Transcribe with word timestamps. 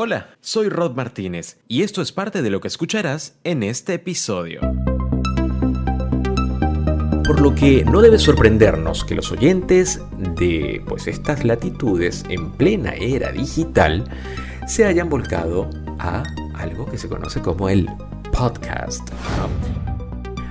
Hola, 0.00 0.28
soy 0.40 0.68
Rod 0.68 0.94
Martínez 0.94 1.58
y 1.66 1.82
esto 1.82 2.02
es 2.02 2.12
parte 2.12 2.40
de 2.40 2.50
lo 2.50 2.60
que 2.60 2.68
escucharás 2.68 3.34
en 3.42 3.64
este 3.64 3.94
episodio. 3.94 4.60
Por 7.24 7.40
lo 7.40 7.52
que 7.52 7.84
no 7.84 8.00
debe 8.00 8.20
sorprendernos 8.20 9.02
que 9.04 9.16
los 9.16 9.32
oyentes 9.32 10.00
de 10.36 10.84
pues, 10.86 11.08
estas 11.08 11.44
latitudes 11.44 12.24
en 12.28 12.52
plena 12.52 12.92
era 12.92 13.32
digital 13.32 14.04
se 14.68 14.84
hayan 14.84 15.08
volcado 15.08 15.68
a 15.98 16.22
algo 16.54 16.86
que 16.86 16.96
se 16.96 17.08
conoce 17.08 17.40
como 17.40 17.68
el 17.68 17.88
podcast. 18.30 19.10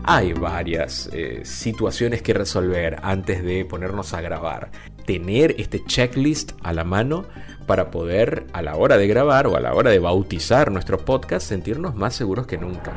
Hay 0.04 0.34
varias 0.34 1.10
eh, 1.14 1.42
situaciones 1.46 2.22
que 2.22 2.34
resolver 2.34 2.98
antes 3.02 3.42
de 3.46 3.64
ponernos 3.64 4.14
a 4.14 4.20
grabar. 4.20 4.72
Tener 5.06 5.56
este 5.58 5.86
checklist 5.86 6.52
a 6.64 6.74
la 6.74 6.84
mano 6.84 7.26
para 7.68 7.92
poder 7.92 8.48
a 8.54 8.64
la 8.64 8.76
hora 8.76 8.98
de 8.98 9.08
grabar 9.08 9.46
o 9.46 9.56
a 9.56 9.60
la 9.60 9.76
hora 9.76 9.92
de 9.92 10.00
bautizar 10.00 10.72
nuestro 10.72 10.98
podcast 10.98 11.48
sentirnos 11.48 11.96
más 11.96 12.16
seguros 12.16 12.48
que 12.48 12.58
nunca. 12.58 12.94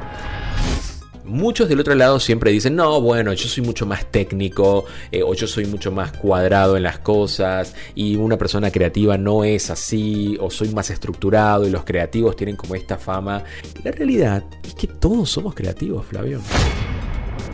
Muchos 1.24 1.68
del 1.68 1.78
otro 1.78 1.94
lado 1.94 2.18
siempre 2.18 2.50
dicen, 2.50 2.74
no, 2.74 3.00
bueno, 3.00 3.32
yo 3.34 3.48
soy 3.48 3.62
mucho 3.62 3.86
más 3.86 4.06
técnico 4.10 4.86
eh, 5.12 5.22
o 5.22 5.34
yo 5.34 5.46
soy 5.46 5.66
mucho 5.66 5.92
más 5.92 6.10
cuadrado 6.12 6.76
en 6.76 6.82
las 6.82 6.98
cosas 6.98 7.74
y 7.94 8.16
una 8.16 8.36
persona 8.36 8.72
creativa 8.72 9.16
no 9.16 9.44
es 9.44 9.70
así 9.70 10.36
o 10.40 10.50
soy 10.50 10.70
más 10.70 10.90
estructurado 10.90 11.68
y 11.68 11.70
los 11.70 11.84
creativos 11.84 12.34
tienen 12.34 12.56
como 12.56 12.74
esta 12.74 12.96
fama. 12.96 13.44
La 13.84 13.92
realidad 13.92 14.44
es 14.64 14.74
que 14.74 14.88
todos 14.88 15.30
somos 15.30 15.54
creativos, 15.54 16.04
Flavio. 16.06 16.40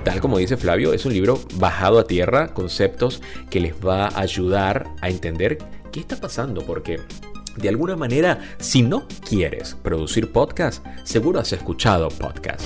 Tal 0.04 0.20
como 0.20 0.38
dice 0.38 0.56
Flavio, 0.56 0.94
es 0.94 1.04
un 1.04 1.12
libro 1.12 1.38
bajado 1.56 1.98
a 1.98 2.06
tierra, 2.06 2.54
conceptos 2.54 3.20
que 3.50 3.60
les 3.60 3.74
va 3.74 4.06
a 4.06 4.20
ayudar 4.20 4.86
a 5.02 5.10
entender 5.10 5.58
qué 5.96 6.00
está 6.00 6.16
pasando, 6.16 6.60
porque 6.60 7.00
de 7.56 7.70
alguna 7.70 7.96
manera, 7.96 8.38
si 8.58 8.82
no 8.82 9.08
quieres 9.26 9.74
producir 9.82 10.30
podcast, 10.30 10.84
seguro 11.04 11.40
has 11.40 11.54
escuchado 11.54 12.08
podcast. 12.10 12.60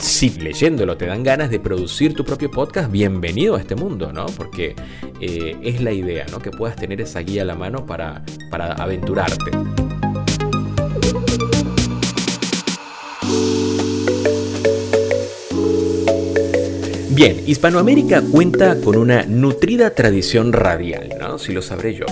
Si 0.00 0.30
leyéndolo 0.30 0.96
te 0.96 1.06
dan 1.06 1.22
ganas 1.22 1.50
de 1.50 1.60
producir 1.60 2.14
tu 2.14 2.24
propio 2.24 2.50
podcast, 2.50 2.90
bienvenido 2.90 3.54
a 3.54 3.60
este 3.60 3.76
mundo, 3.76 4.12
¿no? 4.12 4.26
Porque 4.26 4.74
eh, 5.20 5.56
es 5.62 5.80
la 5.82 5.92
idea, 5.92 6.26
¿no? 6.32 6.40
Que 6.40 6.50
puedas 6.50 6.74
tener 6.74 7.00
esa 7.00 7.20
guía 7.20 7.42
a 7.42 7.44
la 7.44 7.54
mano 7.54 7.86
para, 7.86 8.24
para 8.50 8.72
aventurarte. 8.72 9.52
Bien, 17.10 17.40
Hispanoamérica 17.46 18.20
cuenta 18.32 18.80
con 18.80 18.96
una 18.96 19.22
nutrida 19.26 19.90
tradición 19.90 20.52
radial, 20.52 21.10
¿no? 21.20 21.38
Si 21.38 21.52
lo 21.52 21.62
sabré 21.62 21.94
yo 21.94 22.06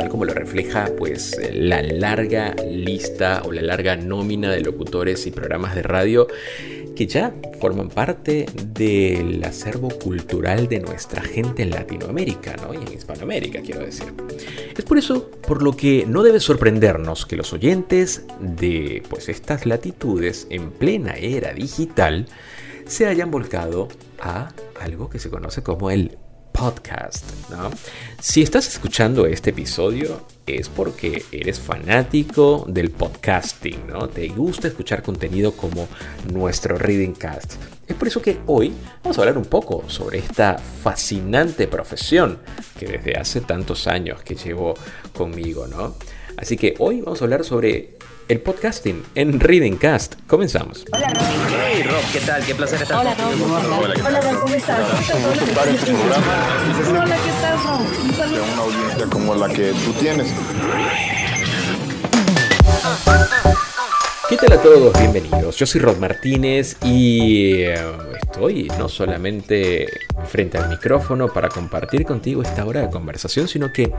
tal 0.00 0.08
como 0.08 0.24
lo 0.24 0.32
refleja 0.32 0.88
pues 0.96 1.38
la 1.52 1.82
larga 1.82 2.54
lista 2.66 3.42
o 3.44 3.52
la 3.52 3.60
larga 3.60 3.96
nómina 3.96 4.50
de 4.50 4.62
locutores 4.62 5.26
y 5.26 5.30
programas 5.30 5.74
de 5.74 5.82
radio 5.82 6.26
que 6.96 7.06
ya 7.06 7.34
forman 7.60 7.90
parte 7.90 8.46
del 8.74 9.44
acervo 9.44 9.90
cultural 9.90 10.68
de 10.68 10.80
nuestra 10.80 11.20
gente 11.20 11.64
en 11.64 11.70
Latinoamérica, 11.70 12.56
¿no? 12.56 12.72
Y 12.72 12.78
en 12.78 12.94
Hispanoamérica, 12.94 13.60
quiero 13.60 13.84
decir. 13.84 14.06
Es 14.74 14.84
por 14.86 14.96
eso 14.96 15.30
por 15.46 15.62
lo 15.62 15.76
que 15.76 16.06
no 16.06 16.22
debe 16.22 16.40
sorprendernos 16.40 17.26
que 17.26 17.36
los 17.36 17.52
oyentes 17.52 18.24
de 18.40 19.02
pues 19.10 19.28
estas 19.28 19.66
latitudes 19.66 20.46
en 20.48 20.70
plena 20.70 21.16
era 21.18 21.52
digital 21.52 22.26
se 22.86 23.06
hayan 23.06 23.30
volcado 23.30 23.88
a 24.18 24.54
algo 24.80 25.10
que 25.10 25.18
se 25.18 25.28
conoce 25.28 25.62
como 25.62 25.90
el 25.90 26.16
podcast. 26.52 27.24
¿no? 27.50 27.70
Si 28.20 28.42
estás 28.42 28.68
escuchando 28.68 29.26
este 29.26 29.50
episodio 29.50 30.20
es 30.46 30.68
porque 30.68 31.24
eres 31.32 31.60
fanático 31.60 32.64
del 32.68 32.90
podcasting, 32.90 33.86
¿no? 33.86 34.08
Te 34.08 34.28
gusta 34.28 34.68
escuchar 34.68 35.02
contenido 35.02 35.52
como 35.52 35.88
nuestro 36.32 36.76
Reading 36.76 37.12
Cast. 37.12 37.54
Es 37.86 37.96
por 37.96 38.08
eso 38.08 38.20
que 38.20 38.40
hoy 38.46 38.72
vamos 39.02 39.18
a 39.18 39.22
hablar 39.22 39.38
un 39.38 39.44
poco 39.44 39.84
sobre 39.88 40.18
esta 40.18 40.58
fascinante 40.58 41.68
profesión 41.68 42.38
que 42.78 42.86
desde 42.86 43.16
hace 43.16 43.40
tantos 43.40 43.86
años 43.86 44.22
que 44.22 44.34
llevo 44.34 44.74
conmigo, 45.14 45.66
¿no? 45.66 45.94
Así 46.36 46.56
que 46.56 46.74
hoy 46.78 47.00
vamos 47.00 47.20
a 47.20 47.24
hablar 47.24 47.44
sobre 47.44 47.99
el 48.30 48.40
podcasting 48.40 49.02
en 49.16 49.40
Reading 49.40 49.76
Cast. 49.76 50.14
Comenzamos. 50.28 50.84
Hola 50.92 51.08
Rob. 51.08 51.22
Hey 51.50 51.82
Rob, 51.82 52.12
¿qué 52.12 52.20
tal? 52.20 52.44
Qué 52.44 52.54
placer 52.54 52.80
estar 52.80 53.00
Hola 53.00 53.12
Rob. 53.16 53.80
Hola, 53.82 53.94
¿qué 53.94 54.02
Hola 54.02 54.20
Rob, 54.20 54.40
¿cómo 54.40 54.54
estás? 54.54 54.78
Hola, 56.88 57.16
¿qué 57.16 57.32
tal 57.40 57.58
Rob? 57.64 57.80
Un 58.04 58.14
saludo. 58.14 58.36
de 58.36 58.52
una 58.52 58.62
audiencia 58.62 59.06
como 59.06 59.34
la 59.34 59.48
que 59.48 59.72
tú 59.84 59.92
tienes. 59.94 60.32
¿Qué 64.30 64.36
tal 64.36 64.52
a 64.52 64.62
todos? 64.62 64.96
Bienvenidos. 64.96 65.56
Yo 65.56 65.66
soy 65.66 65.80
Rod 65.80 65.96
Martínez 65.96 66.76
y 66.84 67.62
eh, 67.62 67.74
estoy 68.22 68.70
no 68.78 68.88
solamente 68.88 69.88
frente 70.28 70.56
al 70.56 70.68
micrófono 70.68 71.26
para 71.32 71.48
compartir 71.48 72.04
contigo 72.04 72.40
esta 72.40 72.64
hora 72.64 72.82
de 72.82 72.90
conversación, 72.90 73.48
sino 73.48 73.72
que 73.72 73.92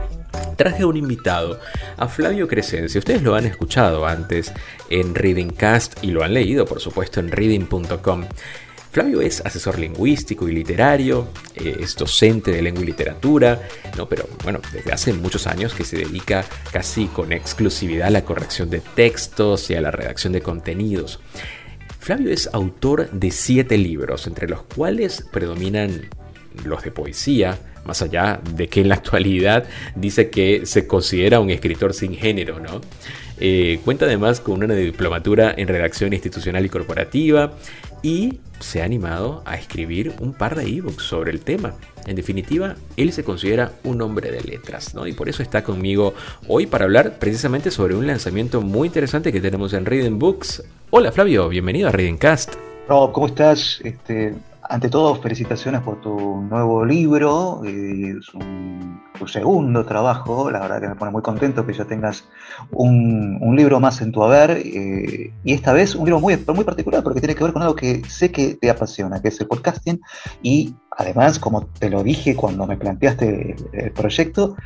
traje 0.56 0.84
a 0.84 0.86
un 0.86 0.96
invitado, 0.96 1.60
a 1.98 2.08
Flavio 2.08 2.48
Crescencia. 2.48 2.98
Ustedes 2.98 3.20
lo 3.20 3.34
han 3.34 3.44
escuchado 3.44 4.06
antes 4.06 4.54
en 4.88 5.14
Reading 5.14 5.50
Cast 5.50 6.02
y 6.02 6.12
lo 6.12 6.24
han 6.24 6.32
leído, 6.32 6.64
por 6.64 6.80
supuesto, 6.80 7.20
en 7.20 7.30
reading.com. 7.30 8.24
Flavio 8.92 9.22
es 9.22 9.40
asesor 9.40 9.78
lingüístico 9.78 10.46
y 10.50 10.52
literario, 10.52 11.28
eh, 11.54 11.78
es 11.80 11.96
docente 11.96 12.50
de 12.50 12.60
lengua 12.60 12.82
y 12.82 12.86
literatura, 12.86 13.58
no, 13.96 14.06
pero 14.06 14.28
bueno, 14.44 14.60
desde 14.70 14.92
hace 14.92 15.14
muchos 15.14 15.46
años 15.46 15.72
que 15.72 15.82
se 15.82 15.96
dedica 15.96 16.44
casi 16.70 17.06
con 17.06 17.32
exclusividad 17.32 18.08
a 18.08 18.10
la 18.10 18.26
corrección 18.26 18.68
de 18.68 18.80
textos 18.80 19.70
y 19.70 19.76
a 19.76 19.80
la 19.80 19.92
redacción 19.92 20.34
de 20.34 20.42
contenidos. 20.42 21.20
Flavio 22.00 22.30
es 22.30 22.50
autor 22.52 23.10
de 23.12 23.30
siete 23.30 23.78
libros, 23.78 24.26
entre 24.26 24.46
los 24.46 24.62
cuales 24.64 25.24
predominan 25.32 26.10
los 26.66 26.82
de 26.82 26.90
poesía, 26.90 27.58
más 27.86 28.02
allá 28.02 28.42
de 28.56 28.68
que 28.68 28.82
en 28.82 28.90
la 28.90 28.96
actualidad 28.96 29.64
dice 29.94 30.28
que 30.28 30.66
se 30.66 30.86
considera 30.86 31.40
un 31.40 31.48
escritor 31.48 31.94
sin 31.94 32.14
género, 32.14 32.60
¿no? 32.60 32.82
Eh, 33.44 33.80
cuenta 33.84 34.04
además 34.04 34.38
con 34.38 34.62
una 34.62 34.72
diplomatura 34.72 35.52
en 35.56 35.66
redacción 35.66 36.12
institucional 36.12 36.64
y 36.64 36.68
corporativa 36.68 37.54
y 38.00 38.38
se 38.60 38.80
ha 38.80 38.84
animado 38.84 39.42
a 39.44 39.56
escribir 39.56 40.12
un 40.20 40.32
par 40.32 40.54
de 40.54 40.62
ebooks 40.62 41.02
sobre 41.02 41.32
el 41.32 41.40
tema. 41.40 41.74
En 42.06 42.14
definitiva, 42.14 42.76
él 42.96 43.12
se 43.12 43.24
considera 43.24 43.72
un 43.82 44.00
hombre 44.00 44.30
de 44.30 44.42
letras, 44.42 44.94
¿no? 44.94 45.08
Y 45.08 45.12
por 45.12 45.28
eso 45.28 45.42
está 45.42 45.64
conmigo 45.64 46.14
hoy 46.46 46.66
para 46.66 46.84
hablar 46.84 47.18
precisamente 47.18 47.72
sobre 47.72 47.96
un 47.96 48.06
lanzamiento 48.06 48.60
muy 48.60 48.86
interesante 48.86 49.32
que 49.32 49.40
tenemos 49.40 49.72
en 49.72 49.86
Reading 49.86 50.20
Books. 50.20 50.62
Hola 50.90 51.10
Flavio, 51.10 51.48
bienvenido 51.48 51.88
a 51.88 51.90
Reading 51.90 52.18
Cast. 52.18 52.54
Rob, 52.88 53.10
¿cómo 53.10 53.26
estás? 53.26 53.80
Este, 53.82 54.34
ante 54.68 54.88
todo, 54.88 55.14
felicitaciones 55.16 55.80
por 55.82 56.00
tu 56.00 56.42
nuevo 56.42 56.84
libro, 56.84 57.62
eh, 57.64 58.16
es 58.18 58.26
tu 59.18 59.28
segundo 59.28 59.84
trabajo, 59.84 60.50
la 60.50 60.60
verdad 60.60 60.80
que 60.80 60.88
me 60.88 60.94
pone 60.94 61.10
muy 61.10 61.22
contento 61.22 61.66
que 61.66 61.72
ya 61.72 61.84
tengas 61.84 62.24
un, 62.70 63.54
libro 63.56 63.80
más 63.80 64.00
en 64.00 64.12
tu 64.12 64.22
haber, 64.22 64.50
eh, 64.50 65.32
y 65.44 65.52
esta 65.52 65.72
vez 65.72 65.94
un 65.94 66.04
libro 66.04 66.20
muy, 66.20 66.36
muy 66.54 66.64
particular 66.64 67.02
porque 67.02 67.20
tiene 67.20 67.34
que 67.34 67.44
ver 67.44 67.52
con 67.52 67.62
algo 67.62 67.74
que 67.74 68.02
sé 68.08 68.30
que 68.30 68.54
te 68.54 68.70
apasiona, 68.70 69.20
que 69.20 69.28
es 69.28 69.40
el 69.40 69.46
podcasting, 69.46 70.00
y 70.42 70.74
además, 70.96 71.38
como 71.38 71.66
te 71.66 71.90
lo 71.90 72.02
dije 72.02 72.34
cuando 72.34 72.66
me 72.66 72.76
planteaste 72.76 73.56
el, 73.72 73.80
el 73.80 73.92
proyecto, 73.92 74.56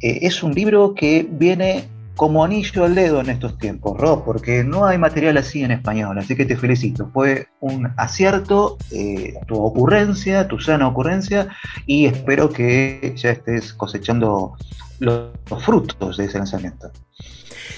eh, 0.00 0.18
es 0.22 0.42
un 0.42 0.54
libro 0.54 0.94
que 0.94 1.26
viene 1.28 1.95
como 2.16 2.42
anillo 2.42 2.84
al 2.84 2.94
dedo 2.94 3.20
en 3.20 3.28
estos 3.28 3.58
tiempos, 3.58 3.98
Rob, 4.00 4.24
porque 4.24 4.64
no 4.64 4.86
hay 4.86 4.96
material 4.96 5.36
así 5.36 5.62
en 5.62 5.70
español, 5.70 6.18
así 6.18 6.34
que 6.34 6.46
te 6.46 6.56
felicito. 6.56 7.10
Fue 7.12 7.48
un 7.60 7.92
acierto, 7.98 8.78
eh, 8.90 9.34
tu 9.46 9.62
ocurrencia, 9.62 10.48
tu 10.48 10.58
sana 10.58 10.88
ocurrencia, 10.88 11.48
y 11.84 12.06
espero 12.06 12.48
que 12.50 13.12
ya 13.16 13.30
estés 13.30 13.74
cosechando 13.74 14.56
los, 14.98 15.30
frutos 15.60 16.16
de 16.16 16.24
ese 16.24 16.38
lanzamiento. 16.38 16.90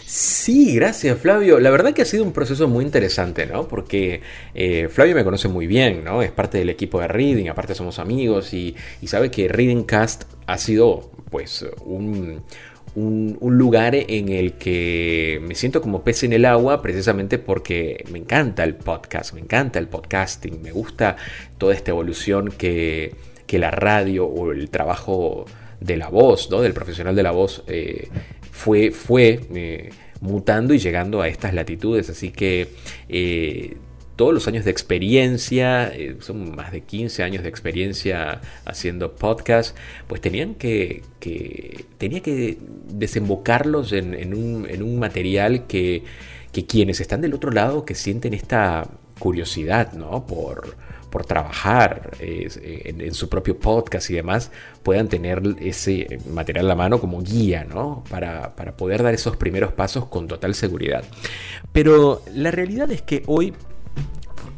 Sí, 0.07 0.75
gracias 0.77 1.19
Flavio. 1.19 1.59
La 1.59 1.71
verdad 1.71 1.93
que 1.93 2.03
ha 2.03 2.07
sido 2.07 2.25
un 2.25 2.33
proceso 2.33 2.69
muy 2.69 2.85
interesante, 2.85 3.45
¿no? 3.45 3.67
Porque 3.67 4.23
eh, 4.55 4.89
Flavio 4.89 5.15
me 5.15 5.25
conoce 5.25 5.49
muy 5.49 5.67
bien, 5.67 6.05
¿no? 6.05 6.23
Es 6.23 6.31
parte 6.31 6.59
del 6.59 6.71
equipo 6.71 7.01
de 7.01 7.09
Reading, 7.09 7.49
aparte 7.49 7.75
somos 7.75 7.99
amigos 7.99 8.55
y, 8.55 8.77
y 9.03 9.09
sabe 9.09 9.31
que 9.31 9.49
Reading 9.49 9.83
Cast 9.83 10.25
ha 10.47 10.57
sido, 10.59 11.11
pues, 11.31 11.67
un, 11.85 12.43
un, 12.95 13.39
lugar 13.41 13.95
en 13.95 14.29
el 14.29 14.55
que 14.55 15.41
me 15.43 15.55
siento 15.55 15.81
como 15.81 16.03
pez 16.03 16.23
en 16.23 16.33
el 16.33 16.45
agua 16.45 16.83
precisamente 16.83 17.39
porque 17.39 18.05
me 18.11 18.19
encanta 18.19 18.65
el 18.65 18.75
podcast, 18.75 19.35
me 19.35 19.41
encanta 19.41 19.79
el 19.79 19.89
podcasting, 19.89 20.63
me 20.63 20.73
gusta 20.73 21.17
toda 21.59 21.75
esta 21.75 21.91
evolución 21.91 22.51
que, 22.51 23.15
que 23.47 23.59
la 23.59 23.71
radio 23.71 24.27
o 24.27 24.53
el 24.53 24.71
trabajo 24.71 25.47
de 25.81 25.97
la 25.97 26.09
voz, 26.09 26.51
¿no? 26.51 26.61
del 26.61 26.73
profesional 26.73 27.15
de 27.15 27.23
la 27.23 27.31
voz, 27.31 27.63
eh, 27.67 28.09
fue, 28.51 28.91
fue 28.91 29.41
eh, 29.55 29.91
mutando 30.21 30.75
y 30.75 30.79
llegando 30.79 31.21
a 31.21 31.29
estas 31.29 31.55
latitudes. 31.55 32.11
Así 32.11 32.31
que 32.31 32.69
eh, 33.09 33.77
todos 34.19 34.35
los 34.35 34.49
años 34.49 34.65
de 34.65 34.73
experiencia, 34.73 35.95
eh, 35.95 36.17
son 36.19 36.57
más 36.57 36.73
de 36.73 36.81
15 36.81 37.23
años 37.23 37.45
de 37.45 37.49
experiencia 37.49 38.41
haciendo 38.65 39.15
podcast, 39.15 39.77
pues 40.09 40.21
tenían 40.21 40.57
que, 40.57 41.05
tenía 41.99 42.21
que 42.21 42.59
desembocarlos 42.89 43.93
en, 43.93 44.35
un, 44.35 44.99
material 44.99 45.69
que, 45.69 46.03
que, 46.51 46.67
quienes 46.67 47.01
están 47.01 47.21
del 47.21 47.33
otro 47.33 47.53
lado, 47.53 47.85
que 47.85 47.95
sienten 47.95 48.35
esta 48.35 48.89
curiosidad, 49.21 49.93
¿no? 49.93 50.27
Por, 50.27 50.75
por 51.11 51.25
trabajar 51.25 52.17
en, 52.19 53.15
su 53.15 53.29
propio 53.29 53.57
podcast 53.61 54.11
y 54.11 54.15
demás, 54.15 54.51
puedan 54.83 55.09
tener 55.09 55.43
ese 55.61 56.19
material 56.29 56.65
a 56.65 56.69
la 56.71 56.75
mano 56.75 57.01
como 57.01 57.23
guía, 57.23 57.63
¿no? 57.63 58.03
Para, 58.11 58.57
para 58.57 58.77
poder 58.77 59.05
dar 59.05 59.15
esos 59.15 59.37
primeros 59.37 59.73
pasos 59.75 60.07
con 60.07 60.27
total 60.27 60.57
seguridad. 60.57 61.05
Pero 61.73 62.23
la 62.35 62.51
realidad 62.51 62.91
es 62.91 63.03
que 63.03 63.23
hoy 63.27 63.55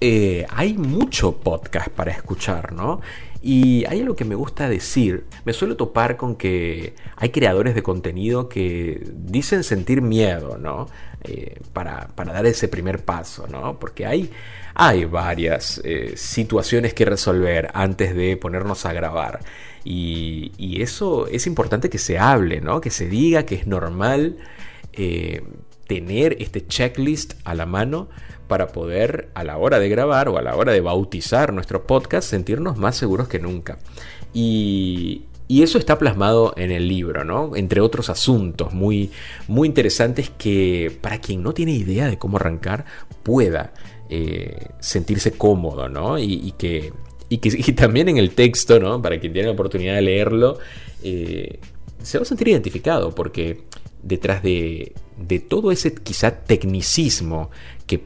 eh, 0.01 0.47
hay 0.49 0.75
mucho 0.75 1.37
podcast 1.37 1.89
para 1.89 2.11
escuchar, 2.11 2.73
¿no? 2.73 3.03
Y 3.43 3.85
hay 3.87 4.01
algo 4.01 4.17
que 4.17 4.25
me 4.25 4.35
gusta 4.35 4.69
decir, 4.69 5.27
me 5.45 5.53
suelo 5.53 5.77
topar 5.77 6.17
con 6.17 6.37
que 6.37 6.95
hay 7.17 7.29
creadores 7.29 7.75
de 7.75 7.83
contenido 7.83 8.49
que 8.49 9.07
dicen 9.15 9.63
sentir 9.63 10.01
miedo, 10.01 10.57
¿no? 10.57 10.89
Eh, 11.25 11.61
para, 11.75 12.09
dar 12.17 12.47
ese 12.47 12.69
primer 12.69 13.05
paso, 13.05 13.47
¿no? 13.47 13.79
Porque 13.79 14.07
hay, 14.07 14.31
hay 14.75 15.05
varias 15.05 15.83
eh, 15.85 16.15
situaciones 16.17 16.95
que 16.95 17.05
resolver 17.05 17.71
antes 17.75 18.15
de 18.15 18.39
ponernos 18.39 18.87
a 18.87 18.95
grabar. 18.95 19.41
Y, 19.85 20.53
y, 20.57 20.81
eso 20.83 21.27
es 21.27 21.47
importante 21.47 21.91
que 21.91 21.99
se 21.99 22.19
hable, 22.19 22.63
¿no? 22.63 22.81
Que 22.81 22.91
se 22.91 23.07
diga 23.07 23.45
que 23.45 23.55
es 23.55 23.67
normal 23.67 24.37
tener 25.87 26.37
este 26.41 26.67
checklist 26.67 27.35
a 27.45 27.55
la 27.55 27.67
mano 27.67 28.09
para 28.51 28.67
poder 28.73 29.29
a 29.35 29.45
la 29.45 29.59
hora 29.59 29.79
de 29.79 29.89
grabar 29.89 30.29
o 30.29 30.37
a 30.37 30.43
la 30.43 30.57
hora 30.57 30.73
de 30.73 30.81
bautizar 30.81 31.53
nuestro 31.53 31.87
podcast 31.87 32.29
sentirnos 32.29 32.77
más 32.77 32.97
seguros 32.97 33.29
que 33.29 33.39
nunca. 33.39 33.79
Y, 34.35 35.23
eso 35.49 35.79
está 35.79 35.99
plasmado 35.99 36.53
en 36.57 36.71
el 36.73 36.89
libro, 36.89 37.25
¿no? 37.25 37.55
Entre 37.55 37.81
otros 37.81 38.09
asuntos 38.09 38.73
muy, 38.73 39.11
muy 39.47 39.69
interesantes 39.69 40.31
que 40.31 40.97
para 41.01 41.21
quien 41.21 41.43
no 41.43 41.55
tiene 41.55 41.73
idea 41.73 42.09
de 42.09 42.19
cómo 42.19 42.39
arrancar 42.39 42.85
pueda 43.23 43.73
eh, 44.09 44.69
sentirse 44.81 45.33
cómodo, 45.33 45.89
¿no? 45.89 46.19
Y, 46.19 46.53
que, 46.59 46.93
y 47.29 47.39
que 47.39 47.73
también 47.73 48.09
en 48.09 48.17
el 48.17 48.31
texto, 48.31 48.81
¿no? 48.81 49.01
Para 49.03 49.21
quien 49.21 49.33
tiene 49.33 49.47
la 49.47 49.55
oportunidad 49.55 49.95
de 49.95 50.03
leerlo, 50.03 50.59
eh, 51.03 51.61
se 52.03 52.19
va 52.19 52.23
a 52.23 52.27
sentir 52.27 52.49
identificado 52.49 53.13
porque 53.15 53.63
detrás 54.03 54.43
de, 54.43 54.93
de 55.19 55.39
todo 55.41 55.71
ese 55.71 55.95
quizá 55.95 56.43
tecnicismo 56.45 57.51
que 57.87 58.03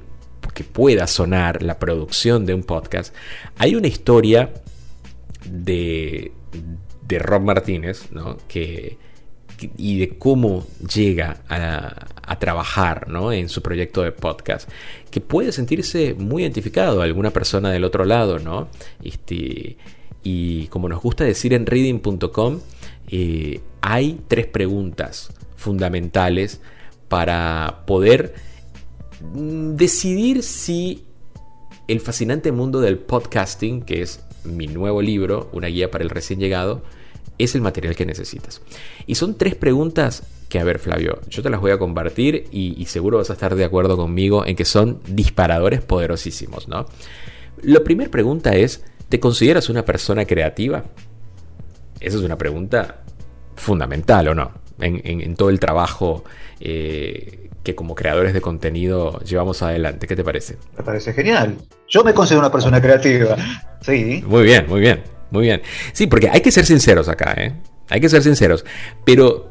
que 0.55 0.65
pueda 0.65 1.07
sonar 1.07 1.63
la 1.63 1.79
producción 1.79 2.47
de 2.47 2.55
un 2.55 2.63
podcast, 2.63 3.15
hay 3.59 3.75
una 3.75 3.89
historia 3.89 4.53
de, 5.45 6.33
de 7.07 7.19
Rob 7.19 7.43
Martínez, 7.43 8.11
¿no? 8.13 8.39
Que, 8.49 8.97
y 9.77 9.99
de 9.99 10.19
cómo 10.19 10.67
llega 10.95 11.39
a, 11.49 12.39
trabajar 12.39 13.09
¿no? 13.09 13.33
en 13.33 13.49
su 13.49 13.63
proyecto 13.63 14.03
de 14.03 14.13
podcast, 14.13 14.69
que 15.11 15.21
puede 15.21 15.53
sentirse 15.53 16.15
muy 16.15 16.43
identificado 16.43 17.01
a 17.01 17.05
alguna 17.05 17.31
persona 17.31 17.71
del 17.71 17.85
otro 17.85 18.05
lado, 18.05 18.39
¿no? 18.39 18.69
Este, 19.03 19.77
y 20.23 20.67
como 20.67 20.89
nos 20.89 21.01
gusta 21.01 21.25
decir 21.25 21.55
en 21.55 21.65
reading.com, 21.65 22.61
eh, 23.09 23.61
hay 23.81 24.21
tres 24.29 24.47
preguntas 24.47 25.33
fundamentales 25.57 26.61
para 27.09 27.85
poder 27.87 28.35
decidir 29.33 30.43
si 30.43 31.05
el 31.89 32.01
fascinante 32.01 32.53
mundo 32.53 32.81
del 32.81 32.99
podcasting, 32.99 33.83
que 33.83 34.03
es 34.03 34.21
mi 34.45 34.67
nuevo 34.67 35.03
libro, 35.03 35.49
una 35.53 35.69
guía 35.69 35.91
para 35.91 36.05
el 36.05 36.11
recién 36.11 36.39
llegado, 36.39 36.83
es 37.39 37.55
el 37.55 37.61
material 37.61 37.97
que 37.97 38.07
necesitas. 38.07 38.63
Y 39.07 39.17
son 39.17 39.37
tres 39.37 39.55
preguntas 39.55 40.23
que, 40.49 40.59
a 40.59 40.65
ver 40.65 40.79
Flavio, 40.79 41.21
yo 41.29 41.43
te 41.43 41.51
las 41.51 41.61
voy 41.61 41.73
a 41.73 41.79
compartir 41.79 42.47
y, 42.53 42.85
seguro 42.87 43.19
vas 43.19 43.31
a 43.31 43.35
estar 43.35 43.55
de 43.55 43.65
acuerdo 43.65 43.97
conmigo 43.97 44.47
en 44.47 44.57
que 44.57 44.65
son 44.65 45.01
disparadores 45.09 45.83
poderosísimos, 45.83 46.69
¿no? 46.69 46.87
La 47.63 47.81
primera 47.81 48.11
pregunta 48.11 48.55
es, 48.55 48.85
¿te 49.09 49.21
consideras 49.21 49.69
una 49.69 49.85
persona 49.85 50.27
creativa? 50.27 50.85
Esa 52.01 52.19
es 52.19 52.23
una 52.23 52.39
pregunta 52.39 53.03
fundamental, 53.57 54.29
¿o 54.29 54.35
no? 54.35 54.53
En, 54.81 55.35
todo 55.37 55.51
el 55.51 55.61
trabajo 55.61 56.25
eh, 56.61 57.44
que 57.65 57.75
como 57.75 57.95
creadores 57.95 58.35
de 58.35 58.41
contenido 58.41 59.19
llevamos 59.21 59.63
adelante. 59.63 60.07
¿Qué 60.07 60.15
te 60.15 60.23
parece? 60.23 60.59
Me 60.77 60.85
parece 60.85 61.13
genial. 61.13 61.57
Yo 61.89 62.05
me 62.05 62.15
considero 62.15 62.41
una 62.41 62.53
persona 62.53 62.81
creativa. 62.81 63.37
Sí. 63.81 64.23
Muy 64.27 64.45
bien, 64.45 64.67
muy 64.69 64.81
bien, 64.81 65.03
muy 65.31 65.43
bien. 65.43 65.63
Sí, 65.93 66.07
porque 66.07 66.29
hay 66.29 66.41
que 66.41 66.53
ser 66.53 66.67
sinceros 66.67 67.09
acá, 67.09 67.35
¿eh? 67.37 67.53
Hay 67.89 68.01
que 68.01 68.09
ser 68.09 68.23
sinceros. 68.23 68.65
Pero 69.05 69.49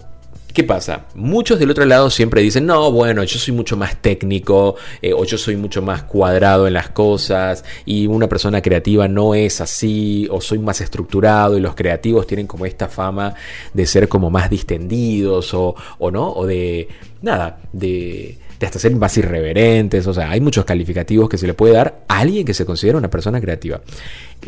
¿Qué 0.54 0.64
pasa? 0.64 1.08
Muchos 1.16 1.58
del 1.58 1.72
otro 1.72 1.84
lado 1.84 2.12
siempre 2.12 2.44
dicen, 2.44 2.68
no, 2.68 2.92
bueno, 2.92 3.24
yo 3.24 3.40
soy 3.40 3.56
mucho 3.56 3.76
más 3.76 4.00
técnico 4.00 4.76
eh, 5.02 5.12
o 5.12 5.26
yo 5.26 5.36
soy 5.36 5.56
mucho 5.56 5.82
más 5.82 6.04
cuadrado 6.04 6.68
en 6.68 6.74
las 6.74 6.90
cosas 6.90 7.66
y 7.88 8.06
una 8.06 8.30
persona 8.30 8.62
creativa 8.62 9.08
no 9.08 9.34
es 9.34 9.62
así 9.62 10.28
o 10.30 10.42
soy 10.42 10.60
más 10.60 10.80
estructurado 10.80 11.58
y 11.58 11.60
los 11.60 11.74
creativos 11.74 12.28
tienen 12.28 12.46
como 12.46 12.68
esta 12.68 12.88
fama 12.88 13.34
de 13.74 13.88
ser 13.88 14.08
como 14.08 14.30
más 14.30 14.52
distendidos 14.52 15.56
o, 15.56 15.74
o 15.98 16.12
no, 16.12 16.32
o 16.32 16.46
de, 16.46 16.88
nada, 17.24 17.60
de, 17.72 18.38
de 18.60 18.66
hasta 18.68 18.78
ser 18.78 18.96
más 18.96 19.18
irreverentes, 19.18 20.06
o 20.06 20.14
sea, 20.14 20.30
hay 20.30 20.40
muchos 20.40 20.66
calificativos 20.66 21.30
que 21.30 21.40
se 21.40 21.48
le 21.48 21.56
puede 21.56 21.74
dar 21.74 22.04
a 22.08 22.20
alguien 22.20 22.46
que 22.46 22.54
se 22.54 22.64
considera 22.64 23.00
una 23.00 23.10
persona 23.10 23.42
creativa. 23.42 23.82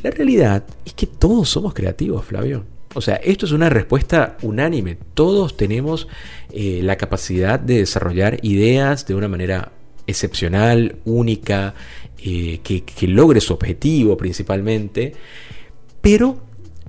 La 0.03 0.11
realidad 0.11 0.65
es 0.85 0.93
que 0.93 1.07
todos 1.07 1.49
somos 1.49 1.73
creativos, 1.73 2.23
Flavio. 2.25 2.74
O 2.95 3.01
sea, 3.01 3.15
esto 3.15 3.45
es 3.45 3.51
una 3.51 3.69
respuesta 3.69 4.37
unánime. 4.41 4.97
Todos 5.13 5.57
tenemos 5.57 6.07
eh, 6.51 6.79
la 6.81 6.95
capacidad 6.95 7.59
de 7.59 7.79
desarrollar 7.79 8.39
ideas 8.41 9.05
de 9.05 9.15
una 9.15 9.27
manera 9.27 9.73
excepcional, 10.07 10.95
única, 11.03 11.73
eh, 12.23 12.61
que, 12.63 13.07
logre 13.07 13.41
su 13.41 13.53
objetivo 13.53 14.15
principalmente. 14.15 15.13
Pero 15.99 16.44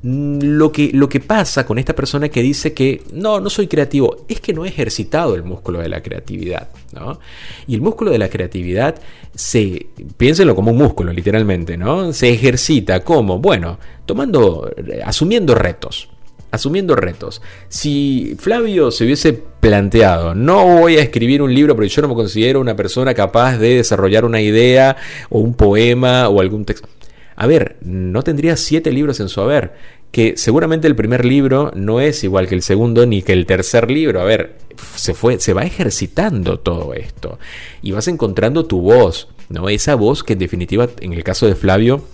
lo 0.06 0.70
que, 0.70 0.90
lo 0.92 1.08
que 1.08 1.18
pasa 1.18 1.66
con 1.66 1.78
esta 1.78 1.94
persona 1.94 2.28
que 2.28 2.40
dice 2.40 2.72
que 2.72 3.02
no, 3.12 3.40
no 3.40 3.50
soy 3.50 3.66
creativo, 3.66 4.24
es 4.28 4.40
que 4.40 4.52
no 4.52 4.64
he 4.64 4.68
ejercitado 4.68 5.34
el 5.34 5.42
músculo 5.42 5.80
de 5.80 5.88
la 5.88 6.00
creatividad. 6.00 6.68
¿no? 6.92 7.18
Y 7.66 7.74
el 7.74 7.80
músculo 7.80 8.12
de 8.12 8.18
la 8.18 8.28
creatividad 8.28 8.94
se, 9.34 9.88
piénsenlo 10.16 10.54
como 10.54 10.70
un 10.70 10.78
músculo 10.78 11.12
literalmente, 11.12 11.76
¿no? 11.76 12.12
Se 12.12 12.30
ejercita 12.30 13.00
como, 13.00 13.40
bueno, 13.40 13.78
tomando, 14.06 14.70
asumiendo 15.04 15.56
retos. 15.56 16.08
Asumiendo 16.52 16.94
retos. 16.94 17.42
Si 17.68 18.36
Flavio 18.38 18.92
se 18.92 19.04
hubiese 19.04 19.32
planteado, 19.32 20.36
no 20.36 20.78
voy 20.78 20.98
a 20.98 21.02
escribir 21.02 21.42
un 21.42 21.52
libro 21.52 21.74
porque 21.74 21.88
yo 21.88 22.02
no 22.02 22.08
me 22.08 22.14
considero 22.14 22.60
una 22.60 22.76
persona 22.76 23.12
capaz 23.12 23.58
de 23.58 23.76
desarrollar 23.76 24.24
una 24.24 24.40
idea 24.40 24.96
o 25.28 25.40
un 25.40 25.54
poema 25.54 26.28
o 26.28 26.40
algún 26.40 26.64
texto. 26.64 26.88
A 27.36 27.46
ver, 27.46 27.76
no 27.82 28.22
tendría 28.22 28.56
siete 28.56 28.90
libros 28.90 29.20
en 29.20 29.28
su 29.28 29.42
haber, 29.42 29.74
que 30.10 30.36
seguramente 30.36 30.86
el 30.86 30.96
primer 30.96 31.24
libro 31.24 31.72
no 31.74 32.00
es 32.00 32.24
igual 32.24 32.48
que 32.48 32.54
el 32.54 32.62
segundo 32.62 33.06
ni 33.06 33.22
que 33.22 33.32
el 33.32 33.46
tercer 33.46 33.90
libro. 33.90 34.20
A 34.20 34.24
ver, 34.24 34.56
se, 34.94 35.14
fue, 35.14 35.40
se 35.40 35.52
va 35.52 35.62
ejercitando 35.62 36.58
todo 36.58 36.94
esto 36.94 37.38
y 37.82 37.92
vas 37.92 38.08
encontrando 38.08 38.66
tu 38.66 38.80
voz, 38.80 39.28
¿no? 39.48 39.68
Esa 39.68 39.94
voz 39.94 40.22
que 40.22 40.34
en 40.34 40.38
definitiva, 40.38 40.88
en 41.00 41.12
el 41.12 41.24
caso 41.24 41.46
de 41.46 41.54
Flavio, 41.54 42.04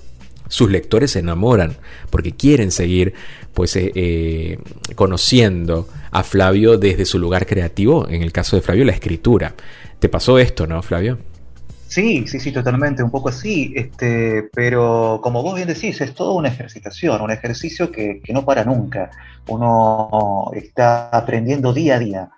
sus 0.49 0.70
lectores 0.70 1.12
se 1.12 1.20
enamoran 1.20 1.76
porque 2.11 2.32
quieren 2.32 2.72
seguir 2.72 3.14
pues 3.54 3.75
eh, 3.76 3.90
eh, 3.94 4.58
conociendo 4.94 5.88
a 6.11 6.22
Flavio 6.25 6.78
desde 6.78 7.04
su 7.04 7.18
lugar 7.18 7.46
creativo, 7.46 8.06
en 8.08 8.22
el 8.22 8.32
caso 8.32 8.56
de 8.56 8.62
Flavio 8.62 8.84
la 8.84 8.92
escritura. 8.92 9.54
¿Te 9.99 10.08
pasó 10.08 10.38
esto, 10.38 10.66
no, 10.66 10.82
Flavio? 10.82 11.18
Sí, 11.92 12.26
sí, 12.26 12.40
sí, 12.40 12.52
totalmente, 12.52 13.02
un 13.02 13.11
poco 13.11 13.28
así, 13.28 13.75
este, 13.76 14.49
pero 14.54 15.20
como 15.22 15.42
vos 15.42 15.56
bien 15.56 15.68
decís, 15.68 16.00
es 16.00 16.14
toda 16.14 16.32
una 16.32 16.49
ejercitación, 16.49 17.20
un 17.20 17.30
ejercicio 17.30 17.92
que, 17.92 18.22
no 18.32 18.46
para 18.46 18.64
nunca. 18.64 19.11
Uno 19.46 20.50
está 20.54 21.11
aprendiendo 21.11 21.75
día 21.75 21.96
a 21.96 21.99
día. 21.99 22.30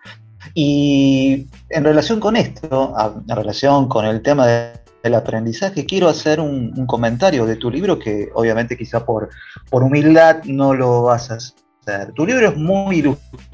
Y 0.55 1.47
en 1.69 1.85
relación 1.85 2.19
con 2.19 2.35
esto, 2.35 2.97
en 3.29 3.37
relación 3.37 3.87
con 3.89 4.07
el 4.07 4.23
tema 4.23 4.45
del 4.49 5.15
aprendizaje, 5.15 5.87
quiero 5.87 6.09
hacer 6.09 6.41
un, 6.41 6.85
comentario 6.87 7.47
de 7.47 7.55
tu 7.55 7.71
libro 7.71 7.97
que 7.97 8.31
obviamente 8.35 8.77
quizá 8.77 9.07
por, 9.07 9.29
por 9.71 9.85
humildad 9.85 10.43
no 10.47 10.75
lo 10.75 11.03
vas 11.05 11.31
a 11.31 11.37
hacer. 11.37 12.13
Tu 12.13 12.27
libro 12.27 12.49
es 12.49 12.57
muy 12.57 12.97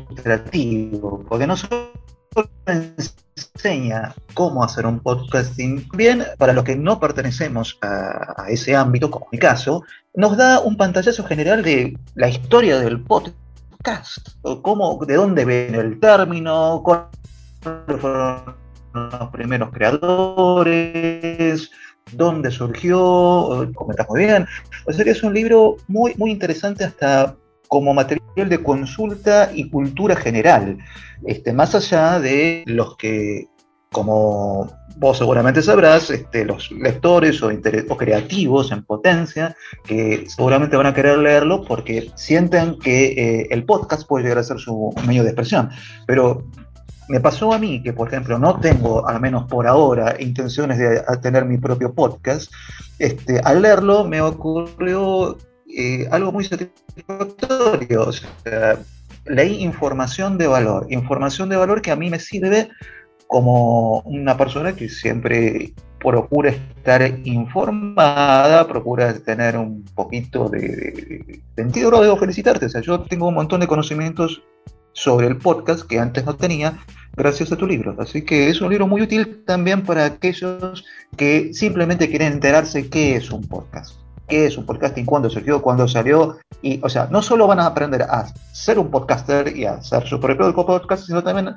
ilustrativo, 0.09 1.27
porque 1.29 1.47
no 1.47 1.59
solo 1.59 1.93
enseña 3.55 4.15
cómo 4.35 4.65
hacer 4.65 4.87
un 4.87 5.01
podcasting. 5.01 5.87
Bien, 5.95 6.25
para 6.39 6.53
los 6.53 6.65
que 6.65 6.77
no 6.77 7.01
pertenecemos 7.01 7.79
a, 7.83 8.47
ese 8.49 8.77
ámbito, 8.77 9.11
como 9.11 9.29
mi 9.33 9.39
caso, 9.39 9.85
nos 10.15 10.37
da 10.37 10.61
un 10.61 10.77
pantallazo 10.77 11.25
general 11.25 11.63
de 11.63 11.97
la 12.15 12.29
historia 12.29 12.79
del 12.79 13.03
podcast, 13.03 14.29
cómo, 14.63 14.99
de 15.07 15.15
dónde 15.15 15.45
viene 15.45 15.79
el 15.79 16.01
término, 16.01 16.83
cuáles 16.85 17.09
fueron 18.01 18.55
los 18.93 19.31
primeros 19.31 19.71
creadores, 19.71 21.71
dónde 22.13 22.51
surgió, 22.51 23.71
comentas 23.75 24.09
muy 24.09 24.25
bien. 24.25 24.47
O 24.87 24.93
sea 24.93 25.05
es 25.05 25.23
un 25.23 25.35
libro 25.35 25.77
muy, 25.89 26.15
muy 26.17 26.31
interesante 26.31 26.85
hasta 26.85 27.37
como 27.71 27.95
material 27.95 28.49
de 28.49 28.65
consulta 28.65 29.53
y 29.55 29.71
cultura 29.71 30.17
general, 30.17 30.77
este, 31.25 31.53
más 31.53 31.73
allá 31.77 32.19
de 32.19 32.65
los 32.67 32.97
que, 32.97 33.47
como 33.93 34.69
vos 34.97 35.17
seguramente 35.17 35.63
sabrás, 35.63 36.11
este, 36.11 36.45
los 36.45 36.73
lectores 36.73 37.41
o, 37.45 37.97
creativos 37.97 38.73
en 38.73 38.83
potencia, 38.83 39.55
que 39.85 40.25
seguramente 40.27 40.77
van 40.77 40.87
a 40.87 40.95
querer 40.95 41.19
leerlo 41.19 41.63
porque 41.63 42.11
sienten 42.17 42.77
que 42.77 43.13
eh, 43.13 43.49
el 43.53 43.65
podcast 43.65 44.05
puede 44.05 44.25
llegar 44.25 44.39
a 44.39 44.43
ser 44.43 44.59
su 44.59 44.93
medio 45.07 45.23
de 45.23 45.29
expresión. 45.29 45.71
Pero 46.09 46.45
me 47.09 47.21
pasó 47.21 47.53
a 47.53 47.59
mí 47.61 47.85
que, 47.85 47.93
por 47.93 48.09
ejemplo, 48.09 48.37
no 48.37 48.59
tengo, 48.59 49.07
al 49.07 49.21
menos 49.21 49.45
por 49.45 49.69
ahora, 49.69 50.17
intenciones 50.19 50.77
de 50.77 51.05
tener 51.23 51.45
mi 51.45 51.57
propio 51.57 51.95
podcast. 51.95 52.53
Este, 52.99 53.39
al 53.45 53.63
leerlo 53.63 54.03
me 54.09 54.21
ocurrió 54.21 55.39
eh, 55.77 56.09
algo 56.11 56.33
muy 56.33 56.45
satisfactorio. 56.45 58.09
O 58.09 58.13
sea, 58.13 58.79
leí 59.27 59.63
información 59.63 60.39
de 60.39 60.47
valor, 60.47 60.87
información 60.91 61.49
de 61.49 61.57
valor 61.57 61.83
que 61.83 61.91
a 61.91 61.97
mí 61.97 62.11
me 62.11 62.19
sirve 62.19 62.69
como 63.27 64.01
una 64.01 64.37
persona 64.37 64.75
que 64.75 64.89
siempre 64.89 65.73
procura 66.01 66.51
estar 66.51 67.03
informada, 67.25 68.67
procura 68.67 69.15
tener 69.19 69.57
un 69.57 69.85
poquito 69.95 70.49
de, 70.49 71.41
sentido. 71.55 71.91
Lo 71.91 72.03
debo 72.03 72.17
felicitarte, 72.17 72.67
o 72.67 72.69
sea, 72.69 72.81
yo 72.81 73.01
tengo 73.03 73.29
un 73.29 73.35
montón 73.35 73.61
de 73.61 73.69
conocimientos 73.69 74.43
sobre 74.93 75.29
el 75.29 75.37
podcast 75.37 75.87
que 75.87 76.01
antes 76.01 76.25
no 76.25 76.35
tenía 76.35 76.79
gracias 77.17 77.53
a 77.53 77.57
tu 77.57 77.67
libro. 77.67 77.95
Así 77.99 78.23
que 78.23 78.49
es 78.49 78.61
un 78.61 78.71
libro 78.71 78.89
muy 78.89 79.03
útil 79.03 79.45
también 79.47 79.83
para 79.83 80.07
aquellos 80.07 80.85
que 81.17 81.55
simplemente 81.55 82.09
quieren 82.09 82.33
enterarse 82.33 82.89
qué 82.89 83.17
es 83.17 83.31
un 83.31 83.43
podcast 83.43 84.01
qué 84.31 84.47
es 84.47 84.57
un 84.57 84.65
podcasting, 84.65 85.05
cuándo 85.05 85.29
surgió, 85.29 85.61
cuándo 85.61 85.87
salió. 85.87 86.39
Y, 86.63 86.81
o 86.83 86.89
sea, 86.89 87.09
no 87.11 87.21
solo 87.21 87.47
van 87.47 87.61
a 87.61 87.67
aprender 87.67 88.03
a 88.03 88.27
ser 88.53 88.79
un 88.79 88.91
podcaster 88.91 89.55
y 89.55 89.67
a 89.67 89.75
hacer 89.75 90.07
su 90.07 90.19
propio 90.19 90.55
podcast, 90.55 91.07
sino 91.07 91.23
también 91.23 91.55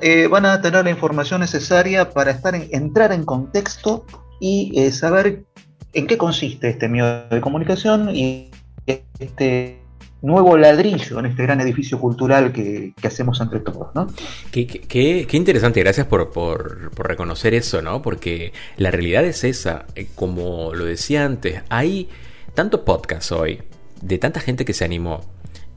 eh, 0.00 0.26
van 0.26 0.46
a 0.46 0.60
tener 0.60 0.84
la 0.84 0.90
información 0.90 1.40
necesaria 1.40 2.10
para 2.10 2.32
estar 2.32 2.54
en, 2.54 2.68
entrar 2.72 3.12
en 3.12 3.24
contexto 3.24 4.04
y 4.40 4.72
eh, 4.74 4.90
saber 4.90 5.44
en 5.92 6.06
qué 6.06 6.18
consiste 6.18 6.70
este 6.70 6.88
medio 6.88 7.28
de 7.28 7.40
comunicación 7.40 8.10
y 8.10 8.50
este 8.86 9.83
nuevo 10.24 10.56
ladrillo 10.56 11.18
en 11.18 11.26
este 11.26 11.42
gran 11.42 11.60
edificio 11.60 12.00
cultural 12.00 12.52
que, 12.52 12.94
hacemos 13.04 13.40
entre 13.40 13.60
todos, 13.60 13.94
¿no? 13.94 14.06
Qué, 14.50 15.26
interesante, 15.32 15.80
gracias 15.80 16.06
por, 16.06 16.90
reconocer 16.96 17.54
eso, 17.54 17.82
¿no? 17.82 18.00
Porque 18.00 18.52
la 18.76 18.90
realidad 18.90 19.24
es 19.24 19.44
esa, 19.44 19.84
eh, 19.94 20.08
como 20.14 20.74
lo 20.74 20.86
decía 20.86 21.24
antes, 21.24 21.62
hay 21.68 22.08
tanto 22.54 22.84
podcast 22.84 23.32
hoy, 23.32 23.62
de 24.00 24.18
tanta 24.18 24.40
gente 24.40 24.64
que 24.64 24.72
se 24.72 24.84
animó, 24.84 25.20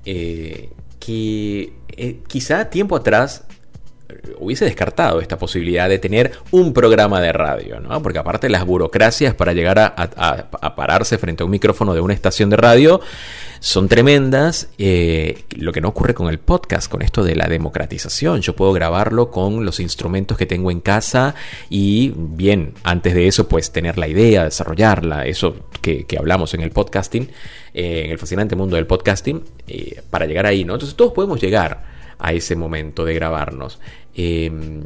eh, 0.05 0.69
que 0.99 1.73
eh, 1.89 2.21
quizá 2.27 2.69
tiempo 2.69 2.95
atrás 2.95 3.45
hubiese 4.39 4.65
descartado 4.65 5.19
esta 5.19 5.37
posibilidad 5.37 5.89
de 5.89 5.99
tener 5.99 6.31
un 6.51 6.73
programa 6.73 7.19
de 7.19 7.33
radio, 7.33 7.79
¿no? 7.79 8.01
Porque 8.01 8.19
aparte 8.19 8.49
las 8.49 8.65
burocracias 8.65 9.33
para 9.33 9.53
llegar 9.53 9.79
a, 9.79 10.75
pararse 10.75 11.17
frente 11.17 11.43
a 11.43 11.45
un 11.45 11.51
micrófono 11.51 11.93
de 11.93 12.01
una 12.01 12.13
estación 12.13 12.49
de 12.49 12.57
radio 12.57 13.01
son 13.59 13.89
tremendas. 13.89 14.69
Eh, 14.77 15.43
lo 15.57 15.73
que 15.73 15.81
no 15.81 15.89
ocurre 15.89 16.13
con 16.13 16.29
el 16.29 16.39
podcast, 16.39 16.89
con 16.89 17.01
esto 17.01 17.23
de 17.23 17.35
la 17.35 17.47
democratización. 17.47 18.41
Yo 18.41 18.55
puedo 18.55 18.71
grabarlo 18.71 19.31
con 19.31 19.65
los 19.65 19.79
instrumentos 19.79 20.37
que 20.37 20.45
tengo 20.45 20.71
en 20.71 20.79
casa 20.79 21.35
y 21.69 22.13
bien, 22.15 22.73
antes 22.83 23.13
de 23.13 23.27
eso 23.27 23.47
pues 23.47 23.71
tener 23.71 23.97
la 23.97 24.07
idea, 24.07 24.45
desarrollarla, 24.45 25.25
eso 25.25 25.67
que, 25.81 26.05
hablamos 26.17 26.53
en 26.53 26.61
el 26.61 26.71
podcasting, 26.71 27.29
eh, 27.73 28.03
en 28.05 28.11
el 28.11 28.19
fascinante 28.19 28.55
mundo 28.55 28.75
del 28.75 28.87
podcasting, 28.87 29.43
eh, 29.67 30.01
para 30.09 30.25
llegar 30.25 30.45
ahí, 30.45 30.63
¿no? 30.63 30.73
Entonces 30.73 30.95
todos 30.95 31.13
podemos 31.13 31.41
llegar 31.41 31.96
a 32.19 32.33
ese 32.33 32.55
momento 32.55 33.05
de 33.05 33.13
grabarnos. 33.13 33.79
Em, 34.15 34.83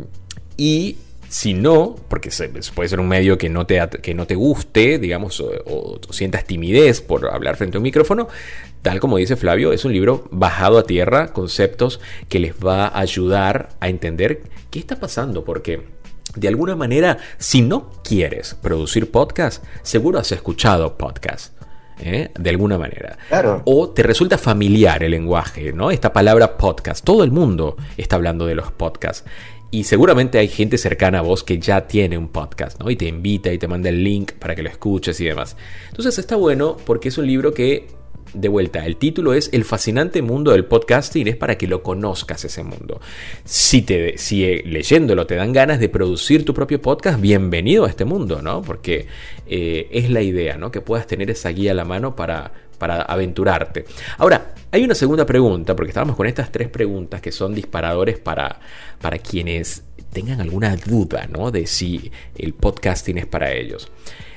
y 0.57 0.97
si 1.31 1.53
no, 1.53 1.95
porque 2.09 2.29
puede 2.75 2.89
ser 2.89 2.99
un 2.99 3.07
medio 3.07 3.37
que 3.37 3.47
no 3.47 3.65
te, 3.65 3.79
que 4.01 4.13
no 4.13 4.27
te 4.27 4.35
guste, 4.35 4.99
digamos, 4.99 5.39
o, 5.39 6.01
sientas 6.09 6.43
timidez 6.43 6.99
por 6.99 7.25
hablar 7.33 7.55
frente 7.55 7.77
a 7.77 7.79
un 7.79 7.83
micrófono, 7.83 8.27
tal 8.81 8.99
como 8.99 9.15
dice 9.15 9.37
Flavio, 9.37 9.71
es 9.71 9.85
un 9.85 9.93
libro 9.93 10.27
bajado 10.29 10.77
a 10.77 10.83
tierra, 10.83 11.31
conceptos 11.31 12.01
que 12.27 12.39
les 12.39 12.53
va 12.55 12.87
a 12.87 12.99
ayudar 12.99 13.69
a 13.79 13.87
entender 13.87 14.41
qué 14.69 14.79
está 14.79 14.99
pasando, 14.99 15.45
porque 15.45 15.83
de 16.35 16.49
alguna 16.49 16.75
manera, 16.75 17.17
si 17.37 17.61
no 17.61 17.91
quieres 18.03 18.55
producir 18.55 19.09
podcast, 19.09 19.63
seguro 19.83 20.19
has 20.19 20.33
escuchado 20.33 20.97
podcast. 20.97 21.60
¿Eh? 22.01 22.31
de 22.37 22.49
alguna 22.49 22.77
manera. 22.77 23.17
O 23.65 23.89
te 23.89 24.03
resulta 24.03 24.37
familiar 24.37 25.03
el 25.03 25.11
lenguaje, 25.11 25.73
¿no? 25.73 25.91
Esta 25.91 26.13
palabra 26.13 26.57
podcast. 26.57 27.03
Todo 27.03 27.23
el 27.23 27.31
mundo 27.31 27.77
está 27.97 28.15
hablando 28.15 28.45
de 28.45 28.55
los 28.55 28.71
podcasts. 28.71 29.25
Y 29.73 29.85
seguramente 29.85 30.37
hay 30.37 30.49
gente 30.49 30.77
cercana 30.77 31.19
a 31.19 31.21
vos 31.21 31.45
que 31.45 31.57
ya 31.57 31.87
tiene 31.87 32.17
un 32.17 32.27
podcast, 32.27 32.77
¿no? 32.81 32.89
Y 32.89 32.97
te 32.97 33.05
invita 33.05 33.53
y 33.53 33.57
te 33.57 33.69
manda 33.69 33.87
el 33.87 34.03
link 34.03 34.33
para 34.33 34.53
que 34.53 34.63
lo 34.63 34.69
escuches 34.69 35.19
y 35.21 35.25
demás. 35.25 35.55
Entonces 35.87 36.19
está 36.19 36.35
bueno 36.35 36.75
porque 36.85 37.07
es 37.07 37.17
un 37.17 37.25
libro 37.25 37.53
que 37.53 37.87
de 38.33 38.47
vuelta, 38.47 38.85
el 38.85 38.97
título 38.97 39.33
es 39.33 39.49
El 39.51 39.65
fascinante 39.65 40.21
mundo 40.21 40.51
del 40.51 40.65
podcasting, 40.65 41.27
es 41.27 41.35
para 41.35 41.57
que 41.57 41.67
lo 41.67 41.83
conozcas 41.83 42.45
ese 42.45 42.63
mundo. 42.63 43.01
Si, 43.43 43.81
te, 43.81 44.17
si 44.17 44.45
eh, 44.45 44.63
leyéndolo 44.65 45.25
te 45.27 45.35
dan 45.35 45.53
ganas 45.53 45.79
de 45.79 45.89
producir 45.89 46.45
tu 46.45 46.53
propio 46.53 46.81
podcast, 46.81 47.19
bienvenido 47.19 47.85
a 47.85 47.89
este 47.89 48.05
mundo, 48.05 48.41
¿no? 48.41 48.61
Porque 48.61 49.07
eh, 49.47 49.89
es 49.91 50.09
la 50.09 50.21
idea, 50.21 50.57
¿no? 50.57 50.71
Que 50.71 50.81
puedas 50.81 51.07
tener 51.07 51.29
esa 51.29 51.49
guía 51.49 51.71
a 51.71 51.75
la 51.75 51.85
mano 51.85 52.15
para, 52.15 52.53
para 52.77 53.01
aventurarte. 53.01 53.85
Ahora, 54.17 54.55
hay 54.71 54.83
una 54.83 54.95
segunda 54.95 55.25
pregunta, 55.25 55.75
porque 55.75 55.89
estábamos 55.89 56.15
con 56.15 56.27
estas 56.27 56.51
tres 56.51 56.69
preguntas 56.69 57.21
que 57.21 57.31
son 57.31 57.53
disparadores 57.53 58.17
para, 58.17 58.59
para 59.01 59.17
quienes 59.17 59.83
tengan 60.13 60.41
alguna 60.41 60.75
duda, 60.75 61.27
¿no? 61.27 61.51
De 61.51 61.67
si 61.67 62.11
el 62.37 62.53
podcasting 62.53 63.17
es 63.17 63.25
para 63.25 63.51
ellos. 63.51 63.91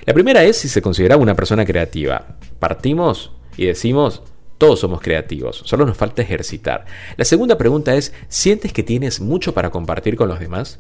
La 0.05 0.13
primera 0.13 0.43
es 0.45 0.59
si 0.59 0.69
se 0.69 0.83
considera 0.83 1.17
una 1.17 1.35
persona 1.35 1.65
creativa. 1.65 2.37
Partimos 2.59 3.33
y 3.57 3.67
decimos, 3.67 4.23
todos 4.59 4.81
somos 4.81 5.01
creativos, 5.01 5.63
solo 5.65 5.85
nos 5.87 5.97
falta 5.97 6.23
ejercitar. 6.23 6.85
La 7.17 7.25
segunda 7.25 7.59
pregunta 7.59 7.95
es, 7.95 8.13
¿sientes 8.29 8.73
que 8.73 8.83
tienes 8.83 9.21
mucho 9.21 9.55
para 9.55 9.71
compartir 9.71 10.17
con 10.17 10.29
los 10.29 10.41
demás? 10.41 10.79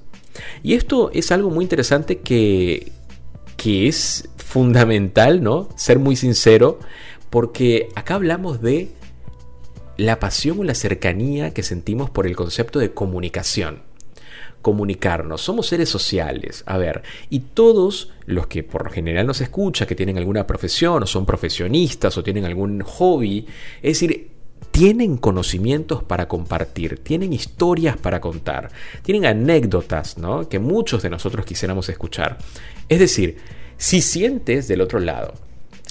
Y 0.62 0.74
esto 0.74 1.10
es 1.12 1.32
algo 1.32 1.50
muy 1.50 1.64
interesante 1.64 2.18
que, 2.18 2.92
que 3.56 3.88
es 3.88 4.28
fundamental, 4.36 5.42
¿no? 5.42 5.68
Ser 5.76 5.98
muy 5.98 6.16
sincero, 6.16 6.78
porque 7.30 7.88
acá 7.94 8.14
hablamos 8.14 8.60
de 8.60 8.90
la 9.96 10.18
pasión 10.18 10.58
o 10.60 10.64
la 10.64 10.74
cercanía 10.74 11.52
que 11.52 11.62
sentimos 11.62 12.10
por 12.10 12.26
el 12.26 12.36
concepto 12.36 12.78
de 12.78 12.92
comunicación 12.92 13.82
comunicarnos, 14.64 15.42
somos 15.42 15.66
seres 15.66 15.90
sociales, 15.90 16.64
a 16.66 16.78
ver, 16.78 17.02
y 17.28 17.40
todos 17.40 18.10
los 18.24 18.46
que 18.46 18.62
por 18.62 18.86
lo 18.86 18.90
general 18.90 19.26
nos 19.26 19.42
escuchan, 19.42 19.86
que 19.86 19.94
tienen 19.94 20.16
alguna 20.16 20.46
profesión, 20.46 21.02
o 21.02 21.06
son 21.06 21.26
profesionistas, 21.26 22.16
o 22.16 22.24
tienen 22.24 22.46
algún 22.46 22.80
hobby, 22.80 23.46
es 23.82 24.00
decir, 24.00 24.30
tienen 24.70 25.18
conocimientos 25.18 26.02
para 26.02 26.26
compartir, 26.28 26.98
tienen 26.98 27.34
historias 27.34 27.98
para 27.98 28.22
contar, 28.22 28.70
tienen 29.02 29.26
anécdotas, 29.26 30.16
¿no? 30.16 30.48
Que 30.48 30.58
muchos 30.58 31.02
de 31.02 31.10
nosotros 31.10 31.44
quisiéramos 31.44 31.90
escuchar. 31.90 32.38
Es 32.88 32.98
decir, 32.98 33.36
si 33.76 34.00
sientes 34.00 34.66
del 34.66 34.80
otro 34.80 34.98
lado 34.98 35.34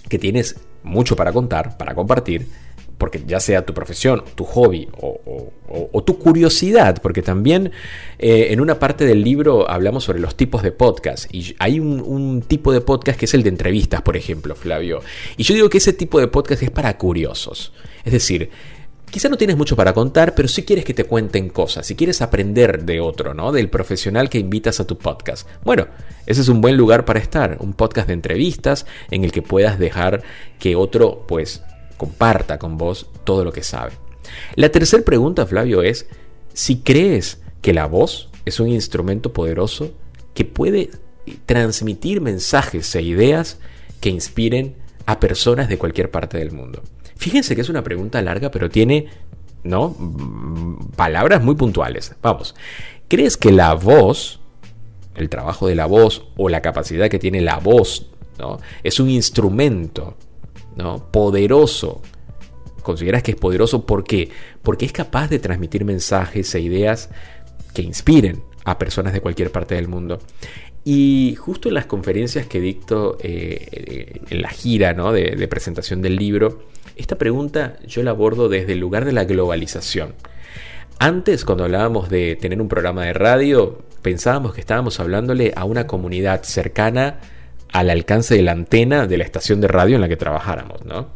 que 0.09 0.17
tienes 0.17 0.55
mucho 0.81 1.15
para 1.15 1.31
contar, 1.31 1.77
para 1.77 1.93
compartir, 1.93 2.47
porque 3.03 3.21
ya 3.27 3.41
sea 3.41 3.65
tu 3.65 3.73
profesión, 3.73 4.23
tu 4.33 4.45
hobby 4.45 4.87
o, 5.01 6.03
tu 6.05 6.17
curiosidad, 6.17 7.01
porque 7.01 7.21
también 7.21 7.73
eh, 8.17 8.47
en 8.51 8.61
una 8.61 8.79
parte 8.79 9.05
del 9.05 9.21
libro 9.25 9.69
hablamos 9.69 10.05
sobre 10.05 10.21
los 10.21 10.37
tipos 10.37 10.63
de 10.63 10.71
podcast 10.71 11.25
y 11.35 11.53
hay 11.59 11.81
un, 11.81 12.41
tipo 12.47 12.71
de 12.71 12.79
podcast 12.79 13.19
que 13.19 13.25
es 13.25 13.33
el 13.33 13.43
de 13.43 13.49
entrevistas, 13.49 14.03
por 14.03 14.15
ejemplo, 14.15 14.55
Flavio. 14.55 15.01
Y 15.35 15.43
yo 15.43 15.53
digo 15.53 15.69
que 15.69 15.79
ese 15.79 15.91
tipo 15.91 16.17
de 16.17 16.29
podcast 16.29 16.63
es 16.63 16.71
para 16.71 16.97
curiosos. 16.97 17.73
Es 18.05 18.13
decir, 18.13 18.49
quizá 19.11 19.27
no 19.27 19.35
tienes 19.35 19.57
mucho 19.57 19.75
para 19.75 19.93
contar, 19.93 20.33
pero 20.33 20.47
sí 20.47 20.63
quieres 20.63 20.85
que 20.85 20.93
te 20.93 21.03
cuenten 21.03 21.49
cosas, 21.49 21.85
si 21.85 21.95
quieres 21.95 22.21
aprender 22.21 22.85
de 22.85 23.01
otro, 23.01 23.33
¿no? 23.33 23.51
Del 23.51 23.69
profesional 23.69 24.29
que 24.29 24.39
invitas 24.39 24.79
a 24.79 24.87
tu 24.87 24.97
podcast. 24.97 25.45
Bueno, 25.65 25.87
ese 26.25 26.39
es 26.39 26.47
un 26.47 26.61
buen 26.61 26.77
lugar 26.77 27.03
para 27.03 27.19
estar, 27.19 27.57
un 27.59 27.73
podcast 27.73 28.07
de 28.07 28.13
entrevistas 28.13 28.85
en 29.11 29.25
el 29.25 29.33
que 29.33 29.41
puedas 29.41 29.77
dejar 29.77 30.23
que 30.57 30.77
otro, 30.77 31.25
pues, 31.27 31.63
comparta 31.97 32.59
con 32.59 32.77
vos 32.77 33.09
todo 33.23 33.43
lo 33.43 33.51
que 33.51 33.63
sabe. 33.63 33.93
La 34.55 34.69
tercera 34.69 35.03
pregunta, 35.03 35.45
Flavio, 35.45 35.81
es 35.81 36.07
si 36.53 36.79
crees 36.79 37.41
que 37.61 37.73
la 37.73 37.85
voz 37.85 38.29
es 38.45 38.59
un 38.59 38.67
instrumento 38.69 39.33
poderoso 39.33 39.91
que 40.33 40.45
puede 40.45 40.91
transmitir 41.45 42.21
mensajes 42.21 42.93
e 42.95 43.01
ideas 43.01 43.59
que 44.01 44.09
inspiren 44.09 44.75
a 45.05 45.19
personas 45.19 45.69
de 45.69 45.77
cualquier 45.77 46.11
parte 46.11 46.37
del 46.37 46.51
mundo. 46.51 46.83
Fíjense 47.15 47.55
que 47.55 47.61
es 47.61 47.69
una 47.69 47.83
pregunta 47.83 48.21
larga, 48.21 48.51
pero 48.51 48.69
tiene, 48.69 49.07
¿no? 49.63 49.95
Palabras 50.95 51.41
muy 51.43 51.55
puntuales. 51.55 52.13
Vamos, 52.21 52.55
¿crees 53.07 53.37
que 53.37 53.51
la 53.51 53.73
voz, 53.75 54.39
el 55.15 55.29
trabajo 55.29 55.67
de 55.67 55.75
la 55.75 55.85
voz 55.85 56.25
o 56.35 56.49
la 56.49 56.61
capacidad 56.61 57.09
que 57.09 57.19
tiene 57.19 57.41
la 57.41 57.59
voz 57.59 58.09
¿no? 58.37 58.59
Es 58.83 58.99
un 58.99 59.09
instrumento 59.09 60.15
¿no? 60.75 61.11
poderoso. 61.11 62.01
¿Consideras 62.81 63.23
que 63.23 63.31
es 63.31 63.37
poderoso? 63.37 63.85
¿Por 63.85 64.03
qué? 64.03 64.29
Porque 64.61 64.85
es 64.85 64.91
capaz 64.91 65.29
de 65.29 65.39
transmitir 65.39 65.85
mensajes 65.85 66.53
e 66.53 66.59
ideas 66.59 67.09
que 67.73 67.81
inspiren 67.81 68.43
a 68.65 68.77
personas 68.77 69.13
de 69.13 69.21
cualquier 69.21 69.51
parte 69.51 69.75
del 69.75 69.87
mundo. 69.87 70.19
Y 70.85 71.35
justo 71.39 71.69
en 71.69 71.75
las 71.75 71.85
conferencias 71.85 72.45
que 72.45 72.59
dicto 72.59 73.17
eh, 73.21 74.19
en 74.29 74.41
la 74.41 74.49
gira 74.49 74.93
de, 74.93 75.35
de 75.37 75.47
presentación 75.47 76.01
del 76.01 76.17
libro, 76.17 76.63
esta 76.97 77.17
pregunta 77.17 77.77
yo 77.87 78.03
la 78.03 78.11
abordo 78.11 78.49
desde 78.49 78.73
el 78.73 78.79
lugar 78.79 79.05
de 79.05 79.13
la 79.13 79.23
globalización. 79.23 80.13
Antes, 80.99 81.45
cuando 81.45 81.63
hablábamos 81.63 82.09
de 82.09 82.35
tener 82.35 82.61
un 82.61 82.67
programa 82.67 83.05
de 83.05 83.13
radio, 83.13 83.79
pensábamos 84.01 84.53
que 84.53 84.61
estábamos 84.61 84.99
hablándole 84.99 85.53
a 85.55 85.63
una 85.63 85.87
comunidad 85.87 86.43
cercana 86.43 87.19
al 87.73 87.89
alcance 87.89 88.35
de 88.35 88.43
la 88.43 88.53
antena 88.53 89.07
de 89.07 89.17
la 89.17 89.23
estación 89.23 89.59
de 89.59 89.67
radio 89.67 89.95
en 89.95 90.01
la 90.01 90.07
que 90.07 90.15
trabajáramos, 90.15 90.85
¿no? 90.85 91.09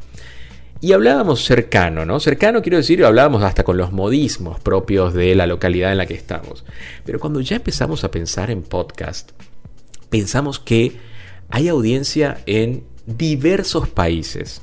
Y 0.80 0.92
hablábamos 0.92 1.44
cercano, 1.44 2.06
¿no? 2.06 2.20
Cercano 2.20 2.62
quiero 2.62 2.78
decir, 2.78 3.04
hablábamos 3.04 3.44
hasta 3.44 3.64
con 3.64 3.78
los 3.78 3.92
modismos 3.92 4.60
propios 4.60 5.14
de 5.14 5.34
la 5.34 5.48
localidad 5.48 5.92
en 5.92 5.98
la 5.98 6.06
que 6.06 6.14
estamos. 6.14 6.66
Pero 7.06 7.20
cuando 7.20 7.42
ya 7.42 7.56
empezamos 7.56 8.04
a 8.04 8.12
pensar 8.12 8.52
en 8.52 8.62
podcast, 8.62 9.32
pensamos 10.10 10.60
que 10.60 10.98
hay 11.50 11.68
audiencia 11.68 12.40
en 12.46 12.84
diversos 13.06 13.88
países 13.88 14.62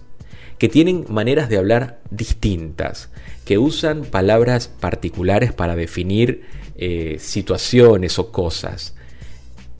que 0.58 0.68
tienen 0.68 1.04
maneras 1.08 1.48
de 1.48 1.58
hablar 1.58 2.00
distintas, 2.10 3.10
que 3.44 3.58
usan 3.58 4.04
palabras 4.04 4.68
particulares 4.68 5.52
para 5.52 5.74
definir 5.74 6.42
eh, 6.76 7.16
situaciones 7.18 8.18
o 8.18 8.30
cosas. 8.30 8.94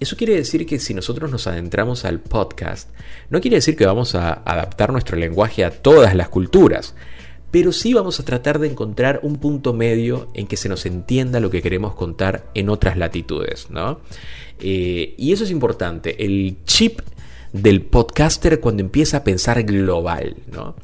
Eso 0.01 0.17
quiere 0.17 0.35
decir 0.35 0.67
que 0.67 0.79
si 0.79 0.93
nosotros 0.93 1.31
nos 1.31 1.47
adentramos 1.47 2.05
al 2.05 2.21
podcast, 2.21 2.91
no 3.31 3.41
quiere 3.41 3.57
decir 3.57 3.77
que 3.77 3.87
vamos 3.87 4.15
a 4.15 4.33
adaptar 4.33 4.93
nuestro 4.93 5.17
lenguaje 5.17 5.65
a 5.65 5.71
todas 5.71 6.15
las 6.15 6.29
culturas, 6.29 6.95
pero 7.51 7.71
sí 7.71 7.95
vamos 7.95 8.19
a 8.19 8.25
tratar 8.25 8.59
de 8.59 8.69
encontrar 8.69 9.21
un 9.23 9.37
punto 9.37 9.73
medio 9.73 10.29
en 10.35 10.49
que 10.49 10.57
se 10.57 10.69
nos 10.69 10.87
entienda 10.87 11.39
lo 11.39 11.51
que 11.51 11.63
queremos 11.63 11.95
contar 11.95 12.51
en 12.55 12.69
otras 12.69 12.97
latitudes, 12.97 13.71
¿no? 13.71 14.01
Eh, 14.59 15.15
y 15.17 15.33
eso 15.33 15.45
es 15.45 15.51
importante. 15.51 16.25
El 16.25 16.57
chip 16.65 17.01
del 17.55 17.83
podcaster 17.83 18.59
cuando 18.59 18.83
empieza 18.83 19.19
a 19.19 19.25
pensar 19.25 19.63
global. 19.63 20.37
¿no? 20.53 20.75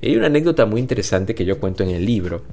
hay 0.00 0.16
una 0.16 0.26
anécdota 0.26 0.64
muy 0.64 0.80
interesante 0.80 1.34
que 1.34 1.44
yo 1.44 1.58
cuento 1.58 1.82
en 1.82 1.90
el 1.90 2.06
libro, 2.06 2.44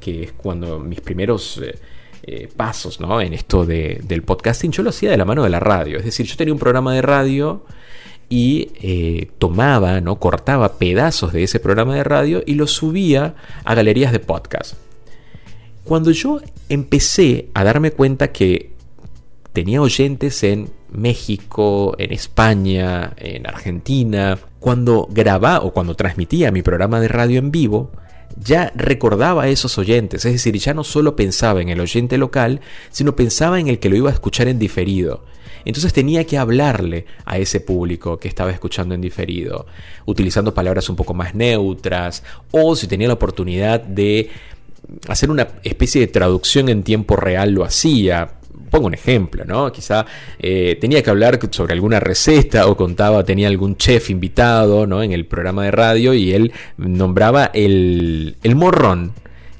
que 0.00 0.24
es 0.24 0.32
cuando 0.32 0.80
mis 0.80 1.00
primeros 1.00 1.58
eh, 1.62 1.76
eh, 2.22 2.48
pasos 2.56 3.00
¿no? 3.00 3.20
en 3.20 3.32
esto 3.32 3.64
del 3.66 4.22
podcasting, 4.22 4.72
yo 4.72 4.82
lo 4.82 4.90
hacía 4.90 5.10
de 5.10 5.16
la 5.16 5.24
mano 5.24 5.44
de 5.44 5.50
la 5.50 5.60
radio. 5.60 5.98
Es 5.98 6.04
decir, 6.04 6.26
yo 6.26 6.36
tenía 6.36 6.54
un 6.54 6.60
programa 6.60 6.94
de 6.94 7.02
radio 7.02 7.64
y 8.28 8.70
eh, 8.80 9.30
tomaba, 9.38 10.00
¿no? 10.00 10.16
cortaba 10.16 10.78
pedazos 10.78 11.32
de 11.32 11.42
ese 11.42 11.60
programa 11.60 11.94
de 11.94 12.04
radio 12.04 12.42
y 12.46 12.54
los 12.54 12.70
subía 12.72 13.34
a 13.64 13.74
galerías 13.74 14.12
de 14.12 14.20
podcast. 14.20 14.74
Cuando 15.84 16.12
yo 16.12 16.40
empecé 16.68 17.48
a 17.54 17.64
darme 17.64 17.90
cuenta 17.90 18.32
que 18.32 18.72
tenía 19.52 19.82
oyentes 19.82 20.42
en 20.42 20.70
México, 20.90 21.94
en 21.98 22.12
España, 22.12 23.12
en 23.16 23.46
Argentina. 23.46 24.38
Cuando 24.60 25.08
grababa 25.10 25.60
o 25.60 25.72
cuando 25.72 25.94
transmitía 25.94 26.52
mi 26.52 26.62
programa 26.62 27.00
de 27.00 27.08
radio 27.08 27.38
en 27.38 27.50
vivo, 27.50 27.90
ya 28.36 28.72
recordaba 28.74 29.44
a 29.44 29.48
esos 29.48 29.78
oyentes, 29.78 30.24
es 30.24 30.32
decir, 30.32 30.56
ya 30.58 30.74
no 30.74 30.84
solo 30.84 31.16
pensaba 31.16 31.60
en 31.60 31.68
el 31.68 31.80
oyente 31.80 32.18
local, 32.18 32.60
sino 32.90 33.16
pensaba 33.16 33.60
en 33.60 33.68
el 33.68 33.78
que 33.78 33.88
lo 33.88 33.96
iba 33.96 34.10
a 34.10 34.14
escuchar 34.14 34.48
en 34.48 34.58
diferido. 34.58 35.24
Entonces 35.64 35.92
tenía 35.92 36.24
que 36.24 36.38
hablarle 36.38 37.06
a 37.24 37.38
ese 37.38 37.60
público 37.60 38.18
que 38.18 38.28
estaba 38.28 38.50
escuchando 38.50 38.94
en 38.94 39.00
diferido, 39.00 39.66
utilizando 40.06 40.54
palabras 40.54 40.88
un 40.88 40.96
poco 40.96 41.14
más 41.14 41.34
neutras, 41.34 42.24
o 42.50 42.74
si 42.74 42.86
tenía 42.86 43.08
la 43.08 43.14
oportunidad 43.14 43.80
de 43.80 44.30
hacer 45.08 45.30
una 45.30 45.48
especie 45.62 46.00
de 46.00 46.08
traducción 46.08 46.68
en 46.68 46.82
tiempo 46.82 47.16
real, 47.16 47.52
lo 47.52 47.64
hacía, 47.64 48.34
pongo 48.72 48.86
un 48.86 48.94
ejemplo, 48.94 49.44
¿no? 49.44 49.70
Quizá 49.70 50.06
eh, 50.38 50.78
tenía 50.80 51.02
que 51.02 51.10
hablar 51.10 51.38
sobre 51.50 51.74
alguna 51.74 52.00
receta 52.00 52.66
o 52.66 52.74
contaba, 52.74 53.22
tenía 53.22 53.46
algún 53.46 53.76
chef 53.76 54.08
invitado, 54.08 54.86
¿no? 54.86 55.02
En 55.02 55.12
el 55.12 55.26
programa 55.26 55.64
de 55.64 55.72
radio 55.72 56.14
y 56.14 56.32
él 56.32 56.52
nombraba 56.78 57.50
el, 57.52 58.34
morrón, 58.56 59.12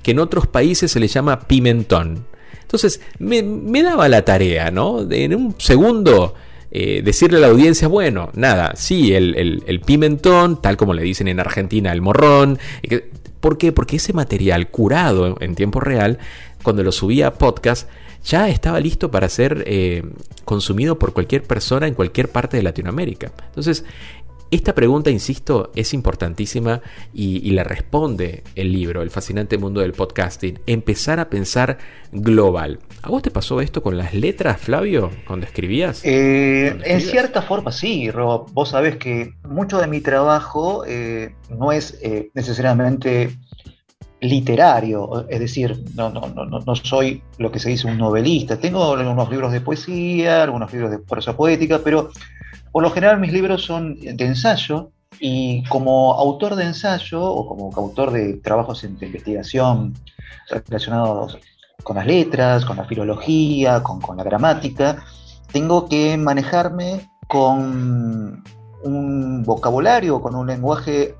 que 0.02 0.12
en 0.12 0.18
otros 0.18 0.46
países 0.46 0.90
se 0.90 0.98
le 0.98 1.08
llama 1.08 1.40
pimentón. 1.40 2.24
Entonces 2.62 3.02
me, 3.18 3.82
daba 3.82 4.08
la 4.08 4.24
tarea, 4.24 4.70
¿no? 4.70 5.04
De, 5.04 5.24
en 5.24 5.34
un 5.34 5.56
segundo 5.58 6.34
eh, 6.70 7.02
decirle 7.04 7.36
a 7.36 7.40
la 7.42 7.48
audiencia, 7.48 7.88
bueno, 7.88 8.30
nada, 8.32 8.72
sí, 8.76 9.12
el, 9.12 9.82
pimentón, 9.84 10.62
tal 10.62 10.78
como 10.78 10.94
le 10.94 11.02
dicen 11.02 11.28
en 11.28 11.38
Argentina, 11.38 11.92
el 11.92 12.00
morrón. 12.00 12.58
¿Por 13.40 13.58
qué? 13.58 13.72
Porque 13.72 13.96
ese 13.96 14.14
material 14.14 14.70
curado 14.70 15.36
en 15.40 15.54
tiempo 15.54 15.80
real, 15.80 16.18
cuando 16.62 16.82
lo 16.82 16.92
subía 16.92 17.26
a 17.26 17.34
podcast, 17.34 17.90
ya 18.24 18.48
estaba 18.48 18.80
listo 18.80 19.10
para 19.10 19.28
ser 19.28 19.64
eh, 19.66 20.02
consumido 20.44 20.98
por 20.98 21.12
cualquier 21.12 21.42
persona 21.42 21.86
en 21.86 21.94
cualquier 21.94 22.28
parte 22.28 22.56
de 22.56 22.62
Latinoamérica. 22.62 23.32
Entonces, 23.46 23.84
esta 24.50 24.74
pregunta, 24.74 25.08
insisto, 25.08 25.70
es 25.74 25.94
importantísima 25.94 26.82
y, 27.14 27.50
la 27.52 27.64
responde 27.64 28.44
el 28.54 28.70
libro, 28.70 29.00
El 29.00 29.10
fascinante 29.10 29.56
mundo 29.56 29.80
del 29.80 29.94
podcasting, 29.94 30.58
empezar 30.66 31.20
a 31.20 31.30
pensar 31.30 31.78
global. 32.12 32.78
¿A 33.00 33.08
vos 33.08 33.22
te 33.22 33.30
pasó 33.30 33.62
esto 33.62 33.82
con 33.82 33.96
las 33.96 34.12
letras, 34.12 34.60
Flavio, 34.60 35.10
cuando 35.26 35.46
escribías? 35.46 36.02
Eh, 36.04 36.78
en 36.84 37.00
cierta 37.00 37.40
forma 37.40 37.72
sí, 37.72 38.10
Rob. 38.10 38.52
Vos 38.52 38.68
sabés 38.68 38.96
que 38.96 39.32
mucho 39.48 39.78
de 39.78 39.86
mi 39.86 40.02
trabajo 40.02 40.84
eh, 40.86 41.34
no 41.48 41.72
es 41.72 41.98
necesariamente 42.34 43.30
literario, 44.22 45.28
es 45.28 45.40
decir, 45.40 45.82
no, 45.94 46.08
no, 46.08 46.20
no, 46.28 46.46
no 46.46 46.76
soy 46.76 47.22
lo 47.38 47.50
que 47.50 47.58
se 47.58 47.70
dice 47.70 47.88
un 47.88 47.98
novelista. 47.98 48.58
Tengo 48.58 48.94
algunos 48.94 49.28
libros 49.28 49.52
de 49.52 49.60
poesía, 49.60 50.44
algunos 50.44 50.72
libros 50.72 50.92
de 50.92 50.98
prosa 51.00 51.36
poética, 51.36 51.80
pero 51.82 52.10
por 52.70 52.82
lo 52.82 52.90
general 52.90 53.18
mis 53.20 53.32
libros 53.32 53.64
son 53.64 53.96
de 53.96 54.24
ensayo 54.24 54.92
y 55.18 55.64
como 55.64 56.14
autor 56.14 56.54
de 56.54 56.64
ensayo 56.64 57.22
o 57.22 57.46
como 57.46 57.70
autor 57.74 58.12
de 58.12 58.34
trabajos 58.34 58.82
de 58.82 58.88
investigación 58.88 59.94
relacionados 60.48 61.38
con 61.82 61.96
las 61.96 62.06
letras, 62.06 62.64
con 62.64 62.76
la 62.76 62.84
filología, 62.84 63.82
con, 63.82 64.00
con 64.00 64.16
la 64.16 64.22
gramática, 64.24 65.04
tengo 65.52 65.88
que 65.88 66.16
manejarme 66.16 67.10
con 67.26 68.42
un 68.84 69.42
vocabulario, 69.44 70.20
con 70.20 70.34
un 70.34 70.46
lenguaje 70.46 71.14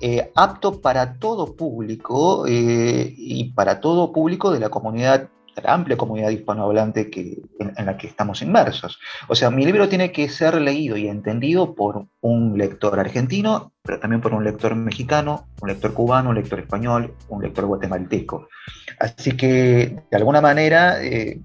eh, 0.00 0.30
apto 0.34 0.80
para 0.80 1.14
todo 1.14 1.54
público 1.54 2.46
eh, 2.46 3.14
y 3.16 3.52
para 3.52 3.80
todo 3.80 4.12
público 4.12 4.50
de 4.50 4.60
la 4.60 4.68
comunidad, 4.68 5.28
de 5.54 5.62
la 5.62 5.72
amplia 5.72 5.96
comunidad 5.96 6.30
hispanohablante 6.30 7.10
que, 7.10 7.42
en, 7.58 7.86
la 7.86 7.96
que 7.96 8.08
estamos 8.08 8.42
inmersos. 8.42 8.98
O 9.28 9.34
sea, 9.34 9.50
mi 9.50 9.64
libro 9.64 9.88
tiene 9.88 10.10
que 10.10 10.28
ser 10.28 10.60
leído 10.60 10.96
y 10.96 11.08
entendido 11.08 11.74
por 11.74 12.06
un 12.20 12.58
lector 12.58 12.98
argentino, 12.98 13.72
pero 13.82 14.00
también 14.00 14.20
por 14.20 14.34
un 14.34 14.44
lector 14.44 14.74
mexicano, 14.74 15.46
un 15.62 15.68
lector 15.68 15.94
cubano, 15.94 16.30
un 16.30 16.36
lector 16.36 16.58
español, 16.58 17.14
un 17.28 17.42
lector 17.42 17.66
guatemalteco. 17.66 18.48
Así 18.98 19.32
que, 19.36 20.02
de 20.10 20.16
alguna 20.16 20.40
manera, 20.40 21.02
eh, 21.02 21.40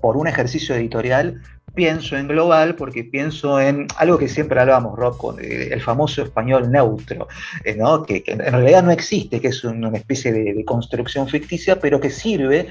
por 0.00 0.16
un 0.16 0.26
ejercicio 0.26 0.74
editorial, 0.74 1.42
pienso 1.74 2.16
en 2.16 2.28
global 2.28 2.74
porque 2.74 3.04
pienso 3.04 3.60
en 3.60 3.86
algo 3.96 4.18
que 4.18 4.28
siempre 4.28 4.60
hablamos, 4.60 4.96
Rob, 4.98 5.16
con 5.16 5.40
eh, 5.40 5.68
el 5.72 5.80
famoso 5.80 6.22
español 6.22 6.70
neutro, 6.70 7.28
eh, 7.64 7.74
¿no? 7.76 8.02
que, 8.02 8.22
en 8.26 8.38
realidad 8.38 8.82
no 8.82 8.90
existe, 8.90 9.40
que 9.40 9.48
es 9.48 9.64
una 9.64 9.96
especie 9.96 10.32
de, 10.32 10.64
construcción 10.64 11.28
ficticia, 11.28 11.80
pero 11.80 12.00
que 12.00 12.10
sirve 12.10 12.68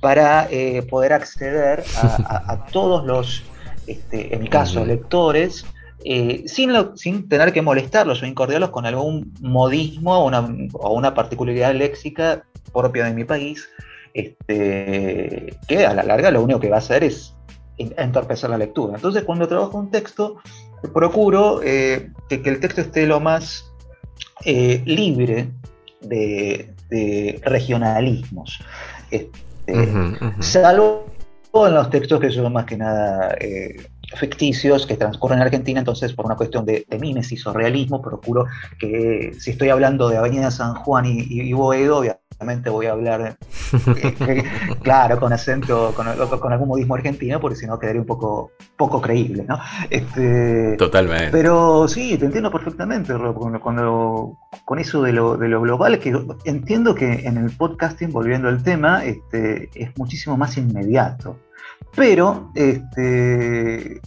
para 0.00 0.48
eh, 0.50 0.82
poder 0.82 1.12
acceder 1.12 1.82
a, 1.96 2.66
todos 2.72 3.04
los, 3.04 3.42
este, 3.86 4.34
en 4.34 4.42
mi 4.42 4.48
caso, 4.48 4.84
lectores, 4.84 5.64
sin, 6.46 6.72
sin, 6.96 7.28
tener 7.28 7.52
que 7.52 7.62
molestarlos 7.62 8.22
o 8.22 8.26
incordiarlos 8.26 8.70
con 8.70 8.86
algún 8.86 9.32
modismo 9.40 10.18
o 10.18 10.26
una, 10.26 10.40
o 10.72 10.94
una 10.94 11.14
particularidad 11.14 11.74
léxica 11.74 12.44
propia 12.72 13.04
de 13.04 13.14
mi 13.14 13.24
país, 13.24 13.68
este, 14.14 15.54
que 15.68 15.86
a 15.86 15.94
la 15.94 16.02
larga 16.02 16.30
lo 16.30 16.42
único 16.42 16.60
que 16.60 16.68
va 16.68 16.76
a 16.76 16.80
hacer 16.80 17.04
es 17.04 17.34
entorpecer 17.96 18.50
la 18.50 18.58
lectura. 18.58 18.94
Entonces, 18.96 19.24
cuando 19.24 19.48
trabajo 19.48 19.78
un 19.78 19.90
texto, 19.90 20.36
procuro 20.92 21.60
eh, 21.62 22.10
que, 22.28 22.42
el 22.44 22.60
texto 22.60 22.80
esté 22.80 23.06
lo 23.06 23.20
más 23.20 23.72
eh, 24.44 24.82
libre 24.84 25.50
de, 26.00 26.68
regionalismos. 27.42 28.58
Este, 29.10 29.88
salvo 30.40 31.06
en 31.54 31.74
los 31.74 31.90
textos 31.90 32.20
que 32.20 32.30
son 32.30 32.52
más 32.52 32.66
que 32.66 32.76
nada 32.76 33.34
eh, 33.40 33.76
ficticios 34.16 34.86
que 34.86 34.96
transcurren 34.96 35.38
en 35.38 35.44
Argentina, 35.44 35.80
entonces 35.80 36.12
por 36.12 36.26
una 36.26 36.36
cuestión 36.36 36.64
de, 36.64 36.84
de 36.88 36.98
mímesis 36.98 37.46
o 37.46 37.52
realismo, 37.52 38.02
procuro 38.02 38.46
que 38.78 39.32
si 39.38 39.52
estoy 39.52 39.70
hablando 39.70 40.08
de 40.08 40.16
Avenida 40.16 40.50
San 40.50 40.74
Juan 40.74 41.06
y, 41.06 41.26
y 41.28 41.52
Boedo, 41.52 41.98
obviamente 41.98 42.70
voy 42.70 42.86
a 42.86 42.92
hablar, 42.92 43.36
eh, 44.02 44.44
claro, 44.82 45.18
con 45.18 45.32
acento, 45.32 45.92
con, 45.94 46.06
con, 46.38 46.52
algún 46.52 46.68
modismo 46.68 46.94
argentino, 46.94 47.40
porque 47.40 47.56
si 47.56 47.66
no 47.66 47.78
quedaría 47.78 48.00
un 48.00 48.06
poco, 48.06 48.52
poco 48.76 49.00
creíble, 49.00 49.44
¿no? 49.48 49.58
Este, 49.90 50.76
Totalmente. 50.76 51.30
Pero 51.30 51.86
sí, 51.88 52.18
te 52.18 52.26
entiendo 52.26 52.50
perfectamente, 52.50 53.12
Rob, 53.14 53.60
cuando, 53.60 54.38
con 54.64 54.78
eso 54.78 55.02
de 55.02 55.12
lo, 55.12 55.36
de 55.36 55.48
lo 55.48 55.60
global, 55.60 55.98
que 55.98 56.12
entiendo 56.44 56.94
que 56.94 57.26
en 57.26 57.36
el 57.36 57.50
podcasting, 57.50 58.10
volviendo 58.10 58.48
al 58.48 58.62
tema, 58.62 59.04
este, 59.04 59.70
es 59.74 59.96
muchísimo 59.96 60.36
más 60.36 60.56
inmediato. 60.56 61.36
Pero 61.94 62.50
este, 62.54 64.00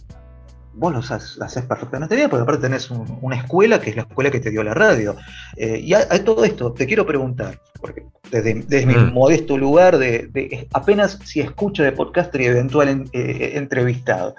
vos 0.76 0.92
lo 0.92 0.98
haces, 0.98 1.64
perfectamente 1.64 2.14
bien, 2.14 2.28
porque 2.28 2.42
aparte 2.42 2.62
tenés 2.62 2.90
una 2.90 3.36
escuela 3.36 3.80
que 3.80 3.90
es 3.90 3.96
la 3.96 4.02
escuela 4.02 4.30
que 4.30 4.40
te 4.40 4.50
dio 4.50 4.62
la 4.62 4.74
radio. 4.74 5.16
Eh, 5.56 5.80
y 5.82 5.94
a, 5.94 6.06
todo 6.24 6.44
esto 6.44 6.72
te 6.72 6.86
quiero 6.86 7.06
preguntar, 7.06 7.60
porque 7.80 8.06
desde, 8.30 8.86
mi 8.86 8.94
mm. 8.94 9.12
modesto 9.12 9.56
lugar, 9.56 9.98
de, 9.98 10.68
apenas 10.72 11.18
si 11.24 11.40
escucho 11.40 11.82
de 11.82 11.92
podcaster 11.92 12.40
y 12.42 12.46
eventual 12.46 13.08
eh, 13.12 13.52
entrevistado, 13.54 14.34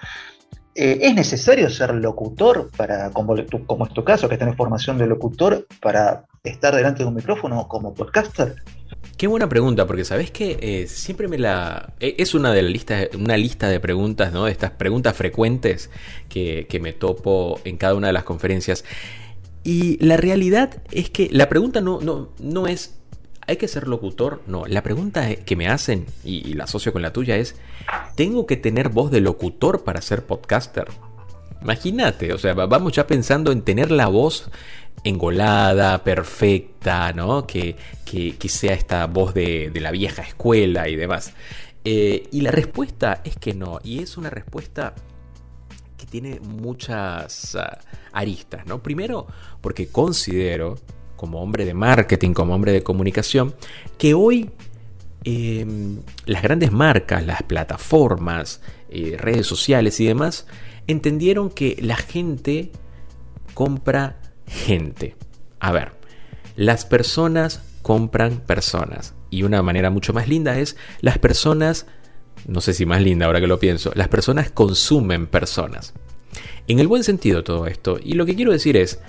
eh, 0.76 1.00
¿es 1.02 1.16
necesario 1.16 1.72
ser 1.72 1.96
locutor 1.96 2.70
para, 2.78 3.10
como, 3.10 3.36
como 3.66 3.88
es 3.88 3.94
tu 3.94 4.04
caso, 4.04 4.30
que 4.30 4.38
tenés 4.38 4.56
formación 4.56 5.00
de 5.00 5.08
locutor, 5.08 5.66
para 5.82 6.26
estar 6.50 6.76
delante 6.76 7.04
de 7.04 7.10
un 7.10 7.16
micrófono 7.16 7.68
como 7.68 7.94
podcaster? 7.94 8.56
Qué 9.18 9.26
buena 9.26 9.50
pregunta, 9.50 9.88
porque 9.88 10.06
sabes 10.06 10.30
que 10.30 10.60
eh, 10.62 10.88
siempre 10.88 11.28
me 11.28 11.40
la. 11.40 11.94
Eh, 12.00 12.16
es 12.20 12.36
una 12.36 12.54
de 12.54 12.62
las 12.62 12.72
listas, 12.72 13.08
una 13.16 13.36
lista 13.36 13.68
de 13.68 13.80
preguntas, 13.80 14.32
¿no? 14.32 14.48
Estas 14.48 14.72
preguntas 14.72 15.16
frecuentes 15.16 15.90
que, 16.30 16.68
me 16.80 16.94
topo 16.94 17.60
en 17.64 17.78
cada 17.78 17.96
una 17.96 18.08
de 18.08 18.14
las 18.14 18.24
conferencias. 18.24 18.86
Y 19.64 19.98
la 20.06 20.18
realidad 20.18 20.84
es 20.92 21.10
que 21.10 21.30
la 21.32 21.50
pregunta 21.50 21.82
no, 21.82 22.00
no, 22.00 22.30
no 22.40 22.68
es. 22.68 23.00
¿Hay 23.48 23.58
que 23.58 23.68
ser 23.68 23.88
locutor? 23.88 24.44
No. 24.46 24.68
La 24.68 24.84
pregunta 24.84 25.34
que 25.36 25.56
me 25.56 25.68
hacen, 25.68 26.06
y, 26.24 26.54
la 26.54 26.66
asocio 26.66 26.94
con 26.94 27.02
la 27.02 27.12
tuya, 27.12 27.38
es: 27.38 27.56
¿tengo 28.16 28.46
que 28.46 28.56
tener 28.56 28.90
voz 28.90 29.10
de 29.10 29.22
locutor 29.22 29.84
para 29.84 30.02
ser 30.02 30.26
podcaster? 30.26 30.90
Imagínate, 31.64 32.34
o 32.34 32.38
sea, 32.38 32.54
vamos 32.54 32.94
ya 32.94 33.08
pensando 33.08 33.52
en 33.52 33.64
tener 33.64 33.90
la 33.90 34.08
voz 34.08 34.52
engolada, 35.04 36.04
perfecta, 36.04 37.14
¿no? 37.14 37.48
Que, 37.48 37.76
que, 38.06 38.50
sea 38.50 38.74
esta 38.74 39.06
voz 39.08 39.34
de, 39.34 39.72
la 39.76 39.92
vieja 39.92 40.22
escuela 40.22 40.88
y 40.90 40.96
demás. 40.96 41.34
Eh, 41.84 42.28
y 42.32 42.42
la 42.42 42.52
respuesta 42.52 43.22
es 43.24 43.38
que 43.38 43.54
no, 43.54 43.80
y 43.84 44.02
es 44.02 44.18
una 44.18 44.30
respuesta 44.30 44.94
que 45.98 46.06
tiene 46.06 46.40
muchas 46.40 47.56
ah, 47.56 47.80
aristas, 48.12 48.66
¿no? 48.66 48.84
Primero, 48.84 49.28
porque 49.62 49.88
considero, 49.88 50.76
como 51.16 51.42
hombre 51.42 51.66
de 51.66 51.74
marketing, 51.74 52.34
como 52.34 52.54
hombre 52.54 52.72
de 52.72 52.84
comunicación, 52.84 53.56
que 53.98 54.14
hoy 54.14 54.52
em, 55.24 56.02
las 56.26 56.44
grandes 56.44 56.72
marcas, 56.72 57.26
las 57.26 57.44
plataformas, 57.44 58.62
eh, 58.90 59.16
redes 59.18 59.48
sociales 59.48 60.00
y 60.00 60.06
demás, 60.06 60.46
entendieron 60.88 61.50
que 61.50 61.78
la 61.82 61.98
gente 61.98 62.72
compra 63.54 64.18
gente. 64.48 65.16
A 65.60 65.72
ver, 65.72 65.92
las 66.56 66.86
personas 66.86 67.62
compran 67.82 68.40
personas. 68.40 69.14
Y 69.30 69.44
una 69.44 69.62
manera 69.62 69.90
mucho 69.90 70.14
más 70.14 70.28
linda 70.28 70.58
es 70.60 70.78
las 71.02 71.18
personas, 71.20 71.86
no 72.48 72.62
sé 72.62 72.74
si 72.74 72.86
más 72.86 73.02
linda 73.02 73.26
ahora 73.26 73.40
que 73.40 73.48
lo 73.48 73.60
pienso, 73.60 73.92
las 73.96 74.08
personas 74.08 74.52
consumen 74.52 75.28
personas. 75.28 75.94
En 76.68 76.80
el 76.80 76.88
buen 76.88 77.04
sentido 77.04 77.44
todo 77.44 77.68
esto. 77.68 77.98
Y 78.02 78.14
lo 78.14 78.26
que 78.26 78.36
quiero 78.36 78.52
decir 78.52 78.78
es, 78.78 79.00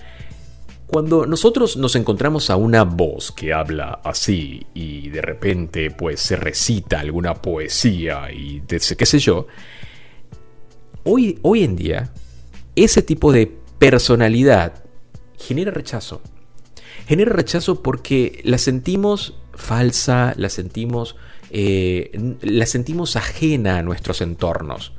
cuando 0.87 1.27
nosotros 1.27 1.77
nos 1.77 1.97
encontramos 1.97 2.51
a 2.51 2.57
una 2.57 2.83
voz 2.85 3.31
que 3.31 3.53
habla 3.53 4.01
así 4.05 4.67
y 4.73 5.11
de 5.11 5.21
repente 5.21 5.91
pues 5.91 6.21
se 6.21 6.35
recita 6.35 7.01
alguna 7.01 7.35
poesía 7.35 8.33
y 8.33 8.63
qué 8.67 9.07
sé 9.07 9.19
yo, 9.19 9.47
hoy, 11.05 11.39
hoy 11.43 11.65
en 11.65 11.77
día 11.77 12.11
ese 12.75 13.03
tipo 13.03 13.33
de 13.33 13.53
personalidad 13.79 14.83
genera 15.39 15.71
rechazo. 15.71 16.21
Genera 17.07 17.33
rechazo 17.33 17.83
porque 17.83 18.41
la 18.45 18.59
sentimos 18.59 19.35
falsa, 19.55 20.35
la 20.37 20.49
sentimos, 20.49 21.17
eh, 21.51 22.37
la 22.43 22.67
sentimos 22.67 23.17
ajena 23.17 23.79
a 23.79 23.83
nuestros 23.83 24.21
entornos. 24.21 24.93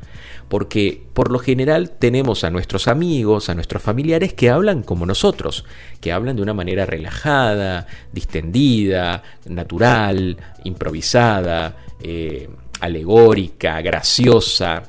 Porque 0.47 1.03
por 1.13 1.31
lo 1.31 1.37
general 1.37 1.91
tenemos 1.91 2.43
a 2.43 2.49
nuestros 2.49 2.87
amigos, 2.87 3.49
a 3.49 3.55
nuestros 3.55 3.83
familiares 3.83 4.33
que 4.33 4.49
hablan 4.49 4.81
como 4.81 5.05
nosotros, 5.05 5.63
que 6.01 6.11
hablan 6.11 6.35
de 6.35 6.41
una 6.41 6.55
manera 6.55 6.87
relajada, 6.87 7.85
distendida, 8.11 9.21
natural, 9.45 10.37
improvisada, 10.63 11.77
eh, 12.01 12.49
alegórica, 12.79 13.79
graciosa. 13.81 14.81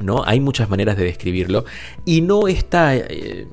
¿No? 0.00 0.22
Hay 0.24 0.40
muchas 0.40 0.68
maneras 0.68 0.96
de 0.96 1.04
describirlo 1.04 1.64
y 2.04 2.20
no 2.20 2.48
está 2.48 2.96
eh, 2.96 3.46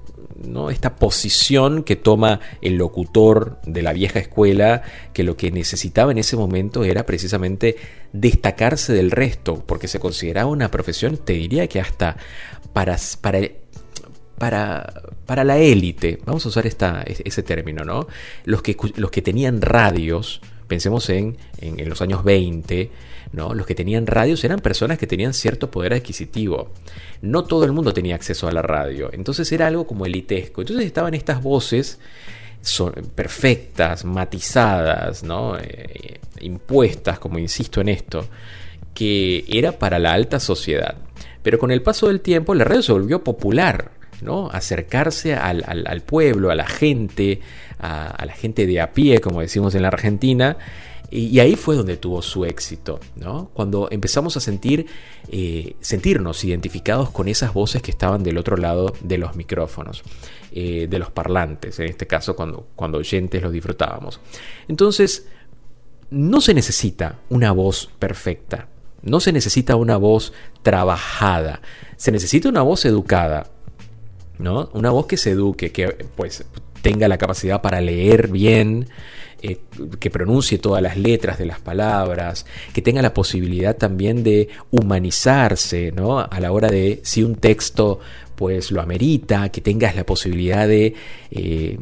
esta 0.71 0.95
posición 0.95 1.84
que 1.84 1.95
toma 1.95 2.39
el 2.62 2.75
locutor 2.75 3.60
de 3.65 3.82
la 3.82 3.93
vieja 3.93 4.19
escuela, 4.19 4.84
que 5.13 5.23
lo 5.23 5.38
que 5.38 5.51
necesitaba 5.51 6.12
en 6.12 6.17
ese 6.17 6.36
momento 6.36 6.84
era 6.84 7.06
precisamente 7.06 7.75
destacarse 8.13 8.93
del 8.93 9.12
resto, 9.12 9.63
porque 9.65 9.88
se 9.88 9.99
consideraba 9.99 10.49
una 10.49 10.71
profesión, 10.71 11.17
te 11.17 11.34
diría 11.34 11.67
que 11.67 11.80
hasta 11.80 12.17
para, 12.73 12.97
para, 13.21 13.39
para, 14.38 14.93
para 15.25 15.43
la 15.43 15.58
élite, 15.58 16.19
vamos 16.25 16.45
a 16.45 16.49
usar 16.49 16.65
esta, 16.65 17.04
ese 17.04 17.43
término, 17.43 17.84
¿no? 17.84 18.08
Los 18.45 18.62
que, 18.62 18.75
los 18.95 19.12
que 19.12 19.21
tenían 19.21 19.62
radios, 19.62 20.41
pensemos 20.67 21.10
en, 21.10 21.38
en, 21.60 21.89
los 21.89 22.01
años 22.01 22.23
20, 22.23 22.89
¿no? 23.34 23.54
Los 23.54 23.65
que 23.65 23.76
tenían 23.76 24.08
radios 24.08 24.44
eran 24.44 24.60
personas 24.60 24.98
que 24.98 25.08
tenían 25.08 25.34
cierto 25.34 25.72
poder 25.72 25.94
adquisitivo. 25.94 26.70
No 27.22 27.44
todo 27.44 27.65
el 27.65 27.72
mundo 27.72 27.94
tenía 27.94 28.15
acceso 28.15 28.48
a 28.48 28.52
la 28.52 28.62
radio, 28.62 29.10
entonces 29.13 29.52
era 29.52 29.67
algo 29.67 29.88
como 29.88 30.06
elitesco. 30.06 30.62
Entonces 30.62 30.86
estaban 30.86 31.13
estas 31.13 31.41
voces 31.41 32.00
son 32.62 32.94
perfectas, 33.15 34.06
matizadas, 34.06 35.24
¿no? 35.24 35.58
Eh, 35.58 36.20
impuestas, 36.41 37.20
como 37.20 37.39
insisto 37.39 37.82
en 37.82 37.89
esto, 37.89 38.28
que 38.94 39.46
era 39.48 39.74
para 39.74 40.00
la 40.00 40.13
alta 40.13 40.39
sociedad. 40.39 40.96
Pero 41.41 41.58
con 41.58 41.72
el 41.72 41.82
paso 41.82 42.08
del 42.08 42.22
tiempo 42.22 42.54
la 42.54 42.63
radio 42.63 42.84
se 42.84 42.91
volvió 42.91 43.24
popular, 43.24 43.91
¿no? 44.22 44.50
Acercarse 44.52 45.34
al, 45.34 45.63
al 45.65 46.02
pueblo, 46.02 46.52
a 46.52 46.56
la 46.56 46.67
gente, 46.67 47.41
a, 47.80 48.24
la 48.26 48.34
gente 48.34 48.65
de 48.67 48.80
a 48.80 48.94
pie, 48.94 49.20
como 49.20 49.41
decimos 49.41 49.76
en 49.76 49.82
la 49.82 49.88
Argentina, 49.88 50.58
y, 51.12 51.39
ahí 51.39 51.56
fue 51.56 51.76
donde 51.76 51.97
tuvo 51.97 52.21
su 52.21 52.45
éxito, 52.45 53.02
¿no? 53.17 53.50
Cuando 53.54 53.89
empezamos 53.91 54.38
a 54.38 54.39
sentir, 54.39 54.86
eh, 55.30 55.76
sentirnos 55.82 56.43
identificados 56.45 57.10
con 57.10 57.28
esas 57.28 57.54
voces 57.54 57.82
que 57.82 57.91
estaban 57.91 58.24
del 58.24 58.38
otro 58.38 58.56
lado 58.56 58.93
de 59.02 59.17
los 59.17 59.36
micrófonos, 59.36 60.04
eh, 60.54 60.88
de 60.89 61.00
los 61.00 61.12
parlantes, 61.12 61.80
en 61.80 61.88
este 61.88 62.08
caso 62.08 62.36
cuando, 62.36 62.67
cuando 62.76 62.97
oyentes 62.97 63.41
los 63.41 63.52
disfrutábamos. 63.52 64.21
Entonces, 64.69 65.28
no 66.12 66.39
se 66.39 66.54
necesita 66.54 67.19
una 67.30 67.52
voz 67.52 67.89
perfecta, 68.00 68.69
no 69.02 69.19
se 69.19 69.34
necesita 69.34 69.76
una 69.76 69.97
voz 69.97 70.32
trabajada, 70.63 71.62
se 71.97 72.13
necesita 72.13 72.47
una 72.47 72.62
voz 72.62 72.86
educada, 72.86 73.47
¿no? 74.38 74.69
Una 74.74 74.91
voz 74.91 75.08
que 75.08 75.17
se 75.17 75.32
eduque, 75.32 75.74
que 75.74 75.89
pues 76.15 76.45
tenga 76.82 77.08
la 77.08 77.17
capacidad 77.17 77.62
para 77.62 77.82
leer 77.82 78.28
bien, 78.30 78.88
eh, 79.41 79.60
que 79.99 80.10
pronuncie 80.10 80.58
todas 80.58 80.82
las 80.82 80.97
letras 80.97 81.38
de 81.38 81.45
las 81.45 81.60
palabras, 81.60 82.45
que 82.73 82.82
tenga 82.82 83.01
la 83.01 83.13
posibilidad 83.13 83.75
también 83.75 84.23
de 84.23 84.49
humanizarse, 84.69 85.91
¿no? 85.91 86.19
A 86.19 86.39
la 86.39 86.51
hora 86.51 86.69
de 86.69 86.99
si 87.04 87.23
un 87.23 87.36
texto 87.36 87.99
pues 88.36 88.71
lo 88.71 88.82
amerita, 88.82 89.49
que 89.49 89.62
tengas 89.62 89.95
la 89.95 90.06
posibilidad 90.06 90.67
de 90.67 90.95
eh, 91.32 91.77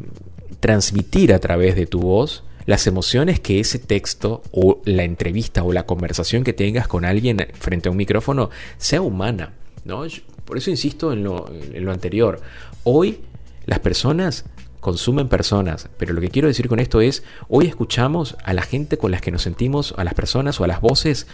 transmitir 0.60 1.32
a 1.32 1.38
través 1.38 1.74
de 1.74 1.86
tu 1.86 2.00
voz 2.00 2.44
las 2.66 2.86
emociones 2.86 3.40
que 3.40 3.60
ese 3.60 3.78
texto 3.78 4.42
o 4.52 4.80
la 4.84 5.04
entrevista 5.04 5.62
o 5.62 5.72
la 5.72 5.86
conversación 5.86 6.44
que 6.44 6.52
tengas 6.52 6.86
con 6.86 7.04
alguien 7.04 7.46
frente 7.58 7.88
a 7.88 7.92
un 7.92 7.96
micrófono 7.96 8.50
sea 8.78 9.00
humana, 9.00 9.54
¿no? 9.84 10.04
Por 10.44 10.58
eso 10.58 10.70
insisto 10.70 11.12
en 11.12 11.24
lo, 11.24 11.50
en 11.50 11.84
lo 11.84 11.92
anterior. 11.92 12.40
Hoy 12.84 13.20
las 13.66 13.78
personas 13.80 14.44
consumen 14.80 15.28
personas, 15.28 15.88
pero 15.98 16.12
lo 16.12 16.20
que 16.20 16.30
quiero 16.30 16.48
decir 16.48 16.68
con 16.68 16.80
esto 16.80 17.00
es, 17.00 17.22
hoy 17.48 17.66
escuchamos 17.66 18.36
a 18.44 18.52
la 18.52 18.62
gente 18.62 18.98
con 18.98 19.10
las 19.10 19.20
que 19.20 19.30
nos 19.30 19.42
sentimos, 19.42 19.94
a 19.96 20.04
las 20.04 20.14
personas 20.14 20.60
o 20.60 20.64
a 20.64 20.66
las 20.66 20.80
voces 20.80 21.26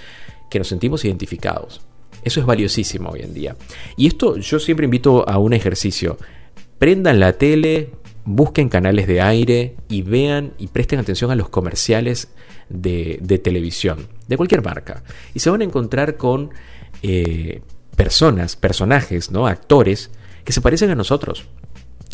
que 0.51 0.59
nos 0.59 0.69
sentimos 0.69 1.05
identificados. 1.05 1.81
Eso 2.23 2.41
es 2.41 2.47
valiosísimo 2.47 3.11
hoy 3.11 3.21
en 3.23 3.35
día. 3.35 3.57
Y 3.97 4.07
esto 4.07 4.37
yo 4.37 4.59
siempre 4.59 4.85
invito 4.85 5.29
a 5.29 5.39
un 5.39 5.53
ejercicio. 5.53 6.19
Prendan 6.79 7.21
la 7.21 7.35
tele, 7.35 7.91
busquen 8.25 8.69
canales 8.69 9.07
de 9.07 9.21
aire 9.21 9.77
y 9.89 10.03
vean 10.03 10.53
y 10.59 10.69
presten 10.69 10.99
atención 10.99 11.31
a 11.31 11.37
los 11.37 11.49
comerciales 11.49 12.29
de, 12.69 13.41
televisión, 13.43 14.09
de 14.27 14.37
cualquier 14.37 14.63
marca. 14.63 15.05
Y 15.35 15.39
se 15.41 15.51
van 15.51 15.61
a 15.61 15.65
encontrar 15.65 16.17
con... 16.17 16.51
Eh, 17.03 17.63
personas, 17.97 18.55
personajes, 18.55 19.31
¿no? 19.33 19.49
Actores 19.49 20.11
que 20.45 20.53
se 20.53 20.61
parecen 20.61 20.91
a 20.91 20.95
nosotros. 20.95 21.47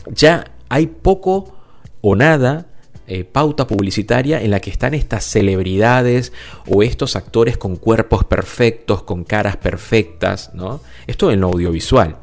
Ya 0.07 0.45
hay 0.73 0.87
poco 0.87 1.55
o 2.01 2.17
nada 2.17 2.65
eh, 3.07 3.25
pauta 3.25 3.67
publicitaria 3.67 4.41
en 4.41 4.51
la 4.51 4.61
que 4.61 4.71
están 4.71 4.95
estas 4.95 5.23
celebridades 5.23 6.33
o 6.67 6.83
estos 6.83 7.15
actores 7.15 7.59
con 7.59 7.77
cuerpos 7.77 8.25
perfectos, 8.25 9.03
con 9.03 9.25
caras 9.25 9.59
perfectas, 9.59 10.51
¿no? 10.55 10.81
Esto 11.07 11.31
en 11.31 11.43
lo 11.43 11.49
audiovisual. 11.49 12.17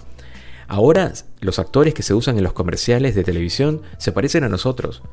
Ahora 0.67 1.13
los 1.41 1.59
actores 1.59 1.93
que 1.93 2.01
se 2.01 2.15
usan 2.15 2.39
en 2.39 2.43
los 2.43 2.53
comerciales 2.53 3.13
de 3.13 3.23
televisión 3.23 3.83
se 3.99 4.11
parecen 4.11 4.43
a 4.43 4.49
nosotros 4.49 5.03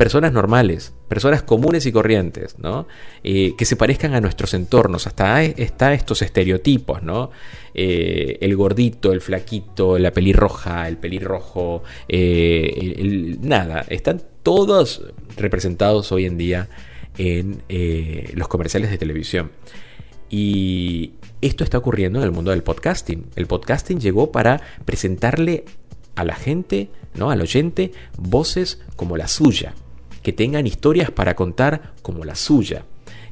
personas 0.00 0.32
normales, 0.32 0.94
personas 1.08 1.42
comunes 1.42 1.84
y 1.84 1.92
corrientes, 1.92 2.58
¿no? 2.58 2.88
Eh, 3.22 3.52
que 3.58 3.66
se 3.66 3.76
parezcan 3.76 4.14
a 4.14 4.22
nuestros 4.22 4.54
entornos. 4.54 5.06
Hasta 5.06 5.44
está 5.44 5.92
estos 5.92 6.22
estereotipos, 6.22 7.02
¿no? 7.02 7.30
Eh, 7.74 8.38
el 8.40 8.56
gordito, 8.56 9.12
el 9.12 9.20
flaquito, 9.20 9.98
la 9.98 10.10
pelirroja, 10.10 10.88
el 10.88 10.96
pelirrojo, 10.96 11.82
eh, 12.08 13.36
nada, 13.42 13.84
están 13.90 14.22
todos 14.42 15.02
representados 15.36 16.12
hoy 16.12 16.24
en 16.24 16.38
día 16.38 16.70
en 17.18 17.62
los 18.32 18.48
comerciales 18.48 18.90
de 18.90 18.96
televisión. 18.96 19.50
Y 20.30 21.12
esto 21.42 21.62
está 21.62 21.76
ocurriendo 21.76 22.20
en 22.20 22.24
el 22.24 22.32
mundo 22.32 22.52
del 22.52 22.62
podcasting. 22.62 23.26
El 23.36 23.46
podcasting 23.46 24.00
llegó 24.00 24.32
para 24.32 24.62
presentarle 24.86 25.66
a 26.14 26.24
la 26.24 26.36
gente, 26.36 26.88
¿no? 27.12 27.30
al 27.30 27.42
oyente, 27.42 27.92
voces 28.16 28.80
como 28.96 29.18
la 29.18 29.28
suya 29.28 29.74
que 30.22 30.32
tengan 30.32 30.66
historias 30.66 31.10
para 31.10 31.34
contar 31.34 31.94
como 32.02 32.24
la 32.24 32.34
suya, 32.34 32.84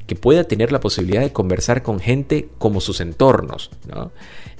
que 0.07 0.15
pueda 0.15 0.43
tener 0.43 0.71
la 0.71 0.79
posibilidad 0.79 1.21
de 1.21 1.31
conversar 1.31 1.83
con 1.83 1.99
gente 1.99 2.49
como 2.57 2.81
sus 2.81 2.99
entornos. 2.99 3.69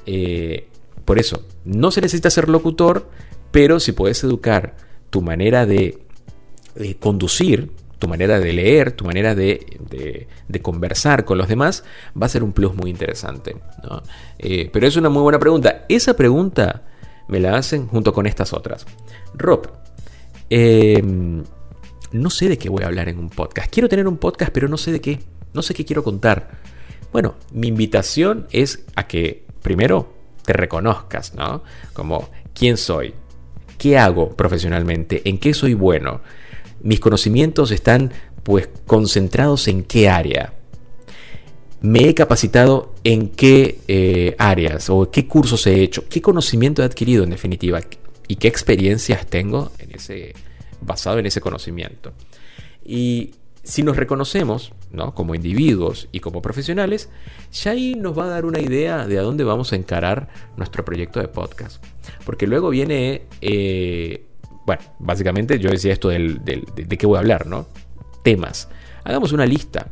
Eh, 0.06 0.68
por 1.06 1.18
eso, 1.18 1.44
no 1.65 1.89
se 1.89 2.02
necesita 2.02 2.30
ser 2.30 2.50
locutor, 2.50 3.10
pero 3.52 3.80
si 3.80 3.94
puedes 3.94 4.24
educar 4.24 4.76
tu 5.10 5.22
manera 5.24 5.65
de, 5.65 5.98
conducir, 7.00 7.72
tu 7.98 8.08
manera 8.08 8.39
de 8.39 8.54
leer, 8.54 8.92
tu 8.92 9.06
manera 9.06 9.34
de, 9.34 10.28
conversar 10.62 11.26
con 11.26 11.39
los 11.39 11.48
demás, 11.48 11.84
va 12.15 12.28
a 12.28 12.30
ser 12.30 12.44
un 12.44 12.54
plus 12.54 12.76
muy 12.76 12.92
interesante. 12.92 13.56
Eh, 14.38 14.70
pero 14.72 14.86
es 14.86 14.96
una 14.98 15.10
muy 15.10 15.24
buena 15.24 15.39
pregunta. 15.39 15.86
Esa 15.89 16.15
pregunta 16.15 16.84
me 17.28 17.39
la 17.39 17.58
hacen 17.58 17.88
junto 17.88 18.13
con 18.13 18.28
estas 18.28 18.54
otras. 18.54 18.86
Rob, 19.34 19.68
eh, 20.52 21.02
no 22.12 22.30
sé 22.30 22.50
de 22.50 22.58
qué 22.58 22.69
voy 22.69 22.84
a 22.84 22.88
hablar 22.88 23.10
en 23.10 23.19
un 23.19 23.30
podcast. 23.30 23.72
Quiero 23.72 23.89
tener 23.89 24.08
un 24.08 24.17
podcast, 24.17 24.52
pero 24.52 24.67
no 24.67 24.78
sé 24.78 24.91
de 24.91 25.02
qué. 25.02 25.19
No 25.54 25.62
sé 25.62 25.74
qué 25.74 25.86
quiero 25.86 26.04
contar. 26.04 26.60
Bueno, 27.12 27.36
mi 27.52 27.67
invitación 27.67 28.48
es 28.52 28.86
a 28.95 29.08
que 29.08 29.45
primero 29.62 30.13
te 30.45 30.54
reconozcas, 30.54 31.34
¿no? 31.36 31.63
Como 31.93 32.30
quién 32.54 32.78
soy, 32.78 33.13
qué 33.78 33.98
hago 33.98 34.36
profesionalmente, 34.36 35.22
en 35.26 35.39
qué 35.39 35.54
soy 35.54 35.74
bueno. 35.74 36.22
Mis 36.82 37.00
conocimientos 37.00 37.72
están 37.72 38.12
pues 38.43 38.69
concentrados 38.86 39.67
en 39.67 39.84
qué 39.84 40.10
área. 40.10 40.54
Me 41.82 42.10
he 42.10 42.13
capacitado 42.13 42.93
en 43.04 43.30
qué 43.30 43.80
eh, 43.88 44.36
áreas 44.38 44.89
o 44.89 45.10
qué 45.10 45.28
cursos 45.28 45.65
he 45.65 45.82
hecho, 45.82 46.08
qué 46.10 46.22
conocimiento 46.22 46.82
he 46.82 46.86
adquirido 46.86 47.24
en 47.24 47.30
definitiva 47.30 47.82
y 48.28 48.36
qué 48.36 48.48
experiencias 48.48 49.26
tengo 49.26 49.72
en 49.80 49.95
ese, 49.95 50.34
basado 50.82 51.20
en 51.20 51.26
ese 51.26 51.42
conocimiento. 51.42 52.13
Y 52.84 53.32
si 53.63 53.84
nos 53.84 53.98
reconocemos 53.98 54.74
¿no? 54.92 55.13
como 55.13 55.36
individuos 55.36 56.08
y 56.12 56.20
como 56.20 56.42
profesionales, 56.42 57.10
ya 57.52 57.72
ahí 57.72 57.96
nos 57.96 58.18
va 58.18 58.26
a 58.26 58.30
dar 58.30 58.46
una 58.46 58.60
idea 58.60 59.06
de 59.06 59.20
a 59.20 59.22
dónde 59.22 59.44
vamos 59.44 59.74
a 59.74 59.76
encarar 59.76 60.30
nuestro 60.58 60.84
proyecto 60.84 61.20
de 61.20 61.28
podcast. 61.28 61.84
Porque 62.26 62.48
luego 62.48 62.70
viene, 62.70 63.24
eh, 63.42 64.26
bueno, 64.65 64.82
básicamente 65.00 65.60
yo 65.60 65.70
decía 65.70 65.94
esto 65.94 66.10
del, 66.10 66.44
de, 66.44 66.98
qué 66.98 67.06
voy 67.06 67.18
a 67.18 67.20
hablar, 67.20 67.46
¿no? 67.46 67.68
Temas. 68.24 68.70
Hagamos 69.04 69.32
una 69.34 69.46
lista. 69.46 69.88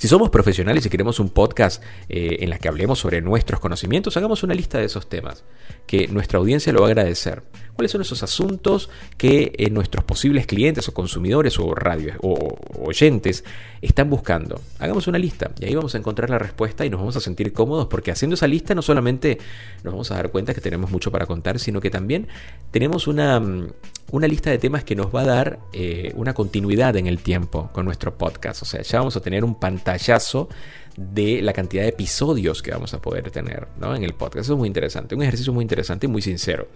Si 0.00 0.08
somos 0.08 0.30
profesionales 0.30 0.86
y 0.86 0.88
queremos 0.88 1.20
un 1.20 1.28
podcast 1.28 1.82
eh, 2.08 2.38
en 2.40 2.48
la 2.48 2.56
que 2.56 2.68
hablemos 2.68 2.98
sobre 2.98 3.20
nuestros 3.20 3.60
conocimientos, 3.60 4.16
hagamos 4.16 4.42
una 4.42 4.54
lista 4.54 4.78
de 4.78 4.86
esos 4.86 5.10
temas, 5.10 5.44
que 5.86 6.08
nuestra 6.08 6.38
audiencia 6.38 6.72
lo 6.72 6.80
va 6.80 6.86
a 6.86 6.88
agradecer. 6.88 7.42
¿Cuáles 7.74 7.92
son 7.92 8.00
esos 8.00 8.22
asuntos 8.22 8.88
que 9.18 9.52
eh, 9.58 9.68
nuestros 9.68 10.02
posibles 10.04 10.46
clientes 10.46 10.88
o 10.88 10.94
consumidores 10.94 11.58
o 11.58 11.74
radio 11.74 12.14
o, 12.22 12.58
oyentes 12.82 13.44
están 13.82 14.08
buscando? 14.08 14.62
Hagamos 14.78 15.06
una 15.06 15.18
lista 15.18 15.50
y 15.60 15.66
ahí 15.66 15.74
vamos 15.74 15.94
a 15.94 15.98
encontrar 15.98 16.30
la 16.30 16.38
respuesta 16.38 16.86
y 16.86 16.88
nos 16.88 17.00
vamos 17.00 17.16
a 17.16 17.20
sentir 17.20 17.52
cómodos 17.52 17.86
porque 17.88 18.10
haciendo 18.10 18.36
esa 18.36 18.46
lista 18.46 18.74
no 18.74 18.80
solamente 18.80 19.36
nos 19.84 19.92
vamos 19.92 20.10
a 20.12 20.14
dar 20.14 20.30
cuenta 20.30 20.54
que 20.54 20.62
tenemos 20.62 20.90
mucho 20.90 21.10
para 21.10 21.26
contar, 21.26 21.58
sino 21.58 21.78
que 21.78 21.90
también 21.90 22.26
tenemos 22.70 23.06
una, 23.06 23.38
mm, 23.38 23.68
una 24.12 24.26
lista 24.26 24.50
de 24.50 24.58
temas 24.58 24.84
que 24.84 24.96
nos 24.96 25.14
va 25.14 25.22
a 25.22 25.26
dar 25.26 25.60
eh, 25.72 26.12
una 26.16 26.34
continuidad 26.34 26.96
en 26.96 27.06
el 27.06 27.22
tiempo 27.22 27.70
con 27.72 27.84
nuestro 27.84 28.16
podcast. 28.16 28.62
O 28.62 28.64
sea, 28.64 28.82
ya 28.82 28.98
vamos 28.98 29.16
a 29.16 29.20
tener 29.20 29.44
un 29.44 29.54
pantallazo 29.54 30.48
de 30.96 31.40
la 31.42 31.52
cantidad 31.52 31.82
de 31.82 31.90
episodios 31.90 32.62
que 32.62 32.72
vamos 32.72 32.92
a 32.94 33.00
poder 33.00 33.30
tener 33.30 33.68
¿no? 33.78 33.94
en 33.94 34.02
el 34.02 34.14
podcast. 34.14 34.44
Eso 34.44 34.54
es 34.54 34.58
muy 34.58 34.66
interesante, 34.66 35.14
un 35.14 35.22
ejercicio 35.22 35.52
muy 35.52 35.62
interesante 35.62 36.06
y 36.06 36.08
muy 36.08 36.22
sincero. 36.22 36.68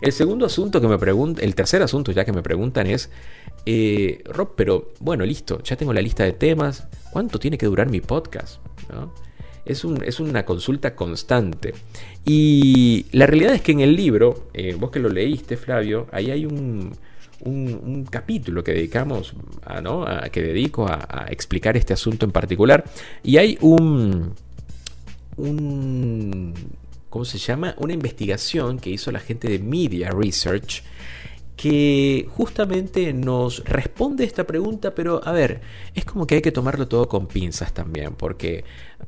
El 0.00 0.12
segundo 0.12 0.46
asunto 0.46 0.80
que 0.80 0.88
me 0.88 0.98
preguntan, 0.98 1.44
el 1.44 1.54
tercer 1.54 1.82
asunto 1.82 2.12
ya 2.12 2.24
que 2.24 2.32
me 2.32 2.42
preguntan 2.42 2.86
es, 2.86 3.10
eh, 3.64 4.22
Rob, 4.26 4.54
pero 4.56 4.92
bueno, 4.98 5.24
listo, 5.24 5.62
ya 5.62 5.76
tengo 5.76 5.92
la 5.92 6.02
lista 6.02 6.24
de 6.24 6.32
temas, 6.32 6.88
¿cuánto 7.12 7.38
tiene 7.38 7.56
que 7.56 7.66
durar 7.66 7.88
mi 7.88 8.00
podcast? 8.00 8.60
Es, 9.64 9.84
es, 9.84 10.20
una 10.20 10.44
consulta 10.44 10.94
constante. 10.94 11.74
Y 12.24 13.06
la 13.12 13.26
realidad 13.26 13.54
es 13.54 13.62
que 13.62 13.72
en 13.72 13.80
el 13.80 13.94
libro, 13.94 14.48
eh, 14.54 14.76
vos 14.78 14.90
que 14.90 14.98
lo 14.98 15.08
leíste, 15.08 15.56
Flavio, 15.56 16.08
ahí 16.10 16.30
hay 16.30 16.44
un, 16.46 16.92
un, 17.44 18.04
capítulo 18.10 18.62
que 18.62 18.72
dedicamos 18.72 19.34
a, 19.64 19.80
¿no? 19.80 20.04
que 20.30 20.42
dedico 20.42 20.86
a, 20.86 21.26
explicar 21.28 21.76
este 21.76 21.92
asunto 21.92 22.26
en 22.26 22.32
particular. 22.32 22.84
Y 23.22 23.36
hay 23.36 23.58
un, 23.60 24.34
un. 25.36 26.54
¿Cómo 27.08 27.24
se 27.24 27.38
llama? 27.38 27.74
Una 27.78 27.92
investigación 27.92 28.78
que 28.78 28.90
hizo 28.90 29.12
la 29.12 29.20
gente 29.20 29.48
de 29.48 29.58
Media 29.58 30.10
Research 30.10 30.82
que 31.56 32.26
justamente 32.30 33.12
nos 33.12 33.64
responde 33.64 34.24
esta 34.24 34.44
pregunta, 34.44 34.94
pero 34.94 35.20
a 35.24 35.32
ver, 35.32 35.60
es 35.94 36.04
como 36.04 36.26
que 36.26 36.36
hay 36.36 36.42
que 36.42 36.50
tomarlo 36.50 36.88
todo 36.88 37.08
con 37.08 37.26
pinzas 37.28 37.72
también, 37.72 38.14
porque 38.14 38.64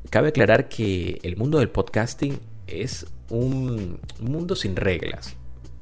cabe 0.09 0.29
aclarar 0.29 0.69
que 0.69 1.19
el 1.23 1.37
mundo 1.37 1.59
del 1.59 1.69
podcasting 1.69 2.39
es 2.67 3.05
un 3.29 3.99
mundo 4.19 4.55
sin 4.55 4.75
reglas 4.75 5.35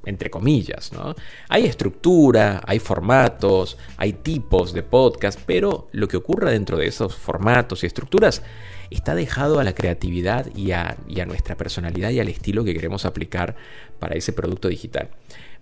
entre 0.05 0.29
comillas, 0.29 0.91
¿no? 0.91 1.15
Hay 1.49 1.65
estructura, 1.65 2.61
hay 2.65 2.79
formatos, 2.79 3.77
hay 3.97 4.13
tipos 4.13 4.73
de 4.73 4.83
podcast, 4.83 5.39
pero 5.45 5.87
lo 5.91 6.07
que 6.07 6.17
ocurra 6.17 6.51
dentro 6.51 6.77
de 6.77 6.87
esos 6.87 7.15
formatos 7.15 7.83
y 7.83 7.87
estructuras 7.87 8.41
está 8.89 9.15
dejado 9.15 9.59
a 9.59 9.63
la 9.63 9.73
creatividad 9.73 10.53
y 10.55 10.71
a, 10.71 10.97
nuestra 11.25 11.55
personalidad 11.55 12.09
y 12.11 12.19
al 12.19 12.27
estilo 12.27 12.63
que 12.63 12.73
queremos 12.73 13.05
aplicar 13.05 13.55
para 13.99 14.15
ese 14.15 14.33
producto 14.33 14.67
digital. 14.67 15.09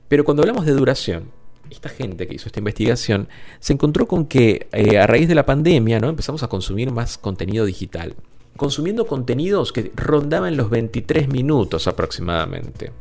Pero 0.07 0.25
cuando 0.25 0.43
hablamos 0.43 0.65
de 0.65 0.73
duración, 0.73 1.31
esta 1.69 1.87
gente 1.87 2.27
que 2.27 2.35
hizo 2.35 2.49
esta 2.49 2.59
investigación 2.59 3.29
se 3.59 3.73
encontró 3.73 4.07
con 4.07 4.25
que 4.25 4.67
eh, 4.73 4.97
a 4.97 5.07
raíz 5.07 5.29
de 5.29 5.35
la 5.35 5.45
pandemia 5.45 5.99
¿no? 5.99 6.09
empezamos 6.09 6.43
a 6.43 6.49
consumir 6.49 6.91
más 6.91 7.17
contenido 7.17 7.63
digital, 7.65 8.15
consumiendo 8.61 9.07
contenidos 9.07 9.73
que 9.73 9.91
rondaban 9.95 10.55
los 10.55 10.69
23 10.69 11.29
minutos 11.29 11.87
aproximadamente 11.87 12.91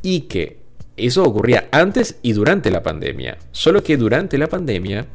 y 0.00 0.22
que 0.22 0.62
eso 0.96 1.22
ocurría 1.22 1.68
antes 1.70 2.16
y 2.22 2.32
durante 2.32 2.70
la 2.70 2.82
pandemia. 2.82 3.36
Solo 3.50 3.82
que 3.82 3.98
durante 3.98 4.38
la 4.38 4.46
pandemia 4.46 5.06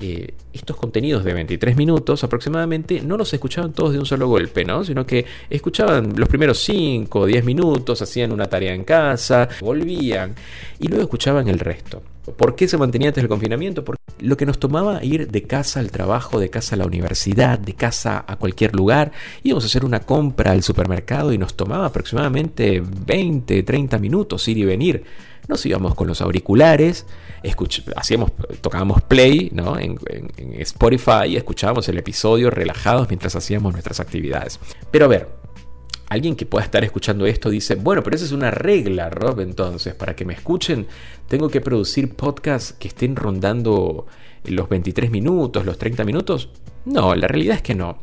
eh, 0.00 0.34
estos 0.52 0.76
contenidos 0.76 1.24
de 1.24 1.32
23 1.32 1.76
minutos 1.76 2.24
aproximadamente 2.24 3.00
no 3.02 3.16
los 3.16 3.32
escuchaban 3.32 3.72
todos 3.72 3.92
de 3.92 3.98
un 3.98 4.06
solo 4.06 4.28
golpe, 4.28 4.64
¿no? 4.64 4.84
Sino 4.84 5.06
que 5.06 5.24
escuchaban 5.48 6.14
los 6.16 6.28
primeros 6.28 6.58
5 6.60 7.20
o 7.20 7.26
10 7.26 7.44
minutos, 7.44 8.02
hacían 8.02 8.32
una 8.32 8.46
tarea 8.46 8.74
en 8.74 8.84
casa, 8.84 9.48
volvían 9.60 10.34
y 10.78 10.88
luego 10.88 11.04
escuchaban 11.04 11.48
el 11.48 11.58
resto. 11.58 12.02
¿Por 12.36 12.54
qué 12.54 12.68
se 12.68 12.76
mantenía 12.76 13.08
antes 13.08 13.22
del 13.22 13.28
confinamiento? 13.28 13.84
Porque 13.84 14.02
lo 14.20 14.36
que 14.36 14.46
nos 14.46 14.58
tomaba 14.58 15.02
ir 15.04 15.28
de 15.28 15.42
casa 15.42 15.80
al 15.80 15.90
trabajo, 15.90 16.38
de 16.38 16.50
casa 16.50 16.74
a 16.74 16.78
la 16.78 16.86
universidad, 16.86 17.58
de 17.58 17.74
casa 17.74 18.24
a 18.26 18.36
cualquier 18.36 18.74
lugar, 18.74 19.12
íbamos 19.42 19.64
a 19.64 19.66
hacer 19.66 19.84
una 19.84 20.00
compra 20.00 20.52
al 20.52 20.62
supermercado 20.62 21.32
y 21.32 21.38
nos 21.38 21.54
tomaba 21.54 21.86
aproximadamente 21.86 22.82
20, 22.82 23.62
30 23.62 23.98
minutos 23.98 24.46
ir 24.48 24.58
y 24.58 24.64
venir. 24.64 25.04
Nos 25.48 25.64
íbamos 25.66 25.94
con 25.94 26.06
los 26.06 26.20
auriculares, 26.20 27.06
hacíamos, 27.96 28.32
tocábamos 28.60 29.02
play 29.02 29.50
¿no? 29.52 29.78
en, 29.78 29.98
en 30.08 30.60
Spotify 30.60 31.26
y 31.28 31.36
escuchábamos 31.36 31.88
el 31.88 31.98
episodio 31.98 32.50
relajados 32.50 33.08
mientras 33.08 33.34
hacíamos 33.36 33.72
nuestras 33.72 34.00
actividades. 34.00 34.60
Pero 34.90 35.06
a 35.06 35.08
ver, 35.08 35.40
alguien 36.10 36.34
que 36.34 36.44
pueda 36.44 36.64
estar 36.64 36.84
escuchando 36.84 37.24
esto 37.24 37.48
dice, 37.48 37.76
bueno, 37.76 38.02
pero 38.02 38.16
esa 38.16 38.24
es 38.24 38.32
una 38.32 38.50
regla, 38.50 39.08
Rob, 39.08 39.40
entonces, 39.40 39.94
para 39.94 40.14
que 40.14 40.24
me 40.24 40.34
escuchen, 40.34 40.86
tengo 41.28 41.48
que 41.48 41.60
producir 41.60 42.14
podcasts 42.14 42.72
que 42.72 42.88
estén 42.88 43.14
rondando 43.14 44.06
los 44.44 44.68
23 44.68 45.10
minutos, 45.10 45.64
los 45.64 45.78
30 45.78 46.04
minutos. 46.04 46.50
No, 46.84 47.14
la 47.14 47.28
realidad 47.28 47.56
es 47.56 47.62
que 47.62 47.76
no. 47.76 47.98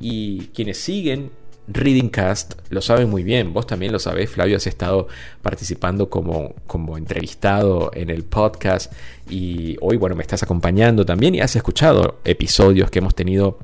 Y 0.00 0.46
quienes 0.54 0.78
siguen 0.78 1.30
Reading 1.72 2.08
Cast, 2.08 2.54
lo 2.70 2.80
saben 2.80 3.08
muy 3.08 3.22
bien, 3.22 3.52
vos 3.52 3.66
también 3.66 3.92
lo 3.92 3.98
sabés, 3.98 4.30
Flavio, 4.30 4.56
has 4.56 4.66
estado 4.66 5.06
participando 5.40 6.10
como, 6.10 6.54
como 6.66 6.98
entrevistado 6.98 7.90
en 7.94 8.10
el 8.10 8.24
podcast 8.24 8.92
y 9.28 9.76
hoy, 9.80 9.96
bueno, 9.96 10.16
me 10.16 10.22
estás 10.22 10.42
acompañando 10.42 11.04
también 11.04 11.34
y 11.34 11.40
has 11.40 11.54
escuchado 11.54 12.20
episodios 12.24 12.90
que 12.90 12.98
hemos 12.98 13.14
tenido 13.14 13.58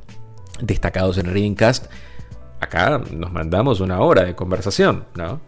destacados 0.60 1.18
en 1.18 1.26
Reading 1.26 1.54
Cast. 1.54 1.86
Acá 2.60 2.98
nos 2.98 3.32
mandamos 3.32 3.80
una 3.80 4.00
hora 4.00 4.24
de 4.24 4.34
conversación, 4.34 5.04
¿no? 5.14 5.40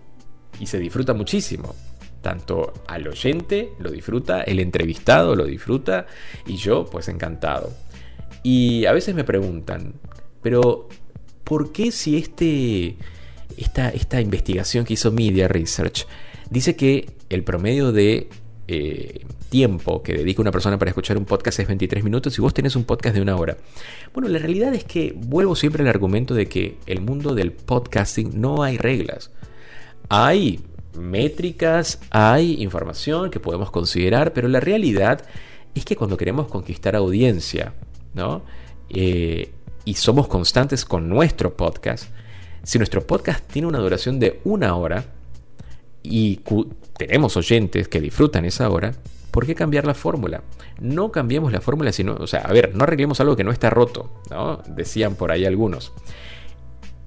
Y 0.58 0.66
se 0.66 0.78
disfruta 0.78 1.14
muchísimo. 1.14 1.74
Tanto 2.22 2.72
al 2.88 3.06
oyente 3.06 3.72
lo 3.78 3.90
disfruta, 3.90 4.42
el 4.42 4.58
entrevistado 4.58 5.36
lo 5.36 5.44
disfruta 5.44 6.06
y 6.46 6.56
yo 6.56 6.84
pues 6.86 7.08
encantado. 7.08 7.72
Y 8.42 8.86
a 8.86 8.92
veces 8.92 9.14
me 9.14 9.24
preguntan, 9.24 9.94
pero 10.42 10.88
¿por 11.48 11.72
qué 11.72 11.90
si 11.92 12.18
este, 12.18 12.96
esta, 13.56 13.88
esta 13.88 14.20
investigación 14.20 14.84
que 14.84 14.92
hizo 14.92 15.11
Media 15.11 15.48
Research 15.48 16.06
dice 16.50 16.76
que 16.76 17.08
el 17.30 17.42
promedio 17.42 17.90
de 17.90 18.28
eh, 18.66 19.24
tiempo 19.48 20.02
que 20.02 20.12
dedica 20.12 20.42
una 20.42 20.50
persona 20.50 20.78
para 20.78 20.90
escuchar 20.90 21.16
un 21.16 21.24
podcast 21.24 21.58
es 21.61 21.66
23 21.66 22.04
minutos 22.04 22.37
y 22.37 22.42
vos 22.42 22.52
tenés 22.52 22.76
un 22.76 22.84
podcast 22.84 23.14
de 23.14 23.22
una 23.22 23.34
hora. 23.34 23.56
Bueno, 24.12 24.28
la 24.28 24.38
realidad 24.38 24.74
es 24.74 24.84
que 24.84 25.14
vuelvo 25.16 25.56
siempre 25.56 25.82
al 25.82 25.88
argumento 25.88 26.34
de 26.34 26.50
que 26.50 26.76
el 26.84 27.00
mundo 27.00 27.34
del 27.34 27.52
podcasting 27.52 28.38
no 28.38 28.62
hay 28.62 28.76
reglas. 28.76 29.30
Hay 30.11 30.61
métricas, 30.98 31.98
hay 32.11 32.62
información 32.62 33.30
que 33.30 33.40
podemos 33.40 33.70
considerar, 33.70 34.34
pero 34.34 34.48
la 34.48 34.61
realidad 34.61 35.24
es 35.74 35.87
que 35.87 35.96
cuando 35.96 36.18
queremos 36.18 36.48
conquistar 36.48 36.94
audiencia, 36.94 37.72
¿no? 38.12 38.42
Eh, 38.90 39.50
y 39.88 39.94
somos 39.94 40.29
constantes 40.29 40.85
con 40.85 41.09
nuestro 41.09 41.57
podcast, 41.57 42.11
si 42.62 42.77
nuestro 42.77 43.07
podcast 43.07 43.42
tiene 43.51 43.66
una 43.66 43.79
duración 43.79 44.20
de 44.20 44.38
una 44.44 44.77
hora 44.77 45.03
y 46.03 46.40
tenemos 46.98 47.38
oyentes 47.38 47.88
que 47.88 47.98
disfrutan 47.98 48.44
esa 48.44 48.68
hora, 48.68 48.92
¿por 49.31 49.46
qué 49.46 49.55
cambiar 49.55 49.87
la 49.87 49.94
fórmula? 49.94 50.42
No 50.79 51.11
cambiemos 51.11 51.53
la 51.53 51.62
fórmula, 51.62 51.90
sino, 51.92 52.16
o 52.16 52.27
sea, 52.27 52.40
a 52.40 52.53
ver, 52.53 52.74
no 52.74 52.85
arreglemos 52.85 53.18
algo 53.20 53.35
que 53.35 53.44
no 53.44 53.51
está 53.51 53.70
roto, 53.70 54.20
¿no? 54.29 54.61
Decían 54.68 55.14
por 55.14 55.33
ahí 55.33 55.46
algunos. 55.46 55.94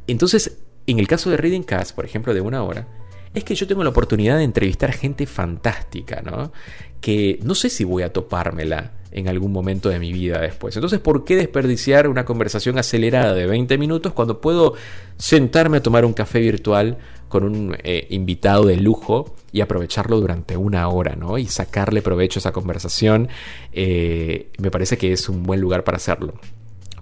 Entonces, 0.08 0.58
en 0.88 0.98
el 0.98 1.08
caso 1.08 1.30
de 1.30 1.38
Reading 1.38 1.62
Cast, 1.62 1.96
por 1.96 2.06
ejemplo, 2.06 2.34
de 2.34 2.41
una 2.41 2.63
hora, 2.63 2.88
es 3.36 3.44
que 3.44 3.54
yo 3.54 3.67
tengo 3.67 3.84
la 3.84 3.91
oportunidad 3.91 4.39
de 4.39 4.44
entrevistar 4.44 4.91
gente 4.91 5.28
fantástica, 5.28 6.24
¿no? 6.24 6.52
Que 7.00 7.38
no 7.44 7.54
sé 7.54 7.70
si 7.70 7.84
voy 7.84 8.02
a 8.02 8.12
topármela 8.12 8.94
en 9.12 9.28
algún 9.28 9.52
momento 9.52 9.89
de 9.89 10.00
mi 10.00 10.13
vida 10.13 10.39
después. 10.39 10.76
Entonces, 10.76 11.00
¿por 11.00 11.26
qué 11.26 11.36
desperdiciar 11.36 12.08
una 12.08 12.26
conversación 12.26 12.78
acelerada 12.78 13.34
de 13.34 13.45
20 13.45 13.78
minutos 13.78 14.13
cuando 14.13 14.41
puedo 14.41 14.74
sentarme 15.17 15.78
a 15.78 15.84
tomar 15.84 16.06
un 16.06 16.13
café 16.13 16.39
virtual 16.39 16.97
con 17.28 17.43
un 17.43 17.78
eh, 17.84 18.08
invitado 18.10 18.65
de 18.65 18.78
lujo 18.78 19.36
y 19.52 19.62
aprovecharlo 19.62 20.19
durante 20.19 20.58
una 20.58 20.88
hora, 20.89 21.15
¿no? 21.15 21.38
Y 21.38 21.45
sacarle 21.45 22.02
provecho 22.02 22.39
a 22.39 22.41
esa 22.41 22.52
conversación, 22.52 23.30
eh, 23.71 24.50
me 24.60 24.71
parece 24.71 24.97
que 24.97 25.13
es 25.13 25.30
un 25.30 25.43
buen 25.43 25.62
lugar 25.62 25.84
para 25.84 25.97
hacerlo. 25.97 26.34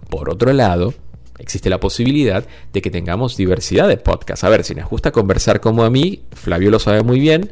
Por 0.10 0.30
otro 0.30 0.54
lado, 0.54 0.94
existe 1.40 1.70
la 1.70 1.80
posibilidad 1.80 2.46
de 2.74 2.82
que 2.82 2.92
tengamos 2.92 3.38
diversidad 3.38 3.88
de 3.88 3.98
podcasts. 3.98 4.44
A 4.44 4.50
ver, 4.50 4.64
si 4.64 4.76
nos 4.76 4.90
gusta 4.90 5.12
conversar 5.12 5.62
como 5.62 5.84
a 5.84 5.90
mí, 5.90 6.22
Flavio 6.34 6.70
lo 6.70 6.80
sabe 6.80 7.02
muy 7.02 7.20
bien, 7.20 7.52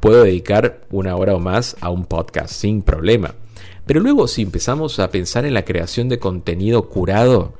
puedo 0.00 0.22
dedicar 0.22 0.82
una 0.90 1.16
hora 1.16 1.34
o 1.34 1.40
más 1.40 1.76
a 1.80 1.90
un 1.90 2.04
podcast 2.04 2.52
sin 2.52 2.82
problema. 2.82 3.34
Pero 3.88 4.00
luego 4.00 4.28
si 4.28 4.42
empezamos 4.42 4.98
a 4.98 5.10
pensar 5.10 5.46
en 5.46 5.54
la 5.54 5.64
creación 5.64 6.10
de 6.10 6.18
contenido 6.18 6.90
curado, 6.90 7.54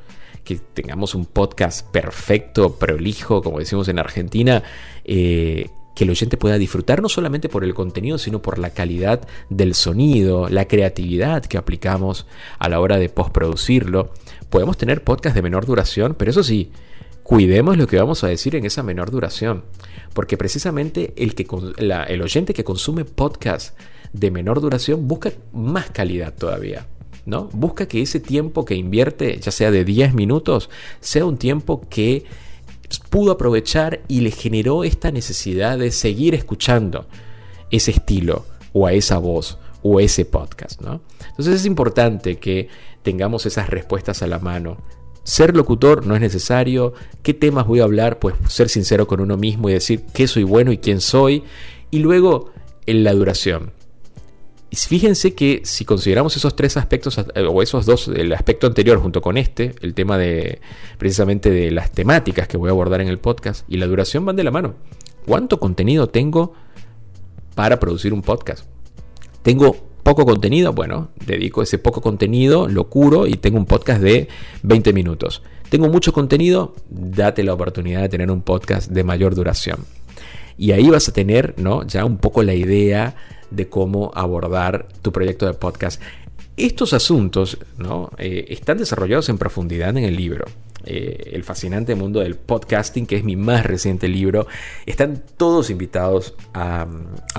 que 0.44 0.56
tengamos 0.56 1.14
un 1.14 1.24
podcast 1.24 1.86
perfecto, 1.90 2.76
prolijo, 2.78 3.42
como 3.42 3.60
decimos 3.60 3.88
en 3.88 3.98
Argentina, 3.98 4.62
eh, 5.06 5.70
que 5.96 6.04
el 6.04 6.10
oyente 6.10 6.36
pueda 6.36 6.58
disfrutar 6.58 7.00
no 7.00 7.08
solamente 7.08 7.48
por 7.48 7.64
el 7.64 7.72
contenido, 7.72 8.18
sino 8.18 8.42
por 8.42 8.58
la 8.58 8.74
calidad 8.74 9.26
del 9.48 9.74
sonido, 9.74 10.50
la 10.50 10.68
creatividad 10.68 11.46
que 11.46 11.56
aplicamos 11.56 12.26
a 12.58 12.68
la 12.68 12.78
hora 12.80 12.98
de 12.98 13.08
postproducirlo. 13.08 14.12
Podemos 14.50 14.76
tener 14.76 15.04
podcasts 15.04 15.34
de 15.34 15.40
menor 15.40 15.64
duración, 15.64 16.14
pero 16.14 16.30
eso 16.30 16.42
sí, 16.42 16.72
cuidemos 17.22 17.78
lo 17.78 17.86
que 17.86 17.96
vamos 17.96 18.22
a 18.22 18.28
decir 18.28 18.54
en 18.54 18.66
esa 18.66 18.82
menor 18.82 19.10
duración, 19.10 19.64
porque 20.12 20.36
precisamente 20.36 21.14
el, 21.16 21.34
que, 21.34 21.46
el 21.78 22.20
oyente 22.20 22.52
que 22.52 22.64
consume 22.64 23.06
podcast 23.06 23.78
de 24.12 24.30
menor 24.30 24.60
duración 24.60 25.08
busca 25.08 25.32
más 25.52 25.90
calidad 25.90 26.34
todavía. 26.34 26.86
¿no? 27.26 27.50
Busca 27.52 27.86
que 27.86 28.00
ese 28.00 28.20
tiempo 28.20 28.64
que 28.64 28.74
invierte, 28.74 29.38
ya 29.38 29.50
sea 29.50 29.70
de 29.70 29.84
10 29.84 30.14
minutos, 30.14 30.70
sea 31.00 31.26
un 31.26 31.36
tiempo 31.36 31.82
que 31.90 32.24
pudo 33.10 33.32
aprovechar 33.32 34.00
y 34.08 34.20
le 34.20 34.30
generó 34.30 34.82
esta 34.82 35.10
necesidad 35.10 35.78
de 35.78 35.90
seguir 35.90 36.34
escuchando 36.34 37.06
ese 37.70 37.90
estilo 37.90 38.46
o 38.72 38.86
a 38.86 38.94
esa 38.94 39.18
voz 39.18 39.58
o 39.82 40.00
ese 40.00 40.24
podcast. 40.24 40.80
¿no? 40.80 41.02
Entonces 41.28 41.56
es 41.56 41.66
importante 41.66 42.38
que 42.38 42.68
tengamos 43.02 43.46
esas 43.46 43.68
respuestas 43.68 44.22
a 44.22 44.26
la 44.26 44.38
mano. 44.38 44.78
Ser 45.22 45.54
locutor 45.54 46.06
no 46.06 46.14
es 46.14 46.22
necesario. 46.22 46.94
¿Qué 47.22 47.34
temas 47.34 47.66
voy 47.66 47.80
a 47.80 47.84
hablar? 47.84 48.18
Pues 48.18 48.34
ser 48.48 48.70
sincero 48.70 49.06
con 49.06 49.20
uno 49.20 49.36
mismo 49.36 49.68
y 49.68 49.74
decir 49.74 50.04
qué 50.14 50.26
soy 50.26 50.44
bueno 50.44 50.72
y 50.72 50.78
quién 50.78 51.02
soy. 51.02 51.44
Y 51.90 51.98
luego 51.98 52.50
en 52.86 53.04
la 53.04 53.12
duración. 53.12 53.72
Y 54.70 54.76
fíjense 54.76 55.34
que 55.34 55.62
si 55.64 55.84
consideramos 55.84 56.36
esos 56.36 56.54
tres 56.54 56.76
aspectos, 56.76 57.18
eh, 57.18 57.42
o 57.42 57.62
esos 57.62 57.86
dos, 57.86 58.08
el 58.08 58.32
aspecto 58.32 58.66
anterior 58.66 58.98
junto 58.98 59.22
con 59.22 59.38
este, 59.38 59.74
el 59.80 59.94
tema 59.94 60.18
de 60.18 60.60
precisamente 60.98 61.50
de 61.50 61.70
las 61.70 61.90
temáticas 61.90 62.48
que 62.48 62.58
voy 62.58 62.68
a 62.68 62.72
abordar 62.72 63.00
en 63.00 63.08
el 63.08 63.18
podcast 63.18 63.64
y 63.68 63.78
la 63.78 63.86
duración 63.86 64.26
van 64.26 64.36
de 64.36 64.44
la 64.44 64.50
mano. 64.50 64.74
¿Cuánto 65.26 65.58
contenido 65.58 66.08
tengo 66.08 66.52
para 67.54 67.80
producir 67.80 68.12
un 68.12 68.22
podcast? 68.22 68.66
¿Tengo 69.42 69.74
poco 70.02 70.26
contenido? 70.26 70.74
Bueno, 70.74 71.10
dedico 71.24 71.62
ese 71.62 71.78
poco 71.78 72.02
contenido, 72.02 72.68
lo 72.68 72.90
curo 72.90 73.26
y 73.26 73.34
tengo 73.34 73.56
un 73.56 73.66
podcast 73.66 74.02
de 74.02 74.28
20 74.62 74.92
minutos. 74.92 75.42
¿Tengo 75.70 75.88
mucho 75.88 76.12
contenido? 76.12 76.74
Date 76.88 77.42
la 77.42 77.54
oportunidad 77.54 78.02
de 78.02 78.08
tener 78.08 78.30
un 78.30 78.42
podcast 78.42 78.90
de 78.90 79.04
mayor 79.04 79.34
duración. 79.34 79.84
Y 80.58 80.72
ahí 80.72 80.88
vas 80.90 81.08
a 81.08 81.12
tener 81.12 81.54
¿no? 81.56 81.86
ya 81.86 82.04
un 82.04 82.18
poco 82.18 82.42
la 82.42 82.54
idea 82.54 83.14
de 83.50 83.68
cómo 83.68 84.10
abordar 84.14 84.88
tu 85.02 85.12
proyecto 85.12 85.46
de 85.46 85.54
podcast. 85.54 86.00
Estos 86.56 86.92
asuntos 86.92 87.58
¿no? 87.76 88.10
Eh, 88.18 88.46
están 88.48 88.78
desarrollados 88.78 89.28
en 89.28 89.38
profundidad 89.38 89.90
en 89.90 90.04
el 90.04 90.16
libro. 90.16 90.46
Eh, 90.90 91.32
el 91.34 91.44
fascinante 91.44 91.94
mundo 91.94 92.20
del 92.20 92.34
podcasting, 92.34 93.04
que 93.04 93.16
es 93.16 93.22
mi 93.22 93.36
más 93.36 93.66
reciente 93.66 94.08
libro. 94.08 94.46
Están 94.86 95.22
todos 95.36 95.68
invitados 95.68 96.34
a, 96.54 96.86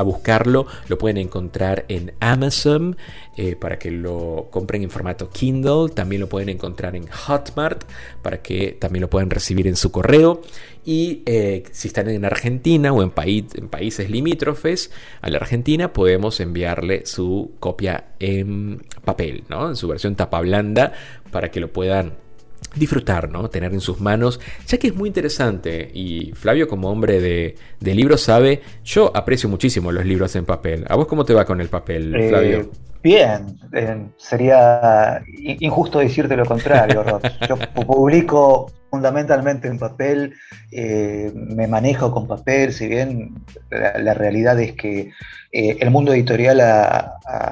buscarlo. 0.05 0.67
Lo 0.87 0.99
pueden 0.99 1.17
encontrar 1.17 1.85
en 1.87 2.13
Amazon 2.19 2.95
eh, 3.37 3.55
para 3.55 3.79
que 3.79 3.89
lo 3.89 4.49
compren 4.51 4.83
en 4.83 4.91
formato 4.91 5.31
Kindle. 5.31 5.89
También 5.95 6.21
lo 6.21 6.29
pueden 6.29 6.49
encontrar 6.49 6.95
en 6.95 7.07
Hotmart 7.07 7.85
para 8.21 8.43
que 8.43 8.77
también 8.79 9.01
lo 9.01 9.09
puedan 9.09 9.31
recibir 9.31 9.65
en 9.65 9.75
su 9.75 9.91
correo. 9.91 10.41
Y 10.85 11.23
eh, 11.25 11.63
si 11.71 11.87
están 11.87 12.07
en 12.07 12.25
Argentina 12.25 12.93
o 12.93 13.01
en, 13.01 13.11
en 13.17 13.67
países 13.67 14.11
limítrofes 14.11 14.91
a 15.21 15.29
la 15.31 15.37
Argentina, 15.37 15.91
podemos 15.91 16.39
enviarle 16.39 17.07
su 17.07 17.53
copia 17.59 18.09
en 18.19 18.83
papel, 19.03 19.43
¿no? 19.49 19.69
en 19.69 19.75
su 19.75 19.87
versión 19.87 20.15
tapa 20.15 20.39
blanda, 20.39 20.93
para 21.31 21.49
que 21.49 21.59
lo 21.59 21.73
puedan 21.73 22.28
disfrutar, 22.75 23.29
¿no? 23.29 23.49
Tener 23.49 23.73
en 23.73 23.81
sus 23.81 23.99
manos, 23.99 24.39
ya 24.67 24.77
que 24.77 24.87
es 24.87 24.95
muy 24.95 25.07
interesante 25.07 25.89
y 25.93 26.31
Flavio 26.33 26.67
como 26.67 26.89
hombre 26.89 27.19
de, 27.19 27.55
libros 27.93 28.21
sabe, 28.21 28.61
yo 28.83 29.11
aprecio 29.15 29.49
muchísimo 29.49 29.91
los 29.91 30.05
libros 30.05 30.35
en 30.35 30.45
papel. 30.45 30.85
¿A 30.87 30.95
vos 30.95 31.07
cómo 31.07 31.25
te 31.25 31.33
va 31.33 31.45
con 31.45 31.61
el 31.61 31.69
papel, 31.69 32.15
eh, 32.15 32.29
Flavio? 32.29 32.71
bien, 33.01 33.57
eh, 33.73 34.07
sería 34.17 35.21
injusto 35.59 35.99
decirte 35.99 36.35
lo 36.35 36.45
contrario, 36.45 37.01
Rob. 37.03 37.21
Yo 37.47 37.57
publico 37.85 38.71
fundamentalmente 38.89 39.67
en 39.67 39.79
papel, 39.79 40.33
eh, 40.71 41.31
me 41.33 41.67
manejo 41.67 42.11
con 42.11 42.27
papel, 42.27 42.73
si 42.73 42.87
bien 42.87 43.35
la, 43.69 44.13
realidad 44.13 44.59
es 44.59 44.73
que 44.73 45.11
el 45.51 45.89
mundo 45.91 46.13
editorial 46.13 46.61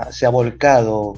se 0.09 0.25
ha 0.25 0.29
volcado 0.29 1.15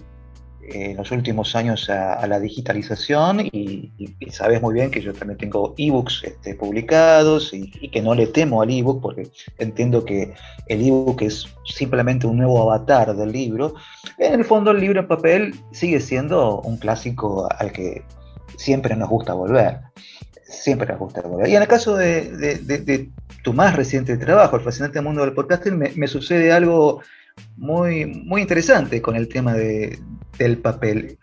en 0.72 0.98
los 0.98 1.12
últimos 1.12 1.56
años 1.56 1.90
a, 1.90 2.26
la 2.28 2.40
digitalización 2.40 3.42
y, 3.42 3.92
sabes 4.32 4.62
muy 4.62 4.74
bien 4.74 4.92
que 4.92 5.02
yo 5.02 5.14
también 5.14 5.38
tengo 5.38 5.74
ebooks 5.78 6.24
este, 6.24 6.56
publicados 6.56 7.54
y, 7.54 7.70
que 7.90 8.02
no 8.02 8.14
le 8.14 8.28
temo 8.28 8.62
al 8.62 8.70
ebook 8.70 9.02
porque 9.02 9.30
entiendo 9.58 10.06
que 10.06 10.34
el 10.68 10.86
ebook 10.86 11.22
es 11.22 11.48
simplemente 11.66 12.28
un 12.28 12.38
nuevo 12.38 12.62
avatar 12.62 13.16
del 13.16 13.32
libro. 13.32 13.74
En 14.18 14.34
el 14.34 14.46
fondo 14.46 14.72
el 14.72 14.80
libro 14.80 15.00
en 15.00 15.08
papel 15.08 15.56
sigue 15.72 16.00
siendo 16.00 16.62
un 16.62 16.78
clásico 16.78 17.48
al 17.58 17.72
que 17.72 18.04
siempre 18.58 18.96
nos 18.96 19.10
gusta 19.10 19.34
volver. 19.34 19.80
Siempre 20.44 20.88
nos 20.88 21.00
gusta 21.00 21.22
volver. 21.22 21.50
Y 21.50 21.56
en 21.56 21.62
el 21.62 21.68
caso 21.68 21.96
de, 21.96 23.10
tu 23.44 23.54
más 23.54 23.76
reciente 23.76 24.18
trabajo, 24.18 24.58
el 24.58 24.64
fascinante 24.64 25.02
mundo 25.02 25.22
del 25.22 25.34
podcasting, 25.34 25.78
me, 25.78 25.92
me 25.96 26.08
sucede 26.08 26.52
algo 26.52 27.02
muy, 27.58 28.06
muy 28.06 28.42
interesante 28.42 29.02
con 29.02 29.16
el 29.16 29.28
tema 29.28 29.54
de, 29.54 29.98
del 30.40 30.58
papel. 30.58 31.18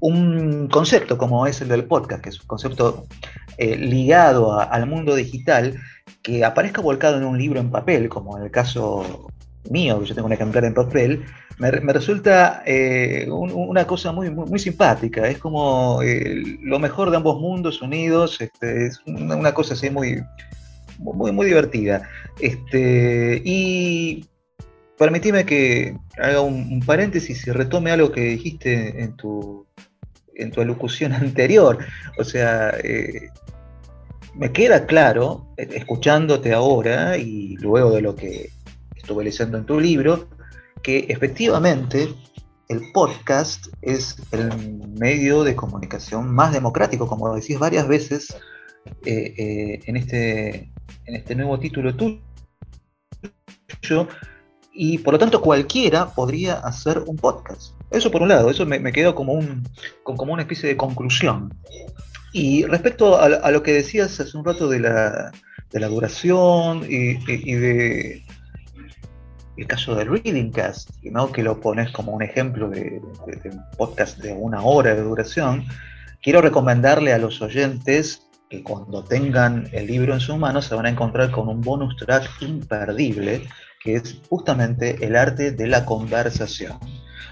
un 0.00 0.66
concepto 0.66 1.16
como 1.16 1.46
es 1.46 1.60
el 1.60 1.68
del 1.68 1.84
podcast, 1.84 2.24
que 2.24 2.30
es 2.30 2.40
un 2.40 2.48
concepto 2.48 3.06
eh, 3.56 3.76
ligado 3.76 4.58
al 4.60 4.86
mundo 4.86 5.14
digital, 5.14 5.78
que 6.22 6.44
aparezca 6.44 6.80
volcado 6.80 7.18
en 7.18 7.24
un 7.24 7.38
libro 7.38 7.60
en 7.60 7.70
papel, 7.70 8.08
como 8.08 8.36
en 8.36 8.44
el 8.44 8.50
caso 8.50 9.28
mío, 9.70 10.00
que 10.00 10.06
yo 10.06 10.14
tengo 10.16 10.26
un 10.26 10.32
ejemplar 10.32 10.64
en 10.64 10.74
papel, 10.74 11.24
me, 11.58 11.92
resulta 11.92 12.62
eh, 12.66 13.28
una 13.30 13.86
cosa 13.86 14.10
muy, 14.10 14.30
muy, 14.30 14.58
simpática. 14.58 15.28
Es 15.28 15.38
como 15.38 16.00
lo 16.62 16.78
mejor 16.80 17.10
de 17.10 17.18
ambos 17.18 17.40
mundos 17.40 17.80
unidos. 17.82 18.40
Este, 18.40 18.86
es 18.86 19.00
una, 19.06 19.54
cosa 19.54 19.74
así 19.74 19.88
muy, 19.88 20.24
muy, 20.98 21.30
muy 21.30 21.46
divertida. 21.46 22.02
Este, 22.40 23.40
y 23.44 24.24
permitime 25.02 25.44
que 25.44 25.96
haga 26.16 26.42
un, 26.42 26.78
paréntesis 26.78 27.44
y 27.48 27.50
retome 27.50 27.90
algo 27.90 28.12
que 28.12 28.20
dijiste 28.20 29.02
en 29.02 29.16
tu, 29.16 29.66
en 30.36 30.52
tu 30.52 30.60
alocución 30.60 31.12
anterior. 31.26 31.78
O 32.18 32.24
sea, 32.24 32.70
eh, 32.84 33.30
me 34.36 34.52
queda 34.52 34.86
claro, 34.86 35.48
eh, 35.56 35.68
escuchándote 35.72 36.52
ahora 36.52 37.18
y 37.18 37.56
luego 37.56 37.90
de 37.90 38.00
lo 38.00 38.14
que 38.14 38.50
estuve 38.94 39.24
leyendo 39.24 39.58
en 39.58 39.66
tu 39.66 39.80
libro, 39.80 40.28
que 40.84 41.00
efectivamente 41.08 42.08
el 42.68 42.92
podcast 42.92 43.66
es 43.82 44.22
el 44.30 44.78
medio 45.00 45.42
de 45.42 45.56
comunicación 45.56 46.32
más 46.32 46.52
democrático, 46.52 47.08
como 47.08 47.34
decís 47.34 47.58
varias 47.58 47.88
veces 47.88 48.36
eh, 49.04 49.80
en, 49.84 49.96
este, 49.96 50.70
en 51.06 51.16
este 51.16 51.34
nuevo 51.34 51.58
título 51.58 51.92
tuyo 51.96 52.20
y 54.72 54.98
por 54.98 55.14
lo 55.14 55.18
tanto 55.18 55.40
cualquiera 55.40 56.06
podría 56.06 56.54
hacer 56.54 57.02
un 57.06 57.16
podcast. 57.16 57.74
Eso 57.90 58.10
por 58.10 58.22
un 58.22 58.28
lado, 58.28 58.50
eso 58.50 58.64
me, 58.64 58.78
me 58.78 58.92
quedó 58.92 59.14
como, 59.14 59.34
un, 59.34 59.68
como 60.02 60.32
una 60.32 60.42
especie 60.42 60.68
de 60.68 60.76
conclusión. 60.76 61.52
Y 62.32 62.64
respecto 62.64 63.20
a, 63.20 63.50
lo 63.50 63.62
que 63.62 63.74
decías 63.74 64.18
hace 64.18 64.36
un 64.38 64.44
rato 64.44 64.68
de 64.68 64.80
la, 64.80 65.32
de 65.70 65.80
la 65.80 65.88
duración 65.88 66.82
y, 66.88 67.14
de 67.54 68.24
el 69.58 69.66
caso 69.66 69.94
del 69.94 70.08
Reading 70.08 70.50
Cast, 70.50 70.90
¿no? 71.02 71.30
que 71.30 71.42
lo 71.42 71.60
pones 71.60 71.92
como 71.92 72.12
un 72.12 72.22
ejemplo 72.22 72.70
de, 72.70 73.02
de, 73.26 73.50
un 73.50 73.62
podcast 73.76 74.18
de 74.18 74.32
una 74.32 74.62
hora 74.62 74.94
de 74.94 75.02
duración, 75.02 75.66
quiero 76.22 76.40
recomendarle 76.40 77.12
a 77.12 77.18
los 77.18 77.42
oyentes 77.42 78.22
que 78.48 78.62
cuando 78.62 79.04
tengan 79.04 79.68
el 79.72 79.86
libro 79.86 80.14
en 80.14 80.20
sus 80.20 80.38
manos 80.38 80.64
se 80.64 80.74
van 80.74 80.86
a 80.86 80.90
encontrar 80.90 81.30
con 81.30 81.48
un 81.48 81.60
bonus 81.60 81.96
track 81.96 82.30
imperdible 82.40 83.46
que 83.84 83.96
es 83.96 84.20
justamente 84.28 85.04
el 85.04 85.16
arte 85.16 85.52
de 85.52 85.66
la 85.66 85.84
conversación, 85.84 86.78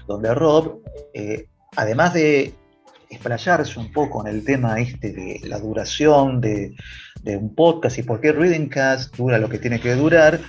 donde 0.07 0.33
Rob, 0.33 0.81
eh, 1.13 1.47
además 1.75 2.13
de 2.13 2.53
explayarse 3.09 3.79
un 3.79 3.91
poco 3.91 4.25
en 4.25 4.35
el 4.35 4.45
tema 4.45 4.79
este 4.79 5.11
de 5.11 5.41
la 5.43 5.59
duración 5.59 6.41
de, 6.41 6.75
un 7.25 7.53
podcast 7.53 7.99
y 7.99 8.03
por 8.03 8.19
qué 8.19 8.31
Reading 8.31 8.67
Cast 8.67 9.15
dura 9.15 9.37
lo 9.37 9.49
que 9.49 9.59
tiene 9.59 9.79
que 9.79 9.93
durar, 9.95 10.39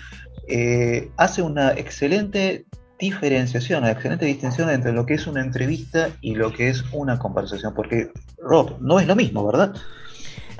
eh, 0.48 1.10
hace 1.16 1.42
una 1.42 1.72
excelente 1.72 2.64
diferenciación, 2.98 3.82
una 3.82 3.92
excelente 3.92 4.26
distinción 4.26 4.70
entre 4.70 4.92
lo 4.92 5.04
que 5.04 5.14
es 5.14 5.26
una 5.26 5.42
entrevista 5.42 6.10
y 6.20 6.34
lo 6.34 6.52
que 6.52 6.68
es 6.68 6.84
una 6.92 7.18
conversación, 7.18 7.74
porque 7.74 8.12
Rob, 8.38 8.80
no 8.80 9.00
es 9.00 9.06
lo 9.06 9.16
mismo, 9.16 9.44
¿verdad? 9.44 9.74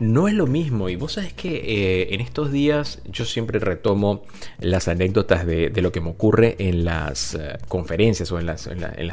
No 0.01 0.29
es 0.29 0.35
lo 0.35 0.47
mismo, 0.47 0.89
y 0.89 0.97
vos 0.97 1.13
sabés 1.13 1.33
que 1.33 1.57
eh, 1.57 2.15
en 2.15 2.21
estos 2.21 2.51
días 2.51 3.01
yo 3.05 3.25
siempre 3.25 3.59
retomo 3.59 4.23
las 4.59 4.89
anécdotas 4.89 5.47
de, 5.47 5.71
lo 5.83 5.93
que 5.93 6.01
me 6.01 6.11
ocurre 6.11 6.57
en 6.59 6.85
las 6.85 7.35
eh, 7.35 7.59
conferencias 7.69 8.31
o 8.33 8.39
en 8.39 8.47
las, 8.47 8.69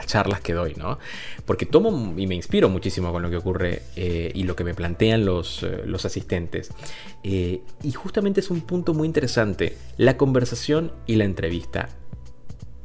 charlas 0.05 0.41
que 0.41 0.53
doy, 0.53 0.75
¿no? 0.75 0.97
Porque 1.45 1.65
tomo 1.65 2.13
y 2.17 2.27
me 2.27 2.35
inspiro 2.35 2.69
muchísimo 2.69 3.11
con 3.11 3.21
lo 3.21 3.29
que 3.29 3.37
ocurre 3.37 3.83
eh, 3.95 4.31
y 4.33 4.43
lo 4.43 4.55
que 4.55 4.63
me 4.63 4.73
plantean 4.73 5.25
los, 5.25 5.65
asistentes. 6.03 6.71
y 7.23 7.61
justamente 7.93 8.39
es 8.39 8.49
un 8.49 8.61
punto 8.61 8.93
muy 8.93 9.05
interesante, 9.05 9.77
la 9.97 10.17
conversación 10.17 10.91
y 11.05 11.15
la 11.15 11.25
entrevista. 11.25 11.89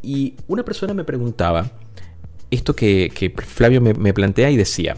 Y 0.03 0.35
una 0.49 0.65
persona 0.65 0.93
me 0.95 1.05
preguntaba 1.05 1.71
esto 2.51 2.75
que, 2.75 3.33
Flavio 3.47 3.81
me, 3.81 3.95
me 3.95 4.13
plantea 4.13 4.51
y 4.51 4.57
decía, 4.57 4.97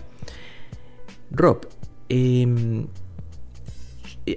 Rob, 1.31 1.67
Em, 2.09 2.87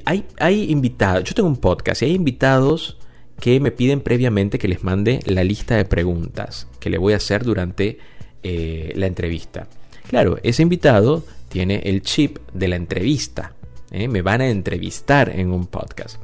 hay, 0.06 0.72
invitados, 0.72 1.24
yo 1.24 1.34
tengo 1.34 1.50
un 1.50 1.58
podcast 1.58 2.02
y 2.02 2.06
hay 2.06 2.14
invitados 2.14 2.98
que 3.40 3.60
me 3.60 3.72
piden 3.72 4.02
previamente 4.02 4.60
que 4.60 4.68
les 4.68 4.84
mande 4.84 5.20
la 5.26 5.44
lista 5.44 5.76
de 5.76 5.86
preguntas 5.86 6.68
que 6.80 6.90
le 6.90 6.98
voy 6.98 7.14
a 7.14 7.18
hacer 7.18 7.44
durante 7.44 7.98
eh, 8.44 8.92
la 8.96 9.08
entrevista. 9.08 9.68
Claro, 10.08 10.38
ese 10.44 10.62
invitado 10.62 11.24
tiene 11.50 11.82
el 11.86 12.02
chip 12.02 12.38
de 12.54 12.68
la 12.68 12.76
entrevista. 12.76 13.54
¿eh? 13.92 14.08
Me 14.08 14.22
van 14.22 14.42
a 14.42 14.50
entrevistar 14.50 15.30
en 15.30 15.52
un 15.52 15.68
podcast. 15.68 16.20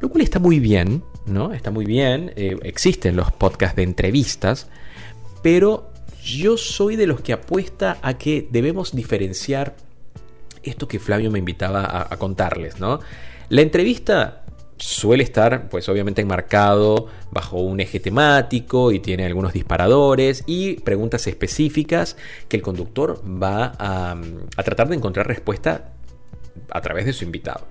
Lo 0.00 0.10
cual 0.10 0.22
está 0.22 0.38
muy 0.38 0.60
bien, 0.60 1.02
¿no? 1.26 1.52
Está 1.52 1.70
muy 1.70 1.86
bien. 1.86 2.32
Eh, 2.36 2.56
existen 2.62 3.16
los 3.16 3.32
podcasts 3.32 3.76
de 3.76 3.82
entrevistas. 3.82 4.68
Pero 5.42 5.90
yo 6.22 6.56
soy 6.56 6.96
de 6.96 7.06
los 7.06 7.20
que 7.20 7.32
apuesta 7.32 7.98
a 8.02 8.18
que 8.18 8.46
debemos 8.50 8.94
diferenciar 8.94 9.76
esto 10.66 10.88
que 10.88 10.98
Flavio 10.98 11.30
me 11.30 11.38
invitaba 11.38 12.06
a, 12.10 12.16
contarles, 12.16 12.80
¿no? 12.80 13.00
La 13.48 13.62
entrevista 13.62 14.44
suele 14.78 15.22
estar, 15.22 15.68
pues 15.68 15.88
obviamente 15.88 16.22
enmarcado 16.22 17.06
bajo 17.30 17.58
un 17.60 17.80
eje 17.80 18.00
temático 18.00 18.92
y 18.92 19.00
tiene 19.00 19.24
algunos 19.24 19.52
disparadores 19.52 20.44
y 20.46 20.74
preguntas 20.80 21.26
específicas 21.26 22.16
que 22.48 22.56
el 22.56 22.62
conductor 22.62 23.22
va 23.24 23.72
a, 23.78 24.16
tratar 24.62 24.88
de 24.88 24.96
encontrar 24.96 25.26
respuesta 25.26 25.92
a 26.70 26.80
través 26.80 27.06
de 27.06 27.12
su 27.12 27.24
invitado. 27.24 27.66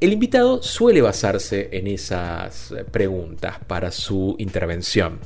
El 0.00 0.12
invitado 0.12 0.62
suele 0.62 1.00
basarse 1.00 1.68
en 1.72 1.86
esas 1.86 2.74
preguntas 2.90 3.58
para 3.66 3.92
su 3.92 4.34
intervención 4.38 5.20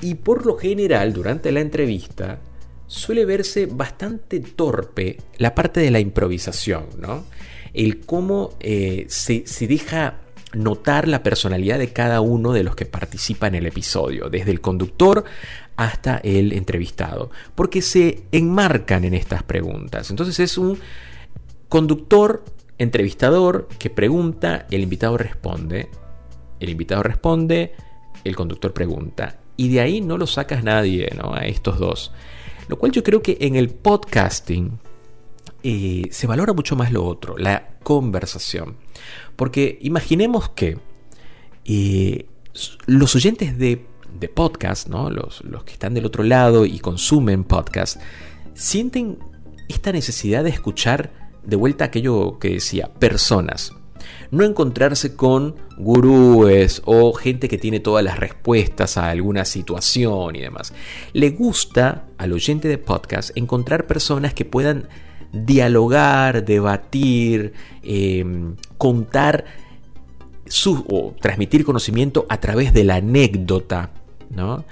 y 0.00 0.14
por 0.14 0.46
lo 0.46 0.56
general 0.56 1.12
durante 1.12 1.50
la 1.50 1.60
entrevista 1.60 2.38
suele 2.86 3.24
verse 3.24 3.66
bastante 3.66 4.40
torpe 4.40 5.18
la 5.38 5.54
parte 5.54 5.80
de 5.80 5.90
la 5.90 6.00
improvisación, 6.00 6.86
¿no? 6.98 7.24
El 7.74 8.00
cómo 8.00 8.54
eh, 8.60 9.06
se, 9.08 9.44
deja 9.66 10.20
notar 10.54 11.08
la 11.08 11.22
personalidad 11.22 11.78
de 11.78 11.92
cada 11.92 12.20
uno 12.20 12.52
de 12.52 12.62
los 12.62 12.76
que 12.76 12.86
participa 12.86 13.48
en 13.48 13.56
el 13.56 13.66
episodio, 13.66 14.30
desde 14.30 14.50
el 14.50 14.60
conductor 14.60 15.24
hasta 15.76 16.18
el 16.18 16.52
entrevistado, 16.52 17.30
porque 17.54 17.82
se 17.82 18.22
enmarcan 18.32 19.04
en 19.04 19.14
estas 19.14 19.42
preguntas. 19.42 20.10
Entonces 20.10 20.40
es 20.40 20.56
un 20.56 20.78
conductor, 21.68 22.44
entrevistador, 22.78 23.68
que 23.78 23.90
pregunta, 23.90 24.66
el 24.70 24.82
invitado 24.82 25.18
responde, 25.18 25.90
el 26.60 26.70
invitado 26.70 27.02
responde, 27.02 27.74
el 28.24 28.36
conductor 28.36 28.72
pregunta. 28.72 29.38
Y 29.58 29.68
de 29.68 29.80
ahí 29.80 30.00
no 30.00 30.16
lo 30.16 30.26
sacas 30.26 30.64
nadie, 30.64 31.10
¿no? 31.16 31.34
A 31.34 31.46
estos 31.46 31.78
dos. 31.78 32.12
Lo 32.68 32.78
cual 32.78 32.92
yo 32.92 33.02
creo 33.02 33.22
que 33.22 33.38
en 33.40 33.56
el 33.56 33.70
podcasting 33.70 34.78
eh, 35.62 36.08
se 36.10 36.26
valora 36.26 36.52
mucho 36.52 36.76
más 36.76 36.92
lo 36.92 37.04
otro, 37.04 37.36
la 37.38 37.78
conversación. 37.82 38.76
Porque 39.36 39.78
imaginemos 39.82 40.48
que 40.50 40.78
eh, 41.64 42.26
los 42.86 43.14
oyentes 43.14 43.58
de, 43.58 43.84
podcast, 44.34 44.88
¿no? 44.88 45.10
los, 45.10 45.44
los 45.44 45.64
que 45.64 45.72
están 45.72 45.94
del 45.94 46.06
otro 46.06 46.24
lado 46.24 46.64
y 46.64 46.78
consumen 46.78 47.44
podcast, 47.44 48.00
sienten 48.54 49.18
esta 49.68 49.92
necesidad 49.92 50.42
de 50.42 50.50
escuchar 50.50 51.12
de 51.44 51.56
vuelta 51.56 51.84
aquello 51.84 52.38
que 52.38 52.50
decía, 52.50 52.92
personas, 52.94 53.72
no 54.30 54.44
encontrarse 54.44 55.14
con 55.14 55.56
gurúes 55.76 56.82
o 56.84 57.12
gente 57.12 57.48
que 57.48 57.58
tiene 57.58 57.80
todas 57.80 58.04
las 58.04 58.18
respuestas 58.18 58.96
a 58.96 59.10
alguna 59.10 59.44
situación 59.44 60.36
y 60.36 60.40
demás. 60.40 60.72
Le 61.12 61.30
gusta 61.30 62.04
al 62.18 62.32
oyente 62.32 62.68
de 62.68 62.78
podcast 62.78 63.36
encontrar 63.36 63.86
personas 63.86 64.34
que 64.34 64.44
puedan 64.44 64.88
dialogar, 65.32 66.44
debatir, 66.44 67.52
em, 67.82 68.56
contar 68.78 69.44
su, 70.46 70.84
o 70.88 71.14
transmitir 71.20 71.64
conocimiento 71.64 72.26
a 72.28 72.38
través 72.40 72.72
de 72.72 72.84
la 72.84 72.96
anécdota, 72.96 73.90
¿no? 74.30 74.64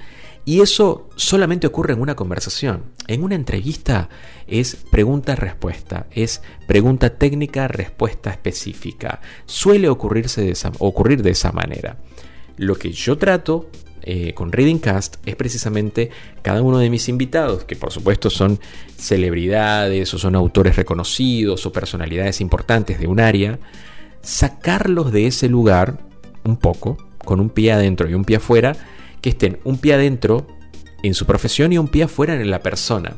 Y 0.44 0.60
eso 0.60 1.08
solamente 1.16 1.66
ocurre 1.66 1.94
en 1.94 2.00
una 2.00 2.16
conversación. 2.16 2.84
En 3.06 3.22
una 3.22 3.34
entrevista 3.34 4.10
es 4.46 4.76
pregunta-respuesta, 4.90 6.06
es 6.10 6.42
pregunta 6.66 7.16
técnica, 7.16 7.66
respuesta 7.66 8.30
específica. 8.30 9.20
Suele 9.46 9.88
ocurrirse 9.88 10.42
de 10.42 10.54
ocurrir 10.80 11.22
de 11.22 11.30
esa 11.30 11.52
manera. 11.52 11.96
Lo 12.56 12.76
que 12.76 12.92
yo 12.92 13.16
trato 13.16 13.70
eh, 14.02 14.34
con 14.34 14.52
Reading 14.52 14.78
Cast 14.78 15.16
es 15.24 15.34
precisamente 15.34 16.10
cada 16.42 16.60
uno 16.60 16.78
de 16.78 16.90
mis 16.90 17.08
invitados, 17.08 17.64
que 17.64 17.74
por 17.74 17.90
supuesto 17.90 18.28
son 18.28 18.60
celebridades 18.98 20.12
o 20.12 20.18
son 20.18 20.34
autores 20.34 20.76
reconocidos 20.76 21.64
o 21.64 21.72
personalidades 21.72 22.42
importantes 22.42 23.00
de 23.00 23.06
un 23.06 23.18
área, 23.18 23.58
sacarlos 24.20 25.10
de 25.10 25.26
ese 25.26 25.48
lugar 25.48 26.00
un 26.44 26.58
poco, 26.58 26.98
con 27.24 27.40
un 27.40 27.48
pie 27.48 27.72
adentro 27.72 28.08
y 28.10 28.12
un 28.12 28.26
pie 28.26 28.36
afuera, 28.36 28.76
que 29.24 29.30
estén 29.30 29.58
un 29.64 29.78
pie 29.78 29.94
adentro 29.94 30.46
en 31.02 31.14
su 31.14 31.24
profesión 31.24 31.72
y 31.72 31.78
un 31.78 31.88
pie 31.88 32.02
afuera 32.02 32.38
en 32.38 32.50
la 32.50 32.60
persona. 32.60 33.16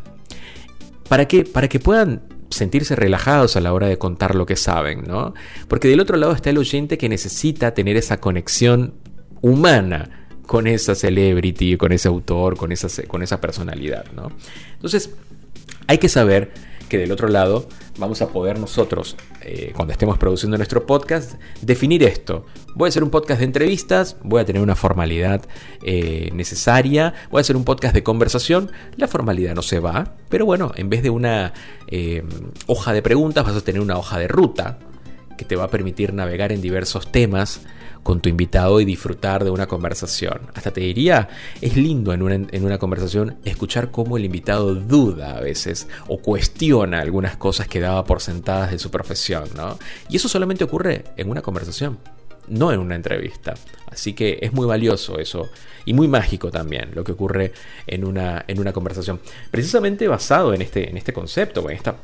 ¿Para 1.09 1.27
qué? 1.27 1.43
Para 1.43 1.67
que 1.67 1.81
puedan 1.81 2.23
sentirse 2.49 2.95
relajados 2.95 3.57
a 3.57 3.61
la 3.61 3.73
hora 3.73 3.89
de 3.89 3.99
contar 3.99 4.37
lo 4.37 4.47
que 4.47 4.55
saben, 4.55 5.03
¿no? 5.03 5.35
Porque 5.67 5.89
del 5.89 5.99
otro 5.99 6.17
lado 6.17 6.33
está 6.33 6.51
el 6.51 6.59
oyente 6.59 6.97
que 6.97 7.09
necesita 7.09 7.75
tener 7.75 7.97
esa 7.97 8.21
conexión 8.21 8.95
humana 9.41 10.29
con 10.47 10.69
esa 10.69 10.95
celebrity, 10.95 11.77
con 11.77 11.91
ese 11.91 12.07
autor, 12.07 12.57
con 12.57 12.71
esa, 12.71 13.03
con 13.09 13.25
esa 13.25 13.41
personalidad, 13.41 14.05
¿no? 14.13 14.31
Entonces, 14.75 15.11
hay 15.89 15.99
que 15.99 16.09
saber 16.09 16.53
que 16.89 16.99
del 16.99 17.11
otro 17.11 17.27
lado 17.27 17.69
vamos 17.99 18.23
a 18.23 18.29
poder 18.29 18.59
nosotros, 18.59 19.17
eh, 19.43 19.73
cuando 19.75 19.93
estemos 19.93 20.19
produciendo 20.19 20.57
nuestro 20.57 20.87
podcast, 20.87 21.35
definir 21.61 22.03
esto. 22.03 22.47
Voy 22.75 22.87
a 22.87 22.91
hacer 22.91 23.03
un 23.03 23.11
podcast 23.11 23.41
de 23.41 23.47
entrevistas, 23.47 24.17
voy 24.23 24.41
a 24.41 24.45
tener 24.45 24.63
una 24.63 24.75
formalidad 24.75 25.43
eh, 25.83 26.31
necesaria, 26.35 27.15
voy 27.31 27.41
a 27.41 27.43
hacer 27.43 27.57
un 27.57 27.65
podcast 27.65 27.95
de 27.95 28.03
conversación, 28.03 28.71
la 28.97 29.09
formalidad 29.09 29.55
no 29.55 29.63
se 29.63 29.81
va, 29.81 30.17
pero 30.29 30.45
bueno, 30.45 30.73
en 30.77 30.91
vez 30.91 31.03
de 31.03 31.11
una 31.11 31.53
eh, 31.89 32.23
hoja 32.67 32.93
de 32.93 33.03
preguntas 33.03 33.45
vas 33.45 33.57
a 33.57 33.61
tener 33.61 33.81
una 33.81 33.97
hoja 33.97 34.19
de 34.19 34.29
ruta 34.29 34.79
que 35.37 35.45
te 35.45 35.57
va 35.57 35.65
a 35.65 35.71
permitir 35.71 36.13
navegar 36.13 36.53
en 36.53 36.61
diversos 36.61 37.11
temas 37.13 37.61
con 38.07 38.21
tu 38.21 38.29
invitado 38.29 38.81
y 38.81 38.85
disfrutar 38.85 39.43
de 39.43 39.51
una 39.51 39.67
conversación. 39.67 40.43
Hasta 40.55 40.71
te 40.71 40.81
diría, 40.81 41.29
es 41.61 41.77
lindo 41.77 42.13
en 42.13 42.23
una, 42.23 42.79
conversación 42.79 43.39
escuchar 43.45 43.91
cómo 43.91 44.17
el 44.17 44.25
invitado 44.25 44.77
duda 44.77 45.37
a 45.37 45.41
veces 45.41 45.89
o 46.07 46.19
cuestiona 46.19 47.01
algunas 47.01 47.37
cosas 47.37 47.67
que 47.67 47.81
daba 47.81 48.05
por 48.05 48.21
sentadas 48.21 48.71
de 48.71 48.79
su 48.79 48.93
profesión, 48.93 49.49
¿no? 49.57 49.77
Y 50.09 50.15
eso 50.15 50.29
solamente 50.29 50.63
ocurre 50.63 51.03
en 51.17 51.29
una 51.29 51.43
conversación 51.43 51.99
no 52.47 52.71
en 52.71 52.79
una 52.79 52.95
entrevista. 52.95 53.55
Así 53.91 54.13
que 54.13 54.39
es 54.41 54.53
muy 54.53 54.69
valioso 54.69 55.19
eso 55.19 55.51
y 55.85 55.93
muy 55.93 56.07
mágico 56.07 56.53
también 56.53 56.91
lo 56.95 57.03
que 57.03 57.11
ocurre 57.11 57.53
en 57.89 58.05
una, 58.05 58.45
en 58.47 58.61
una 58.61 58.73
conversación. 58.73 59.21
Precisamente 59.51 60.07
basado 60.07 60.55
en 60.55 60.63
este, 60.63 60.89
en 60.89 60.97
este 60.97 61.13
concepto, 61.13 61.69
en 61.69 61.75
esta 61.75 61.97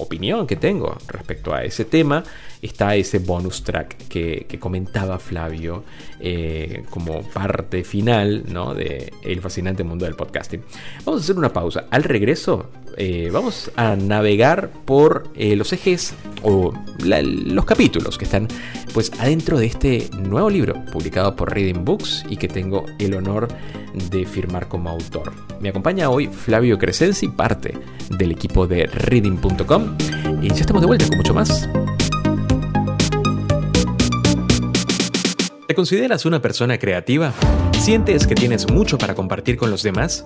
opinión 0.00 0.46
que 0.46 0.56
tengo 0.56 0.96
respecto 1.06 1.54
a 1.54 1.64
ese 1.64 1.84
tema, 1.84 2.22
está 2.62 2.94
ese 2.94 3.18
bonus 3.18 3.62
track 3.62 4.08
que, 4.08 4.46
comentaba 4.58 5.18
Flavio 5.18 5.84
eh, 6.20 6.84
como 6.90 7.22
parte 7.22 7.84
final 7.84 8.44
¿no? 8.48 8.74
de 8.74 9.12
El 9.22 9.40
fascinante 9.40 9.84
mundo 9.84 10.04
del 10.04 10.14
podcasting. 10.14 10.62
Vamos 11.04 11.22
a 11.22 11.24
hacer 11.24 11.36
una 11.36 11.52
pausa. 11.52 11.86
Al 11.90 12.04
regreso 12.04 12.70
eh, 13.02 13.30
vamos 13.32 13.70
a 13.76 13.96
navegar 13.96 14.68
por 14.84 15.30
eh, 15.34 15.56
los 15.56 15.72
ejes 15.72 16.12
o 16.42 16.74
los 17.02 17.64
capítulos 17.64 18.18
que 18.18 18.26
están 18.26 18.46
pues 18.92 19.10
adentro 19.18 19.58
de 19.58 19.64
este 19.64 20.10
nuevo 20.18 20.50
libro 20.50 20.74
publicado 20.92 21.34
por 21.34 21.50
Reading 21.50 21.82
Books 21.82 22.26
y 22.28 22.36
que 22.36 22.46
tengo 22.46 22.84
el 22.98 23.14
honor 23.14 23.48
de 24.10 24.26
firmar 24.26 24.68
como 24.68 24.90
autor. 24.90 25.32
Me 25.60 25.70
acompaña 25.70 26.10
hoy 26.10 26.26
Flavio 26.26 26.76
Crescenzi, 26.76 27.28
parte 27.28 27.72
del 28.18 28.32
equipo 28.32 28.66
de 28.66 28.84
reading.com 28.84 29.96
y 30.42 30.48
ya 30.48 30.60
estamos 30.60 30.82
de 30.82 30.86
vuelta 30.86 31.08
con 31.08 31.16
mucho 31.16 31.32
más. 31.32 31.70
¿Te 35.66 35.74
consideras 35.74 36.26
una 36.26 36.42
persona 36.42 36.78
creativa? 36.78 37.32
¿Sientes 37.78 38.26
que 38.26 38.34
tienes 38.34 38.70
mucho 38.70 38.98
para 38.98 39.14
compartir 39.14 39.56
con 39.56 39.70
los 39.70 39.82
demás? 39.82 40.22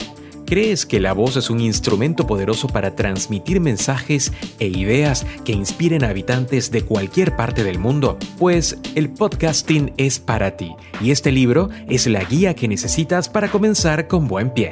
¿Crees 0.47 0.84
que 0.84 1.01
la 1.01 1.14
voz 1.14 1.36
es 1.36 1.49
un 1.49 1.61
instrumento 1.61 2.26
poderoso 2.26 2.68
para 2.68 2.95
transmitir 2.95 3.61
mensajes 3.61 4.30
e 4.59 4.66
ideas 4.66 5.26
que 5.45 5.53
inspiren 5.53 6.05
a 6.05 6.11
habitantes 6.11 6.70
de 6.70 6.82
cualquier 6.82 7.34
parte 7.34 7.64
del 7.64 7.78
mundo? 7.78 8.18
Pues 8.38 8.76
el 8.95 9.09
podcasting 9.09 9.95
es 9.97 10.18
para 10.18 10.57
ti 10.57 10.76
y 11.01 11.12
este 11.12 11.32
libro 11.32 11.70
es 11.88 12.07
la 12.07 12.24
guía 12.24 12.55
que 12.55 12.68
necesitas 12.68 13.30
para 13.30 13.51
comenzar 13.51 14.07
con 14.07 14.28
buen 14.28 14.51
pie. 14.51 14.70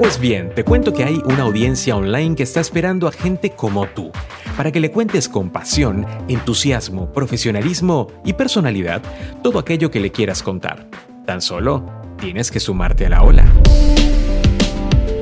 Pues 0.00 0.18
bien, 0.18 0.52
te 0.52 0.64
cuento 0.64 0.92
que 0.92 1.04
hay 1.04 1.22
una 1.24 1.44
audiencia 1.44 1.96
online 1.96 2.34
que 2.34 2.42
está 2.42 2.58
esperando 2.60 3.06
a 3.06 3.12
gente 3.12 3.50
como 3.50 3.86
tú 3.86 4.10
para 4.56 4.72
que 4.72 4.80
le 4.80 4.90
cuentes 4.90 5.28
con 5.28 5.50
pasión, 5.50 6.06
entusiasmo, 6.26 7.12
profesionalismo 7.12 8.08
y 8.24 8.32
personalidad 8.32 9.00
todo 9.44 9.60
aquello 9.60 9.92
que 9.92 10.00
le 10.00 10.10
quieras 10.10 10.42
contar. 10.42 10.88
Tan 11.24 11.40
solo 11.40 12.01
tienes 12.22 12.52
que 12.52 12.60
sumarte 12.60 13.06
a 13.06 13.08
la 13.08 13.22
ola. 13.24 13.44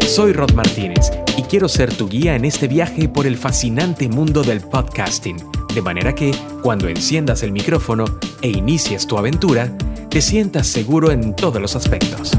Soy 0.07 0.34
Rod 0.34 0.53
Martínez 0.53 1.11
y 1.38 1.42
quiero 1.44 1.66
ser 1.66 1.94
tu 1.94 2.11
guía 2.11 2.36
en 2.36 2.44
este 2.44 2.68
viaje 2.68 3.09
por 3.09 3.26
el 3.26 3.38
fascinante 3.38 4.07
mundo 4.07 4.42
del 4.42 4.61
podcasting, 4.61 5.38
de 5.74 5.80
manera 5.80 6.14
que, 6.14 6.34
cuando 6.62 6.88
enciendas 6.88 7.42
el 7.42 7.53
micrófono 7.53 8.05
e 8.42 8.51
inicies 8.51 9.07
tu 9.07 9.16
aventura, 9.16 9.72
te 10.11 10.20
sientas 10.20 10.66
seguro 10.66 11.11
en 11.11 11.34
todos 11.34 11.61
los 11.61 11.74
aspectos. 11.74 12.32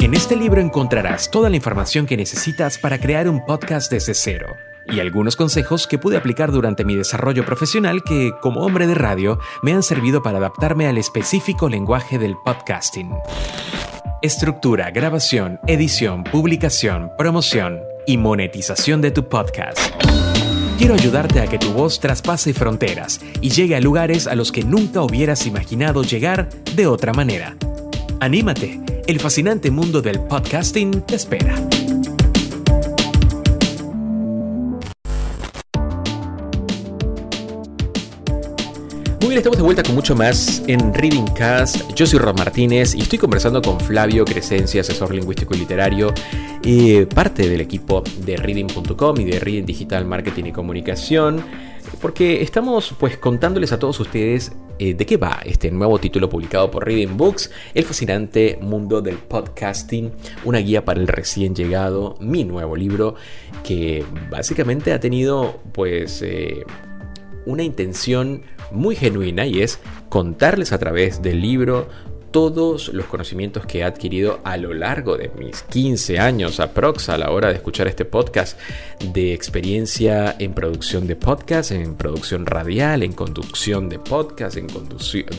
En 0.00 0.12
este 0.12 0.36
libro 0.36 0.60
encontrarás 0.60 1.30
toda 1.30 1.48
la 1.48 1.56
información 1.56 2.04
que 2.04 2.18
necesitas 2.18 2.76
para 2.76 3.00
crear 3.00 3.26
un 3.26 3.42
podcast 3.46 3.90
desde 3.90 4.12
cero 4.12 4.54
y 4.90 5.00
algunos 5.00 5.36
consejos 5.36 5.86
que 5.86 5.98
pude 5.98 6.16
aplicar 6.16 6.52
durante 6.52 6.84
mi 6.84 6.94
desarrollo 6.94 7.44
profesional 7.44 8.02
que, 8.02 8.32
como 8.40 8.60
hombre 8.60 8.86
de 8.86 8.94
radio, 8.94 9.38
me 9.62 9.72
han 9.72 9.82
servido 9.82 10.22
para 10.22 10.38
adaptarme 10.38 10.86
al 10.86 10.98
específico 10.98 11.68
lenguaje 11.68 12.18
del 12.18 12.36
podcasting. 12.44 13.10
Estructura, 14.22 14.90
grabación, 14.90 15.60
edición, 15.66 16.24
publicación, 16.24 17.10
promoción 17.16 17.80
y 18.06 18.16
monetización 18.16 19.00
de 19.00 19.10
tu 19.10 19.28
podcast. 19.28 19.78
Quiero 20.78 20.94
ayudarte 20.94 21.40
a 21.40 21.46
que 21.46 21.58
tu 21.58 21.72
voz 21.72 22.00
traspase 22.00 22.54
fronteras 22.54 23.20
y 23.40 23.50
llegue 23.50 23.76
a 23.76 23.80
lugares 23.80 24.26
a 24.26 24.34
los 24.34 24.52
que 24.52 24.62
nunca 24.62 25.02
hubieras 25.02 25.46
imaginado 25.46 26.02
llegar 26.02 26.48
de 26.76 26.86
otra 26.86 27.12
manera. 27.12 27.56
Anímate, 28.20 28.80
el 29.06 29.20
fascinante 29.20 29.70
mundo 29.70 30.02
del 30.02 30.20
podcasting 30.20 31.02
te 31.02 31.16
espera. 31.16 31.54
Muy 39.20 39.30
bien, 39.30 39.38
estamos 39.38 39.56
de 39.58 39.64
vuelta 39.64 39.82
con 39.82 39.96
mucho 39.96 40.14
más 40.14 40.62
en 40.68 40.94
Reading 40.94 41.26
Cast. 41.34 41.92
Yo 41.94 42.06
soy 42.06 42.20
Rob 42.20 42.38
Martínez 42.38 42.94
y 42.94 43.00
estoy 43.00 43.18
conversando 43.18 43.60
con 43.60 43.80
Flavio 43.80 44.24
Crescencia, 44.24 44.82
asesor 44.82 45.12
lingüístico 45.12 45.54
y 45.56 45.58
literario, 45.58 46.14
eh, 46.62 47.04
parte 47.12 47.48
del 47.48 47.60
equipo 47.60 48.04
de 48.24 48.36
Reading.com 48.36 49.20
y 49.20 49.24
de 49.24 49.40
Reading 49.40 49.66
Digital 49.66 50.04
Marketing 50.04 50.44
y 50.44 50.52
Comunicación, 50.52 51.42
porque 52.00 52.42
estamos 52.42 52.94
pues 52.96 53.16
contándoles 53.18 53.72
a 53.72 53.80
todos 53.80 53.98
ustedes 53.98 54.52
eh, 54.78 54.94
de 54.94 55.04
qué 55.04 55.16
va 55.16 55.40
este 55.44 55.72
nuevo 55.72 55.98
título 55.98 56.28
publicado 56.28 56.70
por 56.70 56.86
Reading 56.86 57.16
Books, 57.16 57.50
El 57.74 57.82
fascinante 57.82 58.56
mundo 58.62 59.02
del 59.02 59.16
podcasting, 59.16 60.12
una 60.44 60.58
guía 60.58 60.84
para 60.84 61.00
el 61.00 61.08
recién 61.08 61.56
llegado, 61.56 62.16
mi 62.20 62.44
nuevo 62.44 62.76
libro 62.76 63.16
que 63.64 64.04
básicamente 64.30 64.92
ha 64.92 65.00
tenido 65.00 65.58
pues 65.72 66.22
eh, 66.22 66.64
una 67.46 67.64
intención 67.64 68.42
muy 68.70 68.96
genuina 68.96 69.46
y 69.46 69.62
es 69.62 69.80
contarles 70.08 70.72
a 70.72 70.78
través 70.78 71.22
del 71.22 71.40
libro 71.40 71.88
todos 72.30 72.88
los 72.88 73.06
conocimientos 73.06 73.64
que 73.66 73.78
he 73.78 73.84
adquirido 73.84 74.40
a 74.44 74.56
lo 74.56 74.74
largo 74.74 75.16
de 75.16 75.30
mis 75.38 75.62
15 75.62 76.18
años 76.18 76.60
aprox 76.60 77.08
a 77.08 77.18
la 77.18 77.30
hora 77.30 77.48
de 77.48 77.54
escuchar 77.54 77.88
este 77.88 78.04
podcast 78.04 78.58
de 79.12 79.32
experiencia 79.32 80.36
en 80.38 80.52
producción 80.52 81.06
de 81.06 81.16
podcast, 81.16 81.70
en 81.70 81.94
producción 81.94 82.44
radial, 82.46 83.02
en 83.02 83.12
conducción 83.12 83.88
de 83.88 83.98
podcast, 83.98 84.56
en 84.56 84.66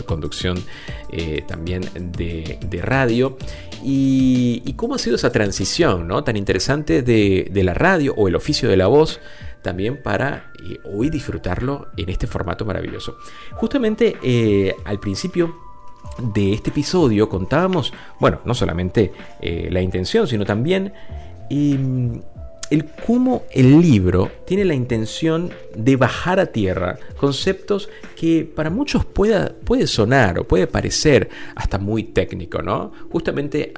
conducción 0.05 0.63
eh, 1.11 1.43
también 1.47 1.81
de, 1.93 2.57
radio 2.81 3.37
y, 3.83 4.73
cómo 4.75 4.95
ha 4.95 4.97
sido 4.97 5.17
esa 5.17 5.31
transición 5.31 6.07
¿no? 6.07 6.23
tan 6.23 6.37
interesante 6.37 7.01
de, 7.01 7.49
de 7.51 7.63
la 7.63 7.73
radio 7.73 8.13
o 8.15 8.27
el 8.27 8.35
oficio 8.35 8.69
de 8.69 8.77
la 8.77 8.87
voz 8.87 9.19
también 9.61 10.01
para 10.01 10.51
eh, 10.63 10.79
hoy 10.85 11.09
disfrutarlo 11.09 11.87
en 11.97 12.09
este 12.09 12.27
formato 12.27 12.65
maravilloso. 12.65 13.17
Justamente 13.53 14.17
eh, 14.23 14.75
al 14.85 14.99
principio 14.99 15.55
de 16.17 16.53
este 16.53 16.69
episodio 16.69 17.29
contábamos, 17.29 17.93
bueno, 18.19 18.39
no 18.45 18.53
solamente 18.53 19.13
eh, 19.41 19.69
la 19.71 19.81
intención, 19.81 20.27
sino 20.27 20.45
también 20.45 20.93
em, 21.49 22.21
el 22.69 22.85
cómo 23.05 23.43
el 23.51 23.81
libro 23.81 24.31
tiene 24.45 24.65
la 24.65 24.73
intención 24.73 25.51
de 25.75 25.95
bajar 25.95 26.39
a 26.39 26.47
tierra 26.47 26.97
conceptos 27.17 27.89
que 28.15 28.49
para 28.55 28.69
muchos 28.69 29.05
pueda, 29.05 29.53
puede 29.63 29.87
sonar 29.87 30.39
o 30.39 30.47
puede 30.47 30.67
parecer 30.67 31.29
hasta 31.55 31.79
muy 31.79 32.03
técnico, 32.03 32.61
¿no? 32.61 32.91
Justamente 33.11 33.73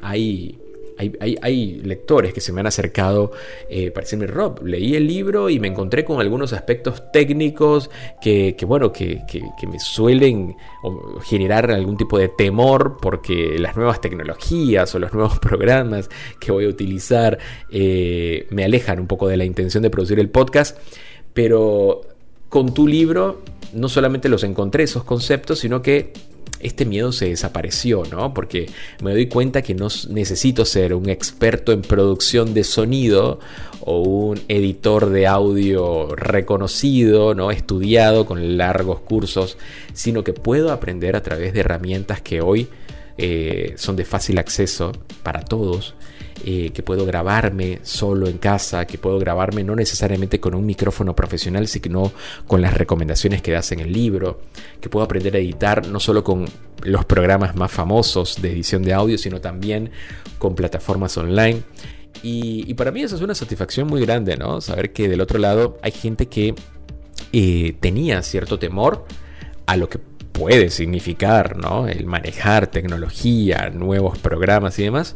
hay 0.98 1.12
hay, 1.42 1.82
lectores 1.84 2.34
que 2.34 2.42
se 2.42 2.52
me 2.52 2.62
han 2.62 2.68
acercado 2.68 3.32
eh, 3.70 3.92
para 3.92 4.06
decirme, 4.06 4.28
Rob, 4.28 4.64
leí 4.64 4.96
el 4.96 5.08
libro 5.08 5.50
y 5.50 5.60
me 5.60 5.68
encontré 5.68 6.06
con 6.06 6.20
algunos 6.20 6.54
aspectos 6.54 7.12
técnicos 7.12 7.90
que, 8.22 8.56
bueno, 8.66 8.92
que, 8.92 9.22
me 9.70 9.80
suelen 9.80 10.56
generar 11.24 11.72
algún 11.72 11.98
tipo 11.98 12.18
de 12.18 12.28
temor 12.30 12.98
porque 13.02 13.58
las 13.60 13.76
nuevas 13.76 14.02
tecnologías 14.02 14.94
o 14.96 15.00
los 15.00 15.14
nuevos 15.14 15.40
programas 15.42 16.10
que 16.40 16.52
voy 16.52 16.66
a 16.66 16.70
utilizar 16.70 17.38
eh, 17.70 18.48
me 18.50 18.64
alejan 18.64 19.00
un 19.00 19.08
poco 19.08 19.28
de 19.28 19.38
la 19.38 19.46
intención 19.46 19.84
de 19.84 19.90
producir 19.90 20.20
el 20.20 20.30
podcast, 20.30 20.78
pero 21.34 22.02
con 22.50 22.74
tu 22.74 22.88
libro 22.88 23.42
no 23.74 23.88
solamente 23.88 24.28
los 24.28 24.44
encontré 24.44 24.84
esos 24.84 25.04
conceptos, 25.04 25.60
sino 25.60 25.82
que 25.82 26.12
este 26.64 26.86
miedo 26.86 27.12
se 27.12 27.30
desapareció, 27.30 28.04
¿no? 28.12 28.34
Porque 28.34 28.70
me 29.02 29.12
doy 29.12 29.28
cuenta 29.28 29.62
que 29.62 29.76
no 29.76 29.88
necesito 30.10 30.66
ser 30.66 30.94
un 30.94 31.10
experto 31.10 31.72
en 31.72 31.82
producción 31.82 32.54
de 32.54 32.64
sonido 32.64 33.40
o 33.82 34.02
un 34.02 34.42
editor 34.48 35.10
de 35.10 35.28
audio 35.28 36.16
reconocido, 36.16 37.34
¿no? 37.34 37.52
Estudiado 37.52 38.26
con 38.26 38.58
largos 38.58 39.02
cursos, 39.02 39.58
sino 39.94 40.24
que 40.24 40.34
puedo 40.34 40.72
aprender 40.72 41.16
a 41.16 41.24
través 41.24 41.54
de 41.54 41.62
herramientas 41.62 42.22
que 42.22 42.42
hoy 42.42 42.68
eh, 43.18 43.74
son 43.78 43.96
de 43.96 44.06
fácil 44.06 44.40
acceso 44.40 44.92
para 45.24 45.42
todos 45.42 45.96
eh, 46.44 46.72
que 46.74 46.82
puedo 46.82 47.06
grabarme 47.06 47.80
solo 47.84 48.28
en 48.28 48.38
casa, 48.38 48.86
que 48.86 48.98
puedo 48.98 49.20
grabarme 49.20 49.64
no 49.64 49.76
necesariamente 49.76 50.40
con 50.40 50.56
un 50.56 50.66
micrófono 50.66 51.16
profesional, 51.16 51.68
sino 51.68 52.12
con 52.48 52.62
las 52.62 52.74
recomendaciones 52.74 53.42
que 53.42 53.52
das 53.52 53.72
en 53.72 53.80
el 53.80 53.94
libro, 53.94 54.42
que 54.80 54.90
puedo 54.90 55.06
aprender 55.06 55.36
a 55.36 55.40
editar 55.40 55.88
no 55.88 56.00
solo 56.00 56.24
con 56.24 56.46
los 56.84 57.06
programas 57.06 57.56
más 57.56 57.72
famosos 57.72 58.42
de 58.42 58.52
edición 58.52 58.82
de 58.82 58.94
audio, 58.94 59.18
sino 59.18 59.40
también 59.40 59.92
con 60.40 60.56
plataformas 60.56 61.16
online. 61.18 61.62
Y, 62.24 62.74
para 62.74 62.92
mí 62.92 63.04
eso 63.04 63.16
es 63.16 63.22
una 63.22 63.36
satisfacción 63.36 63.88
muy 63.88 64.02
grande, 64.02 64.36
¿no? 64.38 64.62
Saber 64.62 64.94
que 64.94 65.10
del 65.10 65.22
otro 65.22 65.38
lado 65.38 65.78
hay 65.82 65.92
gente 65.92 66.28
que 66.28 66.56
eh, 67.34 67.76
tenía 67.80 68.22
cierto 68.24 68.58
temor 68.58 69.06
a 69.66 69.78
lo 69.78 69.90
que 69.90 70.00
puede 70.00 70.70
significar, 70.70 71.58
¿no? 71.58 71.88
El 71.88 72.06
manejar 72.06 72.68
tecnología, 72.68 73.70
nuevos 73.70 74.18
programas 74.18 74.78
y 74.80 74.84
demás 74.84 75.16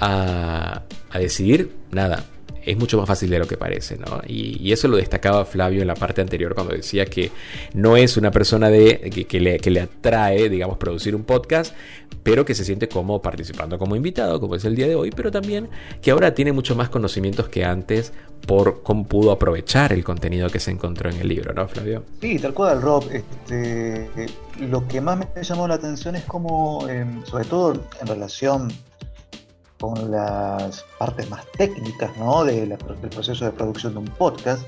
a, 0.00 0.82
decidir, 1.14 1.70
nada, 1.90 2.24
es 2.64 2.76
mucho 2.76 2.98
más 2.98 3.06
fácil 3.06 3.30
de 3.30 3.38
lo 3.38 3.46
que 3.46 3.56
parece, 3.56 3.96
¿no? 3.98 4.20
Y, 4.26 4.72
eso 4.72 4.88
lo 4.88 4.96
destacaba 4.96 5.44
Flavio 5.44 5.82
en 5.82 5.86
la 5.86 5.94
parte 5.94 6.20
anterior 6.20 6.54
cuando 6.54 6.74
decía 6.74 7.06
que 7.06 7.30
no 7.74 7.96
es 7.96 8.16
una 8.16 8.30
persona 8.30 8.70
de, 8.70 9.10
que, 9.28 9.40
le, 9.40 9.58
que, 9.58 9.70
le, 9.70 9.80
atrae, 9.82 10.48
digamos, 10.48 10.78
producir 10.78 11.14
un 11.14 11.24
podcast, 11.24 11.74
pero 12.22 12.44
que 12.44 12.54
se 12.54 12.64
siente 12.64 12.88
como 12.88 13.20
participando 13.22 13.78
como 13.78 13.94
invitado, 13.96 14.40
como 14.40 14.56
es 14.56 14.64
el 14.64 14.74
día 14.74 14.88
de 14.88 14.94
hoy, 14.94 15.10
pero 15.10 15.30
también 15.30 15.68
que 16.02 16.10
ahora 16.10 16.34
tiene 16.34 16.52
mucho 16.52 16.74
más 16.74 16.88
conocimientos 16.88 17.48
que 17.48 17.64
antes 17.64 18.12
por 18.46 18.82
cómo 18.82 19.06
pudo 19.06 19.30
aprovechar 19.32 19.92
el 19.92 20.04
contenido 20.04 20.48
que 20.50 20.60
se 20.60 20.70
encontró 20.70 21.10
en 21.10 21.16
el 21.20 21.28
libro, 21.28 21.52
¿no, 21.54 21.68
Flavio? 21.68 22.04
Sí, 22.20 22.38
tal 22.38 22.54
cual, 22.54 22.82
Rob. 22.82 23.04
Este, 23.10 24.08
lo 24.60 24.86
que 24.86 25.00
más 25.00 25.18
me 25.18 25.42
llamó 25.42 25.68
la 25.68 25.74
atención 25.74 26.16
es 26.16 26.24
como, 26.24 26.88
em, 26.88 27.24
sobre 27.24 27.44
todo 27.44 27.72
en 28.00 28.06
relación 28.06 28.72
con 29.84 30.10
las 30.10 30.84
partes 30.98 31.28
más 31.28 31.44
técnicas 31.58 32.16
¿no? 32.16 32.44
del 32.44 32.76
proceso 32.78 33.44
de 33.44 33.50
producción 33.50 33.92
de 33.92 33.98
un 33.98 34.06
podcast, 34.06 34.62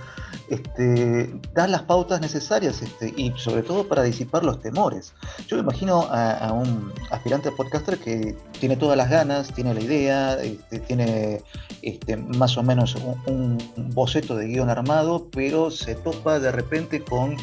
este, 0.51 1.33
dar 1.55 1.71
las 1.71 1.83
pautas 1.83 2.21
necesarias 2.21 2.83
este, 2.83 3.14
y 3.17 3.33
sobre 3.37 3.62
todo 3.62 3.89
para 3.89 4.03
disipar 4.03 4.45
los 4.45 4.61
temores. 4.61 5.14
Yo 5.47 5.57
me 5.57 5.62
imagino 5.62 6.07
a, 6.11 6.53
un 6.53 6.93
aspirante 7.11 7.49
a 7.49 7.53
podcaster 7.53 7.99
que 7.99 8.37
tiene 8.61 8.77
todas 8.77 8.97
las 8.97 9.09
ganas, 9.09 9.53
tiene 9.55 9.73
la 9.73 9.81
idea, 9.81 10.35
este, 10.35 10.81
tiene 10.81 11.43
este, 11.81 12.17
más 12.17 12.59
o 12.59 12.62
menos 12.62 12.95
un 13.27 13.59
boceto 13.95 14.37
de 14.37 14.49
guion 14.49 14.69
armado, 14.69 15.29
pero 15.31 15.71
se 15.71 15.95
topa 15.95 16.39
de 16.39 16.53
repente 16.53 17.03
con 17.03 17.37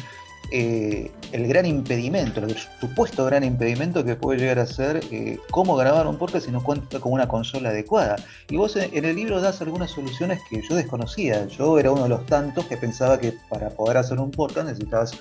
eh, 0.50 1.10
el 1.32 1.48
gran 1.48 1.66
impedimento, 1.66 2.40
el 2.40 2.56
supuesto 2.80 3.24
gran 3.24 3.44
impedimento 3.44 4.04
que 4.04 4.16
puede 4.16 4.38
llegar 4.40 4.58
a 4.58 4.66
ser 4.66 5.00
eh, 5.10 5.38
cómo 5.50 5.76
grabar 5.76 6.06
un 6.06 6.18
podcast 6.18 6.46
si 6.46 6.52
no 6.52 6.62
cuenta 6.62 7.00
con 7.00 7.12
una 7.12 7.28
consola 7.28 7.70
adecuada. 7.70 8.16
Y 8.48 8.56
vos 8.56 8.76
en 8.76 9.04
el 9.04 9.16
libro 9.16 9.40
das 9.40 9.60
algunas 9.60 9.90
soluciones 9.90 10.40
que 10.48 10.62
yo 10.68 10.76
desconocía. 10.76 11.46
Yo 11.48 11.78
era 11.78 11.90
uno 11.90 12.04
de 12.04 12.08
los 12.10 12.26
tantos 12.26 12.66
que 12.66 12.76
pensaba 12.76 13.18
que 13.18 13.34
para 13.48 13.70
poder 13.70 13.96
hacer 13.96 14.18
un 14.20 14.30
podcast 14.30 14.68
necesitabas 14.68 15.12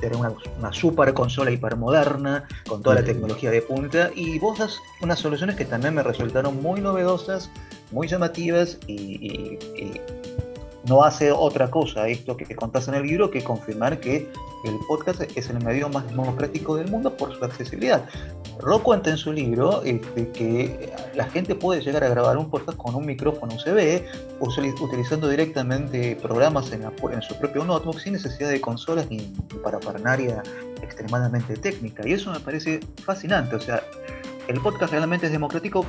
tener 0.00 0.16
una, 0.16 0.72
super 0.72 1.14
consola 1.14 1.50
hipermoderna, 1.50 2.44
con 2.66 2.82
toda 2.82 2.96
la 2.96 3.04
tecnología 3.04 3.50
de 3.50 3.62
punta, 3.62 4.10
y 4.14 4.38
vos 4.38 4.58
das 4.58 4.78
unas 5.00 5.20
soluciones 5.20 5.56
que 5.56 5.64
también 5.64 5.94
me 5.94 6.02
resultaron 6.02 6.60
muy 6.60 6.80
novedosas, 6.80 7.50
muy 7.92 8.08
llamativas 8.08 8.78
y, 8.86 9.58
no 10.88 11.04
hace 11.04 11.30
otra 11.30 11.70
cosa 11.70 12.08
esto 12.08 12.36
que, 12.36 12.44
que 12.44 12.56
contás 12.56 12.88
en 12.88 12.94
el 12.94 13.06
libro 13.06 13.30
que 13.30 13.42
confirmar 13.42 14.00
que 14.00 14.28
el 14.64 14.78
podcast 14.86 15.22
es 15.36 15.50
el 15.50 15.62
medio 15.64 15.88
más 15.88 16.06
democrático 16.08 16.76
del 16.76 16.88
mundo 16.88 17.16
por 17.16 17.36
su 17.36 17.44
accesibilidad. 17.44 18.04
Rock 18.60 18.82
cuenta 18.82 19.10
en 19.10 19.16
su 19.16 19.32
libro 19.32 19.82
este, 19.82 20.28
que 20.28 20.92
la 21.14 21.24
gente 21.24 21.54
puede 21.54 21.80
llegar 21.80 22.04
a 22.04 22.08
grabar 22.08 22.36
un 22.36 22.48
podcast 22.48 22.78
con 22.78 22.94
un 22.94 23.04
micrófono 23.04 23.54
USB 23.54 24.02
utilizando 24.40 25.28
directamente 25.28 26.16
programas 26.16 26.72
en, 26.72 26.82
su 27.22 27.34
propio 27.36 27.64
notebook 27.64 27.98
sin 27.98 28.12
necesidad 28.12 28.50
de 28.50 28.60
consolas 28.60 29.08
ni, 29.10 29.18
para 29.62 29.80
paranaria 29.80 30.42
extremadamente 30.82 31.56
técnica. 31.56 32.06
Y 32.06 32.12
eso 32.12 32.30
me 32.30 32.40
parece 32.40 32.80
fascinante. 33.04 33.56
O 33.56 33.60
sea, 33.60 33.82
el 34.48 34.60
podcast 34.60 34.92
realmente 34.92 35.26
es 35.26 35.32
democrático 35.32 35.84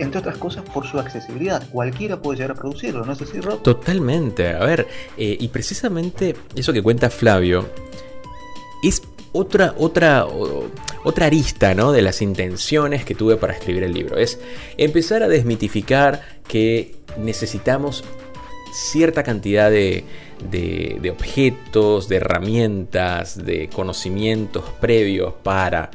entre 0.00 0.18
otras 0.18 0.36
cosas 0.38 0.64
por 0.64 0.86
su 0.86 0.98
accesibilidad. 0.98 1.62
Cualquiera 1.70 2.20
puede 2.20 2.38
llegar 2.38 2.52
a 2.52 2.54
producirlo, 2.54 3.04
¿no 3.04 3.12
es 3.12 3.22
así, 3.22 3.40
Rob? 3.40 3.62
Totalmente. 3.62 4.48
A 4.48 4.64
ver, 4.64 4.86
eh, 5.16 5.36
y 5.38 5.48
precisamente 5.48 6.34
eso 6.54 6.72
que 6.72 6.82
cuenta 6.82 7.10
Flavio 7.10 7.68
es 8.82 9.02
otra, 9.32 9.74
otra, 9.78 10.26
otra 11.04 11.26
arista 11.26 11.74
¿no? 11.74 11.92
de 11.92 12.02
las 12.02 12.20
intenciones 12.22 13.04
que 13.04 13.14
tuve 13.14 13.36
para 13.36 13.52
escribir 13.52 13.84
el 13.84 13.92
libro. 13.92 14.16
Es 14.16 14.40
empezar 14.76 15.22
a 15.22 15.28
desmitificar 15.28 16.22
que 16.48 16.96
necesitamos 17.18 18.04
cierta 18.72 19.22
cantidad 19.22 19.70
de, 19.70 20.04
de, 20.50 21.10
objetos, 21.10 22.08
de 22.08 22.16
herramientas, 22.16 23.44
de 23.44 23.68
conocimientos 23.68 24.64
previos 24.80 25.34
para 25.42 25.90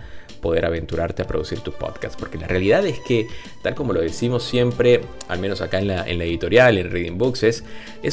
poder 0.46 0.66
aventurarte 0.66 1.24
a 1.24 1.28
producir 1.28 1.62
tu 1.62 1.72
podcast. 1.72 2.20
Porque 2.20 2.38
la 2.38 2.46
realidad 2.46 2.86
es 2.86 3.00
que, 3.00 3.28
tal 3.64 3.74
como 3.74 3.94
lo 3.94 4.02
decimos 4.02 4.44
siempre, 4.44 5.02
al 5.28 5.40
menos 5.40 5.60
acá 5.62 5.80
en 5.80 5.88
la, 5.88 6.08
en 6.08 6.20
la 6.20 6.26
editorial, 6.26 6.78
en 6.78 6.92
Reading 6.92 7.18
Books, 7.18 7.42
es, 7.44 7.64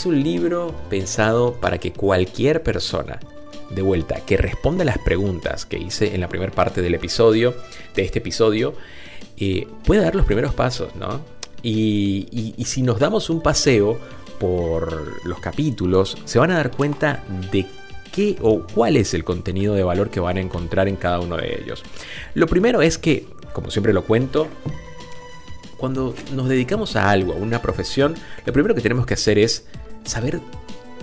un 0.07 0.23
libro 0.23 0.75
pensado 0.89 1.53
para 1.61 1.77
que 1.77 1.93
cualquier 1.93 2.63
persona 2.63 3.21
de 3.69 3.83
vuelta, 3.83 4.17
que 4.25 4.39
responda 4.39 4.83
a 4.83 4.87
las 4.87 4.99
preguntas 4.99 5.67
que 5.67 5.77
hice 5.77 6.15
en 6.15 6.23
la 6.23 6.29
primera 6.29 6.53
parte 6.53 6.81
del 6.81 6.95
episodio, 6.95 7.55
de 7.95 8.03
este 8.03 8.21
episodio, 8.21 8.73
eh, 9.37 9.67
puede 9.85 10.01
dar 10.01 10.15
los 10.15 10.25
primeros 10.25 10.55
pasos, 10.55 10.97
¿no? 10.97 11.21
Y, 11.63 12.55
si 12.65 12.81
nos 12.81 12.99
damos 12.99 13.29
un 13.29 13.43
paseo 13.43 13.99
por 14.41 15.27
los 15.27 15.39
capítulos, 15.39 16.17
se 16.25 16.39
van 16.39 16.51
a 16.51 16.57
dar 16.57 16.71
cuenta 16.71 17.23
de 17.53 17.67
qué 18.13 18.37
o 18.41 18.61
cuál 18.61 18.97
es 18.97 19.15
el 19.15 19.25
contenido 19.25 19.75
de 19.75 19.83
valor 19.83 20.11
que 20.11 20.21
van 20.21 20.37
a 20.37 20.41
encontrar 20.41 20.89
en 20.89 20.97
cada 20.97 21.19
uno 21.21 21.37
de 21.37 21.61
ellos. 21.61 21.83
Lo 22.35 22.47
primero 22.47 22.83
es 22.83 22.99
que, 22.99 23.27
como 23.53 23.71
siempre 23.71 23.93
lo 23.93 24.05
cuento, 24.05 24.49
cuando 25.77 26.15
nos 26.33 26.49
dedicamos 26.49 26.95
a 26.95 27.11
algo, 27.11 27.33
a 27.33 27.37
una 27.37 27.61
profesión, 27.61 28.15
lo 28.47 28.53
primero 28.53 28.75
que 28.75 28.81
tenemos 28.81 29.05
que 29.05 29.15
hacer 29.15 29.39
es 29.39 29.67
saber 30.05 30.41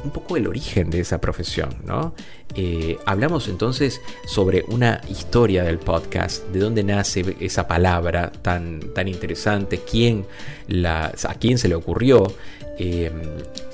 un 0.03 0.11
poco 0.11 0.37
el 0.37 0.47
origen 0.47 0.89
de 0.89 1.01
esa 1.01 1.19
profesión, 1.19 1.69
¿no? 1.83 2.13
Eh, 2.55 2.97
hablamos 3.05 3.47
entonces 3.47 4.01
sobre 4.25 4.63
una 4.69 5.01
historia 5.09 5.63
del 5.63 5.77
podcast, 5.77 6.45
de 6.47 6.59
dónde 6.59 6.83
nace 6.83 7.35
esa 7.39 7.67
palabra 7.67 8.31
tan, 8.31 8.79
tan 8.93 9.07
interesante, 9.07 9.79
quién 9.79 10.25
la, 10.67 11.13
a 11.23 11.33
quién 11.35 11.57
se 11.57 11.67
le 11.67 11.75
ocurrió 11.75 12.31
eh, 12.77 13.11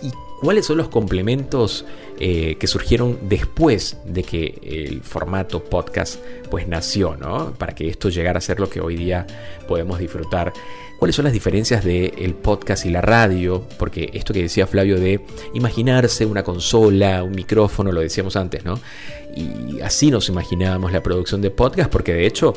y 0.02 0.12
cuáles 0.42 0.66
son 0.66 0.78
los 0.78 0.90
complementos 0.90 1.86
eh, 2.20 2.56
que 2.60 2.68
surgieron 2.68 3.20
después 3.24 3.98
de 4.06 4.24
que 4.24 4.60
el 4.64 5.02
formato 5.02 5.64
podcast 5.64 6.20
pues 6.50 6.68
nació, 6.68 7.16
¿no? 7.18 7.54
Para 7.54 7.76
que 7.76 7.88
esto 7.88 8.10
llegara 8.10 8.38
a 8.38 8.42
ser 8.42 8.60
lo 8.60 8.70
que 8.70 8.80
hoy 8.80 8.96
día 8.96 9.28
podemos 9.68 10.00
disfrutar 10.00 10.54
cuáles 10.98 11.16
son 11.16 11.26
las 11.26 11.34
diferencias 11.34 11.84
del 11.84 12.34
podcast 12.36 12.86
y 12.86 12.90
la 12.90 13.02
radio, 13.02 13.68
porque 13.78 14.10
esto 14.14 14.34
que 14.34 14.42
decía 14.42 14.66
Flavio 14.68 15.00
de 15.00 15.22
imaginarse 15.54 16.26
una 16.26 16.44
consola, 16.44 17.24
un 17.24 17.32
micrófono, 17.32 17.92
lo 17.92 18.02
decíamos 18.02 18.36
antes, 18.36 18.64
¿no? 18.64 18.80
Y 19.36 19.82
así 19.82 20.10
nos 20.10 20.30
imaginábamos 20.30 20.92
la 20.92 21.04
producción 21.04 21.42
de 21.42 21.52
podcast, 21.52 21.92
porque 21.92 22.14
de 22.14 22.26
hecho, 22.26 22.54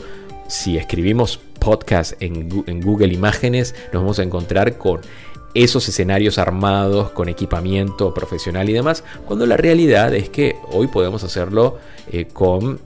si 0.49 0.77
escribimos 0.77 1.41
podcast 1.59 2.15
en, 2.21 2.49
Google 2.81 3.13
Imágenes, 3.13 3.75
nos 3.93 4.03
vamos 4.03 4.19
a 4.19 4.23
encontrar 4.23 4.79
con 4.79 5.01
esos 5.55 5.89
escenarios 5.89 6.39
armados 6.39 7.11
con 7.11 7.29
equipamiento 7.29 8.13
profesional 8.15 8.69
y 8.69 8.73
demás, 8.73 9.05
cuando 9.27 9.47
la 9.47 9.57
realidad 9.57 10.15
es 10.15 10.29
que 10.29 10.57
hoy 10.73 10.87
podemos 10.87 11.25
hacerlo 11.25 11.79
eh, 12.11 12.27
con 12.33 12.81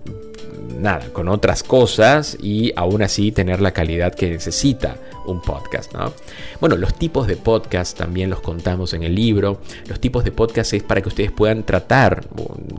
nada, 0.78 1.12
con 1.12 1.28
otras 1.28 1.62
cosas 1.62 2.36
y 2.40 2.72
aún 2.76 3.02
así 3.02 3.32
tener 3.32 3.60
la 3.60 3.72
calidad 3.72 4.14
que 4.14 4.30
necesita 4.30 4.96
un 5.26 5.40
podcast, 5.40 5.92
¿no? 5.94 6.12
Bueno, 6.60 6.76
los 6.76 6.94
tipos 6.94 7.26
de 7.26 7.36
podcast 7.36 7.96
también 7.96 8.30
los 8.30 8.40
contamos 8.40 8.92
en 8.94 9.04
el 9.04 9.14
libro. 9.14 9.60
Los 9.86 10.00
tipos 10.00 10.24
de 10.24 10.32
podcast 10.32 10.72
es 10.72 10.82
para 10.82 11.00
que 11.00 11.08
ustedes 11.08 11.30
puedan 11.30 11.62
tratar 11.62 12.26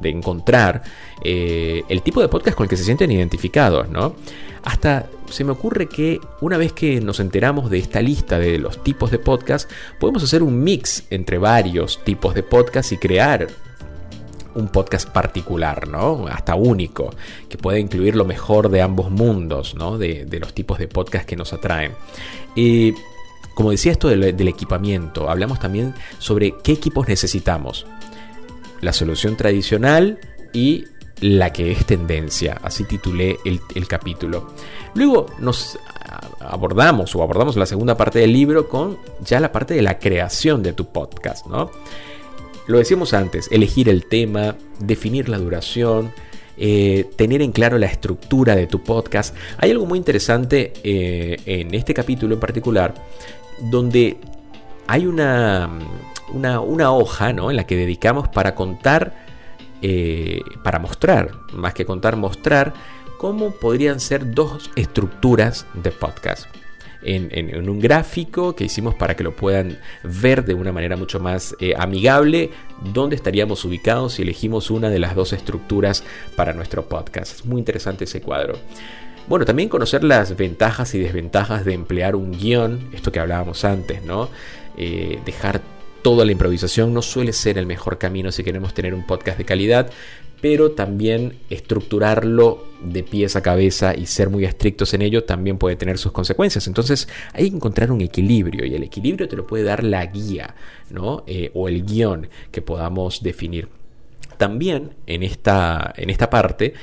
de 0.02 0.10
encontrar 0.10 0.84
eh, 1.24 1.84
el 1.88 2.02
tipo 2.02 2.22
de 2.22 2.28
podcast 2.28 2.58
con 2.58 2.66
el 2.66 2.70
que 2.70 2.78
se 2.78 2.84
sienten 2.84 3.12
identificados, 3.12 3.90
¿no? 3.90 4.16
Hasta 4.64 5.08
se 5.30 5.44
me 5.44 5.52
ocurre 5.52 5.88
que 5.88 6.20
una 6.42 6.58
vez 6.58 6.74
que 6.74 7.02
nos 7.02 7.20
enteramos 7.20 7.70
de 7.70 7.80
esta 7.80 8.02
lista 8.02 8.40
de 8.40 8.58
los 8.60 8.84
tipos 8.84 9.12
de 9.12 9.20
podcast, 9.20 9.70
podemos 10.00 10.24
hacer 10.24 10.44
un 10.44 10.64
mix 10.64 11.04
entre 11.10 11.38
varios 11.38 12.04
tipos 12.04 12.34
de 12.34 12.44
podcast 12.44 12.92
y 12.92 12.98
crear 12.98 13.48
un 14.56 14.68
podcast 14.68 15.10
particular, 15.10 15.88
¿no? 15.88 16.28
Hasta 16.28 16.56
único, 16.56 17.14
que 17.50 17.58
pueda 17.58 17.80
incluir 17.80 18.16
lo 18.16 18.26
mejor 18.26 18.70
de 18.70 18.82
ambos 18.82 19.12
mundos, 19.12 19.76
¿no? 19.76 19.98
De, 19.98 20.28
los 20.40 20.54
tipos 20.54 20.80
de 20.80 20.88
podcast 20.88 21.26
que 21.26 21.36
nos 21.36 21.54
atraen. 21.54 21.94
Y 22.56 22.94
como 23.56 23.72
decía 23.72 23.92
esto 23.92 24.08
del, 24.08 24.48
equipamiento, 24.48 25.30
hablamos 25.30 25.60
también 25.60 25.94
sobre 26.20 26.56
qué 26.64 26.74
equipos 26.74 27.08
necesitamos. 27.08 27.86
La 28.82 28.94
solución 28.94 29.38
tradicional 29.38 30.20
y 30.52 30.86
la 31.24 31.54
que 31.54 31.72
es 31.72 31.86
tendencia, 31.86 32.60
así 32.62 32.84
titulé 32.84 33.38
el, 33.46 33.62
el 33.76 33.88
capítulo. 33.88 34.54
Luego 34.94 35.28
nos 35.40 35.80
abordamos 36.40 37.16
o 37.16 37.24
abordamos 37.24 37.56
la 37.56 37.66
segunda 37.66 37.96
parte 37.96 38.20
del 38.20 38.34
libro 38.34 38.68
con 38.68 38.98
ya 39.24 39.40
la 39.40 39.52
parte 39.52 39.74
de 39.74 39.82
la 39.82 40.00
creación 40.00 40.62
de 40.64 40.74
tu 40.74 40.86
podcast, 40.88 41.48
¿no? 41.48 41.72
Lo 42.68 42.78
decíamos 42.78 43.14
antes, 43.14 43.48
elegir 43.52 43.88
el 43.88 44.06
tema, 44.06 44.56
definir 44.80 45.30
la 45.30 45.38
duración, 45.38 46.12
eh, 46.58 47.10
tener 47.16 47.42
en 47.42 47.54
claro 47.54 47.78
la 47.78 47.88
estructura 47.88 48.56
de 48.56 48.68
tu 48.68 48.84
podcast. 48.84 49.36
Hay 49.58 49.72
algo 49.72 49.86
muy 49.86 49.98
interesante 49.98 50.74
eh, 50.84 51.38
en 51.46 51.74
este 51.74 51.94
capítulo 51.94 52.34
en 52.34 52.40
particular, 52.40 52.94
donde 53.60 54.18
hay 54.88 55.06
una, 55.06 55.70
una, 56.34 56.92
hoja 56.92 57.32
¿no? 57.34 57.50
en 57.50 57.56
la 57.56 57.66
que 57.66 57.76
dedicamos 57.76 58.28
para 58.28 58.56
contar, 58.56 59.14
eh, 59.84 60.42
para 60.64 60.80
mostrar, 60.80 61.32
más 61.54 61.76
que 61.76 61.86
contar, 61.86 62.16
mostrar 62.16 62.74
cómo 63.18 63.52
podrían 63.52 64.00
ser 64.00 64.34
dos 64.34 64.72
estructuras 64.76 65.68
de 65.76 65.92
podcast 65.92 66.48
en, 67.06 67.70
un 67.70 67.80
gráfico 67.80 68.56
que 68.56 68.66
hicimos 68.66 68.96
para 68.96 69.16
que 69.16 69.24
lo 69.24 69.36
puedan 69.36 69.78
ver 70.04 70.46
de 70.46 70.54
una 70.54 70.72
manera 70.72 70.96
mucho 70.96 71.20
más 71.20 71.56
eh, 71.60 71.74
amigable 71.78 72.52
dónde 72.94 73.16
estaríamos 73.16 73.64
ubicados 73.66 74.14
si 74.14 74.22
elegimos 74.22 74.72
una 74.72 74.90
de 74.90 75.00
las 75.00 75.16
dos 75.16 75.34
estructuras 75.34 76.04
para 76.36 76.54
nuestro 76.54 76.86
podcast. 76.86 77.34
Es 77.40 77.46
muy 77.46 77.60
interesante 77.60 78.06
ese 78.06 78.22
cuadro. 78.22 78.58
Bueno, 79.28 79.46
también 79.46 79.70
conocer 79.70 80.04
las 80.04 80.36
ventajas 80.36 80.94
y 80.96 81.00
desventajas 81.00 81.64
de 81.64 81.74
emplear 81.74 82.16
un 82.16 82.32
guion, 82.32 82.90
esto 82.94 83.12
que 83.12 83.20
hablábamos 83.20 83.64
antes, 83.64 84.04
¿no? 84.04 84.30
Eh, 84.76 85.20
dejar 85.24 85.62
toda 86.04 86.26
la 86.26 86.32
improvisación 86.32 86.94
no 86.94 87.02
suele 87.02 87.34
ser 87.34 87.58
el 87.58 87.66
mejor 87.66 87.98
camino 87.98 88.32
si 88.32 88.44
queremos 88.44 88.74
tener 88.74 88.94
un 88.94 89.08
podcast 89.08 89.38
de 89.38 89.46
calidad, 89.46 89.90
pero 90.42 90.72
también 90.72 91.38
estructurarlo 91.50 92.66
de 92.84 93.02
pies 93.02 93.38
a 93.38 93.42
cabeza 93.42 93.96
y 93.96 94.06
ser 94.08 94.30
muy 94.30 94.44
estrictos 94.44 94.94
en 94.94 95.02
ello 95.02 95.24
también 95.24 95.58
puede 95.58 95.78
tener 95.78 95.98
sus 95.98 96.12
consecuencias. 96.12 96.68
Entonces 96.68 97.08
hay 97.32 97.50
que 97.50 97.56
encontrar 97.56 97.92
un 97.92 98.02
equilibrio 98.02 98.66
y 98.66 98.76
el 98.76 98.84
equilibrio 98.84 99.30
te 99.30 99.38
lo 99.38 99.48
puede 99.48 99.64
dar 99.64 99.86
la 99.86 100.06
guía 100.06 100.54
¿no? 100.90 101.24
Eh, 101.26 101.50
o 101.54 101.70
el 101.70 101.86
guion 101.86 102.28
que 102.52 102.62
podamos 102.62 103.24
definir. 103.24 103.70
También 104.38 104.92
en 105.08 105.24
esta, 105.24 105.94
en 105.96 106.10
esta 106.10 106.30
parte 106.30 106.74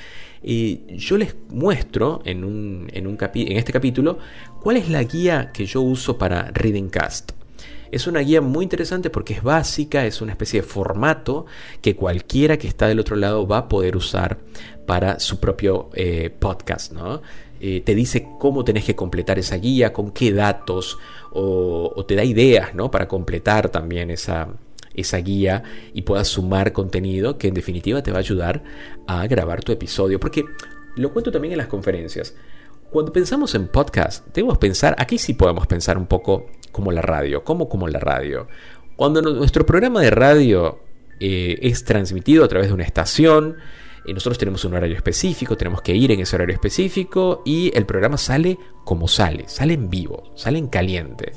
eh, 0.42 0.96
yo 0.96 1.18
les 1.18 1.36
muestro 1.50 2.22
en, 2.24 2.44
un, 2.44 2.88
en, 2.94 3.06
un 3.06 3.18
en 3.20 3.56
este 3.58 3.72
capítulo 3.72 4.18
cuál 4.62 4.78
es 4.78 4.88
la 4.88 5.02
guía 5.02 5.52
que 5.52 5.66
yo 5.66 5.82
uso 5.82 6.16
para 6.16 6.50
Reading 6.52 6.88
Cast. 6.88 7.32
Es 7.90 8.06
una 8.06 8.20
guía 8.20 8.40
muy 8.40 8.62
interesante 8.62 9.10
porque 9.10 9.34
es 9.34 9.42
básica, 9.42 10.06
es 10.06 10.20
una 10.20 10.32
especie 10.32 10.60
de 10.62 10.66
formato 10.66 11.46
que 11.82 11.96
cualquiera 11.96 12.56
que 12.56 12.68
está 12.68 12.86
del 12.86 13.00
otro 13.00 13.16
lado 13.16 13.46
va 13.46 13.58
a 13.58 13.68
poder 13.68 13.96
usar 13.96 14.38
para 14.86 15.18
su 15.18 15.40
propio 15.40 15.90
eh, 15.94 16.30
podcast, 16.30 16.92
¿no? 16.92 17.22
Eh, 17.60 17.82
te 17.84 17.94
dice 17.94 18.26
cómo 18.38 18.64
tenés 18.64 18.84
que 18.84 18.96
completar 18.96 19.38
esa 19.38 19.56
guía, 19.56 19.92
con 19.92 20.12
qué 20.12 20.32
datos, 20.32 20.98
o, 21.32 22.04
te 22.08 22.14
da 22.14 22.24
ideas, 22.24 22.74
¿no? 22.74 22.90
Para 22.90 23.06
completar 23.06 23.68
también 23.68 24.10
esa, 24.10 24.48
esa 24.94 25.18
guía 25.18 25.62
y 25.92 26.02
puedas 26.02 26.28
sumar 26.28 26.72
contenido 26.72 27.36
que 27.38 27.48
en 27.48 27.54
definitiva 27.54 28.02
te 28.02 28.12
va 28.12 28.16
a 28.16 28.20
ayudar 28.20 28.62
a 29.06 29.26
grabar 29.26 29.62
tu 29.62 29.72
episodio. 29.72 30.18
Porque 30.18 30.44
lo 30.96 31.12
cuento 31.12 31.30
también 31.30 31.52
en 31.52 31.58
las 31.58 31.66
conferencias. 31.66 32.34
Cuando 32.90 33.12
pensamos 33.12 33.54
en 33.54 33.68
podcast, 33.68 34.26
debemos 34.34 34.58
pensar, 34.58 34.96
aquí 34.98 35.16
sí 35.16 35.34
podemos 35.34 35.68
pensar 35.68 35.96
un 35.96 36.06
poco 36.06 36.46
como 36.72 36.90
la 36.90 37.00
radio. 37.00 37.44
¿Cómo 37.44 37.68
como 37.68 37.86
la 37.86 38.00
radio? 38.00 38.48
Cuando 38.96 39.22
nuestro 39.22 39.64
programa 39.64 40.00
de 40.00 40.10
radio 40.10 40.80
eh, 41.20 41.56
es 41.62 41.84
transmitido 41.84 42.44
a 42.44 42.48
través 42.48 42.66
de 42.66 42.74
una 42.74 42.82
estación, 42.82 43.58
y 44.04 44.12
nosotros 44.12 44.38
tenemos 44.38 44.64
un 44.64 44.74
horario 44.74 44.96
específico, 44.96 45.56
tenemos 45.56 45.82
que 45.82 45.94
ir 45.94 46.10
en 46.10 46.18
ese 46.18 46.34
horario 46.34 46.54
específico 46.54 47.42
y 47.44 47.70
el 47.76 47.86
programa 47.86 48.16
sale 48.16 48.58
como 48.84 49.06
sale, 49.06 49.48
sale 49.48 49.74
en 49.74 49.88
vivo, 49.88 50.32
sale 50.34 50.58
en 50.58 50.66
caliente. 50.66 51.32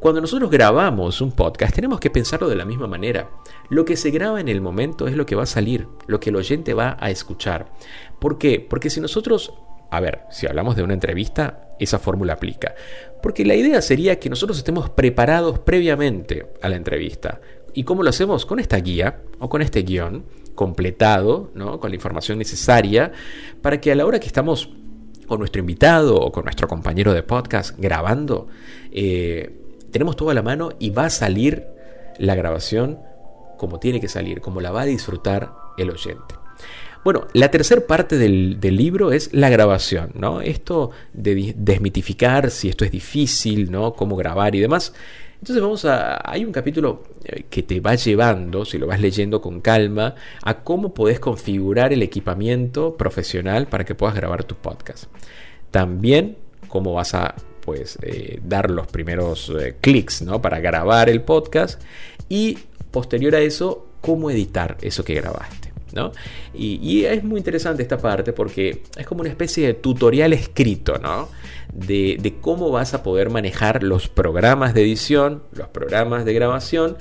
Cuando 0.00 0.22
nosotros 0.22 0.50
grabamos 0.50 1.20
un 1.20 1.32
podcast 1.32 1.74
tenemos 1.74 2.00
que 2.00 2.08
pensarlo 2.08 2.48
de 2.48 2.56
la 2.56 2.64
misma 2.64 2.86
manera. 2.86 3.30
Lo 3.68 3.84
que 3.84 3.96
se 3.96 4.10
graba 4.10 4.40
en 4.40 4.48
el 4.48 4.62
momento 4.62 5.06
es 5.06 5.16
lo 5.16 5.26
que 5.26 5.34
va 5.34 5.42
a 5.42 5.46
salir, 5.46 5.86
lo 6.06 6.18
que 6.18 6.30
el 6.30 6.36
oyente 6.36 6.72
va 6.72 6.96
a 6.98 7.10
escuchar. 7.10 7.72
¿Por 8.18 8.38
qué? 8.38 8.60
Porque 8.60 8.88
si 8.88 9.00
nosotros 9.00 9.52
a 9.90 10.00
ver, 10.00 10.20
si 10.30 10.46
hablamos 10.46 10.76
de 10.76 10.82
una 10.82 10.94
entrevista, 10.94 11.68
esa 11.78 11.98
fórmula 11.98 12.34
aplica. 12.34 12.74
Porque 13.22 13.44
la 13.44 13.54
idea 13.54 13.80
sería 13.82 14.18
que 14.18 14.30
nosotros 14.30 14.58
estemos 14.58 14.90
preparados 14.90 15.58
previamente 15.58 16.46
a 16.62 16.68
la 16.68 16.76
entrevista. 16.76 17.40
¿Y 17.74 17.84
cómo 17.84 18.02
lo 18.02 18.10
hacemos? 18.10 18.46
Con 18.46 18.58
esta 18.58 18.78
guía 18.78 19.20
o 19.38 19.48
con 19.48 19.62
este 19.62 19.82
guion 19.82 20.24
completado, 20.54 21.50
¿no? 21.54 21.78
con 21.78 21.90
la 21.90 21.96
información 21.96 22.38
necesaria, 22.38 23.12
para 23.62 23.80
que 23.80 23.92
a 23.92 23.94
la 23.94 24.06
hora 24.06 24.18
que 24.18 24.26
estamos 24.26 24.70
con 25.26 25.40
nuestro 25.40 25.60
invitado 25.60 26.16
o 26.16 26.32
con 26.32 26.44
nuestro 26.44 26.68
compañero 26.68 27.12
de 27.12 27.22
podcast 27.22 27.78
grabando, 27.78 28.48
eh, 28.92 29.60
tenemos 29.90 30.16
todo 30.16 30.30
a 30.30 30.34
la 30.34 30.42
mano 30.42 30.70
y 30.78 30.90
va 30.90 31.06
a 31.06 31.10
salir 31.10 31.66
la 32.18 32.34
grabación 32.34 32.98
como 33.58 33.78
tiene 33.78 34.00
que 34.00 34.08
salir, 34.08 34.40
como 34.40 34.60
la 34.60 34.70
va 34.70 34.82
a 34.82 34.86
disfrutar 34.86 35.52
el 35.78 35.90
oyente. 35.90 36.45
Bueno, 37.06 37.28
la 37.34 37.52
tercera 37.52 37.86
parte 37.86 38.18
del, 38.18 38.58
libro 38.60 39.12
es 39.12 39.32
la 39.32 39.48
grabación, 39.48 40.10
¿no? 40.14 40.40
Esto 40.40 40.90
de 41.12 41.54
desmitificar 41.56 42.50
si 42.50 42.68
esto 42.68 42.84
es 42.84 42.90
difícil, 42.90 43.70
¿no? 43.70 43.92
Cómo 43.92 44.16
grabar 44.16 44.56
y 44.56 44.58
demás. 44.58 44.92
Entonces 45.34 45.62
vamos 45.62 45.84
a... 45.84 46.20
Hay 46.28 46.44
un 46.44 46.50
capítulo 46.50 47.04
eh, 47.22 47.44
que 47.48 47.62
te 47.62 47.78
va 47.78 47.94
llevando, 47.94 48.64
si 48.64 48.76
lo 48.76 48.88
vas 48.88 48.98
leyendo 49.00 49.40
con 49.40 49.60
calma, 49.60 50.16
a 50.42 50.64
cómo 50.64 50.94
podés 50.94 51.20
configurar 51.20 51.92
el 51.92 52.02
equipamiento 52.02 52.96
profesional 52.96 53.68
para 53.68 53.84
que 53.84 53.94
puedas 53.94 54.16
grabar 54.16 54.42
tu 54.42 54.56
podcast. 54.56 55.04
También 55.70 56.36
cómo 56.66 56.92
vas 56.92 57.14
a 57.14 57.36
pues 57.60 58.00
eh, 58.02 58.40
dar 58.42 58.68
los 58.68 58.88
primeros 58.88 59.52
eh, 59.56 59.76
clics 59.80 60.22
¿no? 60.22 60.42
para 60.42 60.58
grabar 60.58 61.08
el 61.08 61.22
podcast 61.22 61.80
y 62.28 62.58
posterior 62.90 63.36
a 63.36 63.40
eso 63.42 63.86
cómo 64.00 64.28
editar 64.28 64.76
eso 64.80 65.04
que 65.04 65.14
grabaste. 65.14 65.65
Y, 66.54 67.04
es 67.04 67.22
muy 67.24 67.38
interesante 67.38 67.82
esta 67.82 67.98
parte 67.98 68.32
porque 68.32 68.82
es 68.96 69.06
como 69.06 69.20
una 69.20 69.30
especie 69.30 69.66
de 69.66 69.74
tutorial 69.74 70.32
escrito, 70.32 70.98
¿no? 70.98 71.28
De, 71.72 72.34
cómo 72.40 72.70
vas 72.70 72.94
a 72.94 73.02
poder 73.02 73.30
manejar 73.30 73.82
los 73.82 74.08
programas 74.08 74.74
de 74.74 74.82
edición, 74.82 75.42
los 75.52 75.68
programas 75.68 76.24
de 76.24 76.34
grabación, 76.34 76.96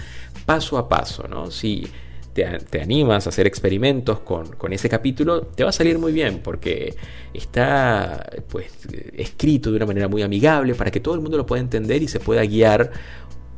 paso 0.46 0.78
a 0.78 0.89
paso, 0.89 1.28
¿no? 1.28 1.52
Si 1.52 1.88
te, 2.34 2.82
animas 2.82 3.26
a 3.26 3.30
hacer 3.30 3.48
experimentos 3.48 4.20
con, 4.20 4.48
con, 4.56 4.74
ese 4.74 4.89
capítulo, 4.89 5.41
te 5.41 5.64
va 5.64 5.70
a 5.70 5.74
salir 5.74 5.98
muy 5.98 6.12
bien 6.12 6.41
porque 6.43 6.96
está 7.34 8.30
pues, 8.50 8.68
escrito 9.14 9.72
de 9.72 9.78
una 9.78 9.86
manera 9.86 10.10
muy 10.10 10.22
amigable 10.22 10.76
para 10.76 10.91
que 10.91 11.00
todo 11.00 11.16
el 11.16 11.22
mundo 11.22 11.38
lo 11.38 11.46
pueda 11.46 11.62
entender 11.62 12.04
y 12.04 12.10
se 12.10 12.20
pueda 12.20 12.43
guiar 12.43 12.91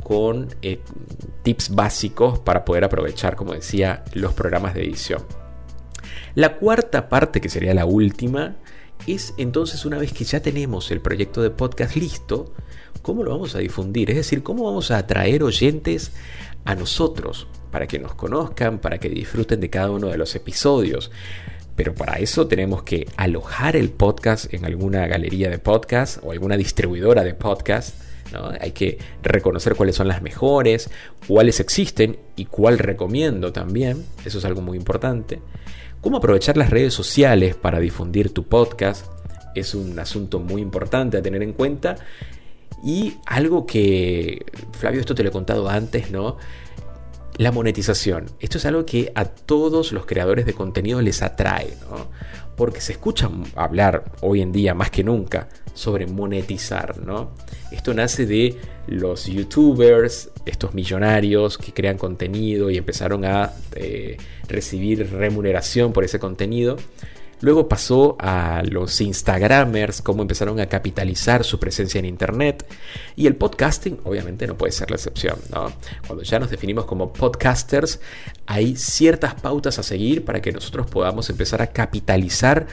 con 0.07 0.47
eh, 0.61 0.79
tips 1.43 1.75
básicos 1.75 2.39
para 2.39 2.63
poder 2.63 2.85
aprovechar, 2.85 3.35
como 3.35 3.51
decía, 3.51 4.05
los 4.13 4.31
programas 4.31 4.73
de 4.73 4.85
edición. 4.85 5.21
La 6.33 6.55
cuarta 6.55 7.09
parte, 7.09 7.41
que 7.41 7.49
sería 7.49 7.73
la 7.73 7.83
última, 7.83 8.55
es 9.05 9.33
entonces 9.37 9.83
una 9.83 9.97
vez 9.97 10.13
que 10.13 10.23
ya 10.23 10.41
tenemos 10.41 10.91
el 10.91 11.01
proyecto 11.01 11.41
de 11.41 11.49
podcast 11.49 11.97
listo, 11.97 12.53
¿cómo 13.01 13.21
lo 13.21 13.31
vamos 13.31 13.53
a 13.55 13.59
difundir? 13.59 14.09
Es 14.09 14.15
decir, 14.15 14.43
¿cómo 14.43 14.63
vamos 14.63 14.91
a 14.91 14.97
atraer 14.99 15.43
oyentes 15.43 16.13
a 16.63 16.73
nosotros 16.73 17.49
para 17.69 17.85
que 17.85 17.99
nos 17.99 18.15
conozcan, 18.15 18.79
para 18.79 18.99
que 18.99 19.09
disfruten 19.09 19.59
de 19.59 19.69
cada 19.69 19.91
uno 19.91 20.07
de 20.07 20.17
los 20.17 20.33
episodios? 20.35 21.11
Pero 21.75 21.93
para 21.93 22.19
eso 22.19 22.47
tenemos 22.47 22.83
que 22.83 23.09
alojar 23.17 23.75
el 23.75 23.89
podcast 23.89 24.53
en 24.53 24.63
alguna 24.63 25.05
galería 25.05 25.49
de 25.49 25.59
podcast 25.59 26.19
o 26.23 26.31
alguna 26.31 26.55
distribuidora 26.55 27.25
de 27.25 27.33
podcast 27.33 28.06
hay 28.59 28.71
que 28.71 28.97
reconocer 29.23 29.75
cuáles 29.75 29.95
son 29.95 30.07
las 30.07 30.21
mejores, 30.21 30.89
cuáles 31.27 31.59
existen 31.59 32.17
y 32.35 32.45
cuál 32.45 32.79
recomiendo 32.79 33.51
también. 33.51 34.05
Eso 34.25 34.37
es 34.37 34.45
algo 34.45 34.61
muy 34.61 34.77
importante. 34.77 35.39
Cómo 36.01 36.17
aprovechar 36.17 36.57
las 36.57 36.69
redes 36.69 36.93
sociales 36.93 37.55
para 37.55 37.79
difundir 37.79 38.33
tu 38.33 38.43
podcast 38.43 39.05
es 39.55 39.73
un 39.73 39.97
asunto 39.99 40.39
muy 40.39 40.61
importante 40.61 41.17
a 41.17 41.21
tener 41.21 41.41
en 41.41 41.53
cuenta. 41.53 41.95
Y 42.83 43.15
algo 43.25 43.65
que, 43.65 44.45
Flavio, 44.73 44.99
esto 44.99 45.15
te 45.15 45.23
lo 45.23 45.29
he 45.29 45.31
contado 45.31 45.67
antes, 45.67 46.11
¿no? 46.11 46.37
la 47.37 47.51
monetización. 47.51 48.25
Esto 48.39 48.57
es 48.57 48.65
algo 48.65 48.85
que 48.85 49.11
a 49.15 49.25
todos 49.25 49.91
los 49.91 50.05
creadores 50.05 50.45
de 50.45 50.53
contenido 50.53 51.01
les 51.01 51.21
atrae. 51.21 51.77
Porque 52.57 52.81
se 52.81 52.91
escucha 52.91 53.29
hablar 53.55 54.03
hoy 54.19 54.41
en 54.41 54.51
día 54.51 54.73
más 54.73 54.91
que 54.91 55.03
nunca 55.03 55.47
sobre 55.73 56.07
monetizar, 56.07 56.97
¿no? 56.97 57.31
Esto 57.71 57.93
nace 57.93 58.25
de 58.25 58.57
los 58.87 59.27
youtubers, 59.27 60.31
estos 60.45 60.73
millonarios 60.73 61.57
que 61.57 61.71
crean 61.71 61.97
contenido 61.97 62.69
y 62.69 62.77
empezaron 62.77 63.23
a 63.23 63.53
eh, 63.75 64.17
recibir 64.47 65.09
remuneración 65.11 65.93
por 65.93 66.03
ese 66.03 66.19
contenido. 66.19 66.77
Luego 67.41 67.67
pasó 67.67 68.15
a 68.19 68.63
los 68.67 68.99
Instagramers, 68.99 70.01
cómo 70.01 70.23
empezaron 70.23 70.59
a 70.59 70.65
capitalizar 70.65 71.43
su 71.43 71.59
presencia 71.59 71.99
en 71.99 72.05
Internet. 72.05 72.65
Y 73.15 73.27
el 73.27 73.35
podcasting 73.35 73.99
obviamente 74.03 74.47
no 74.47 74.57
puede 74.57 74.71
ser 74.71 74.89
la 74.89 74.95
excepción. 74.95 75.37
Cuando 76.07 76.23
ya 76.23 76.39
nos 76.39 76.49
definimos 76.49 76.85
como 76.85 77.13
podcasters, 77.13 77.99
hay 78.47 78.75
ciertas 78.75 79.35
pautas 79.35 79.77
a 79.77 79.83
seguir 79.83 80.25
para 80.25 80.41
que 80.41 80.51
nosotros 80.51 80.87
podamos 80.89 81.29
empezar 81.29 81.61
a 81.61 81.67
capitalizar 81.67 82.67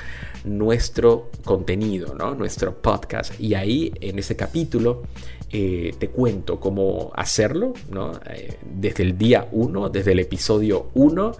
nuestro 0.45 1.31
contenido, 1.45 2.15
¿no? 2.15 2.35
nuestro 2.35 2.81
podcast. 2.81 3.39
Y 3.39 3.55
ahí 3.55 3.93
en 4.01 4.19
ese 4.19 4.35
capítulo 4.35 5.03
eh, 5.53 5.95
te 5.99 6.09
cuento 6.09 6.59
cómo 6.59 7.13
hacerlo 7.15 7.75
eh, 8.31 8.59
desde 8.65 9.03
el 9.03 9.19
día 9.19 9.47
1, 9.53 9.91
desde 9.91 10.13
el 10.13 10.21
episodio 10.21 10.91
1 10.95 11.33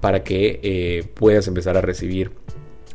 para 0.00 0.24
que 0.24 0.60
eh, 0.62 1.04
puedas 1.14 1.46
empezar 1.46 1.76
a 1.76 1.80
recibir 1.80 2.32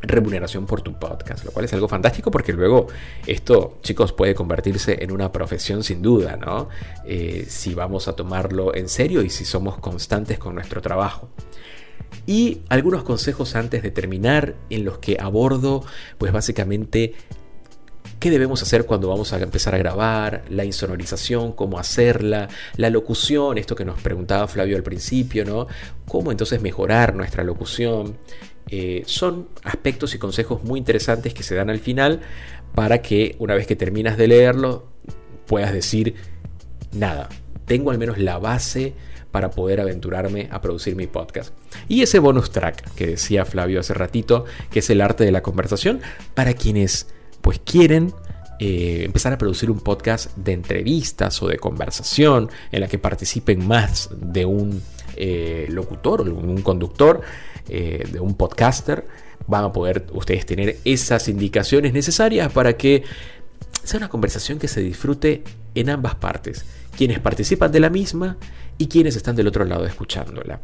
remuneración 0.08 0.66
por 0.66 0.82
tu 0.82 0.98
podcast, 0.98 1.44
lo 1.46 1.52
cual 1.52 1.66
es 1.66 1.74
algo 1.74 1.88
fantástico 1.88 2.32
porque 2.32 2.54
luego 2.54 2.88
esto, 3.26 3.78
chicos, 3.82 4.14
puede 4.14 4.36
convertirse 4.36 5.04
en 5.04 5.12
una 5.12 5.32
profesión 5.32 5.84
sin 5.84 6.02
duda, 6.02 6.38
¿no? 6.38 6.70
Eh, 7.06 7.46
si 7.48 7.74
vamos 7.74 8.08
a 8.08 8.14
tomarlo 8.14 8.76
en 8.76 8.90
serio 8.90 9.22
y 9.22 9.30
si 9.30 9.46
somos 9.46 9.78
constantes 9.78 10.40
con 10.40 10.56
nuestro 10.56 10.82
trabajo. 10.82 11.30
Y 12.26 12.62
algunos 12.70 13.04
consejos 13.04 13.56
antes 13.56 13.84
de 13.84 13.92
terminar 13.92 14.56
en 14.70 14.86
los 14.86 14.98
que 14.98 15.18
abordo, 15.20 15.84
pues 16.18 16.32
básicamente 16.32 17.14
qué 18.20 18.32
debemos 18.32 18.62
hacer 18.64 18.86
cuando 18.86 19.10
vamos 19.10 19.34
a 19.34 19.40
empezar 19.40 19.76
a 19.76 19.78
grabar, 19.78 20.44
la 20.50 20.66
insonorización, 20.66 21.52
cómo 21.52 21.78
hacerla, 21.78 22.48
la 22.78 22.90
locución, 22.90 23.58
esto 23.58 23.76
que 23.76 23.86
nos 23.86 24.02
preguntaba 24.02 24.48
Flavio 24.48 24.78
al 24.78 24.84
principio, 24.84 25.46
¿no? 25.46 25.68
Cómo 26.08 26.32
entonces 26.32 26.62
mejorar 26.62 27.14
nuestra 27.14 27.44
locución, 27.44 28.18
eh, 28.70 29.04
son 29.06 29.48
aspectos 29.64 30.16
y 30.16 30.18
consejos 30.18 30.64
muy 30.64 30.80
interesantes 30.80 31.34
que 31.34 31.44
se 31.44 31.56
dan 31.56 31.70
al 31.70 31.80
final 31.80 32.22
para 32.74 33.02
que 33.02 33.36
una 33.40 33.56
vez 33.56 33.68
que 33.68 33.76
terminas 33.76 34.18
de 34.18 34.28
leerlo 34.28 34.88
puedas 35.46 35.72
decir, 35.72 36.16
nada, 36.92 37.30
tengo 37.66 37.92
al 37.92 37.98
menos 37.98 38.18
la 38.18 38.38
base 38.38 38.94
para 39.32 39.52
poder 39.52 39.82
aventurarme 39.82 40.48
a 40.52 40.62
producir 40.62 40.96
mi 40.96 41.08
podcast. 41.08 41.54
Y 41.90 42.02
ese 42.02 42.20
bonus 42.20 42.52
track 42.52 42.94
que 42.96 43.06
decía 43.06 43.44
Flavio 43.46 43.82
hace 43.82 43.94
ratito, 43.94 44.46
que 44.72 44.80
es 44.80 44.90
el 44.90 45.02
arte 45.02 45.26
de 45.26 45.32
la 45.32 45.44
conversación, 45.44 46.00
para 46.34 46.54
quienes 46.54 47.08
pues 47.42 47.60
quieren 47.60 48.14
eh, 48.60 49.02
empezar 49.04 49.34
a 49.34 49.38
producir 49.38 49.70
un 49.70 49.82
podcast 49.82 50.36
de 50.38 50.54
entrevistas 50.54 51.44
o 51.44 51.48
de 51.48 51.58
conversación 51.58 52.50
en 52.72 52.80
la 52.80 52.88
que 52.88 52.98
participen 52.98 53.68
más 53.68 54.10
de 54.16 54.46
un 54.46 54.82
eh, 55.18 55.68
locutor 55.70 56.22
o 56.22 56.34
un 56.34 56.62
conductor. 56.62 57.22
Eh, 57.70 58.08
de 58.12 58.20
un 58.20 58.36
podcaster, 58.36 59.08
van 59.48 59.64
a 59.64 59.74
poder 59.74 60.06
ustedes 60.14 60.46
tener 60.46 60.78
esas 60.86 61.28
indicaciones 61.28 61.94
necesarias 61.94 62.52
para 62.52 62.78
que 62.78 63.04
sea 63.84 63.98
una 63.98 64.10
conversación 64.10 64.60
que 64.60 64.68
se 64.68 64.82
disfrute 64.82 65.44
en 65.76 65.90
ambas 65.90 66.16
partes, 66.16 66.66
quienes 66.98 67.20
participan 67.20 67.72
de 67.72 67.80
la 67.80 67.90
misma 67.90 68.38
y 68.78 68.88
quienes 68.88 69.16
están 69.16 69.36
del 69.36 69.48
otro 69.48 69.66
lado 69.66 69.86
escuchándola. 69.86 70.60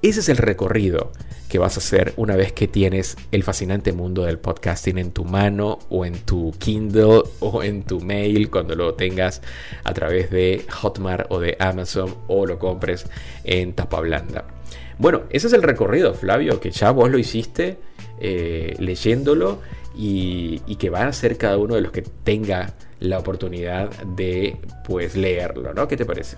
Ese 0.00 0.20
es 0.20 0.28
el 0.28 0.36
recorrido 0.36 1.12
que 1.48 1.58
vas 1.58 1.76
a 1.76 1.80
hacer 1.80 2.12
una 2.16 2.36
vez 2.36 2.52
que 2.52 2.68
tienes 2.68 3.16
el 3.32 3.42
fascinante 3.42 3.92
mundo 3.92 4.24
del 4.24 4.38
podcasting 4.38 4.98
en 4.98 5.10
tu 5.10 5.24
mano 5.24 5.80
o 5.88 6.04
en 6.04 6.18
tu 6.20 6.52
Kindle 6.58 7.22
o 7.40 7.62
en 7.62 7.82
tu 7.82 8.00
mail 8.00 8.48
cuando 8.48 8.76
lo 8.76 8.94
tengas 8.94 9.42
a 9.82 9.92
través 9.94 10.30
de 10.30 10.64
Hotmart 10.70 11.26
o 11.30 11.40
de 11.40 11.56
Amazon 11.58 12.14
o 12.28 12.46
lo 12.46 12.58
compres 12.58 13.06
en 13.42 13.72
tapa 13.72 14.00
blanda. 14.00 14.57
Bueno, 14.98 15.22
ese 15.30 15.46
es 15.46 15.52
el 15.52 15.62
recorrido, 15.62 16.12
Flavio, 16.12 16.60
que 16.60 16.72
ya 16.72 16.90
vos 16.90 17.08
lo 17.10 17.18
hiciste 17.18 17.78
eh, 18.20 18.74
leyéndolo 18.78 19.60
y, 19.94 20.58
que 20.76 20.90
va 20.90 21.06
a 21.06 21.12
ser 21.12 21.36
cada 21.36 21.56
uno 21.56 21.76
de 21.76 21.80
los 21.80 21.92
que 21.92 22.02
tenga 22.02 22.74
la 22.98 23.18
oportunidad 23.18 23.90
de 24.16 24.56
pues 24.84 25.16
leerlo, 25.16 25.72
¿no? 25.72 25.86
¿Qué 25.86 25.96
te 25.96 26.04
parece? 26.04 26.36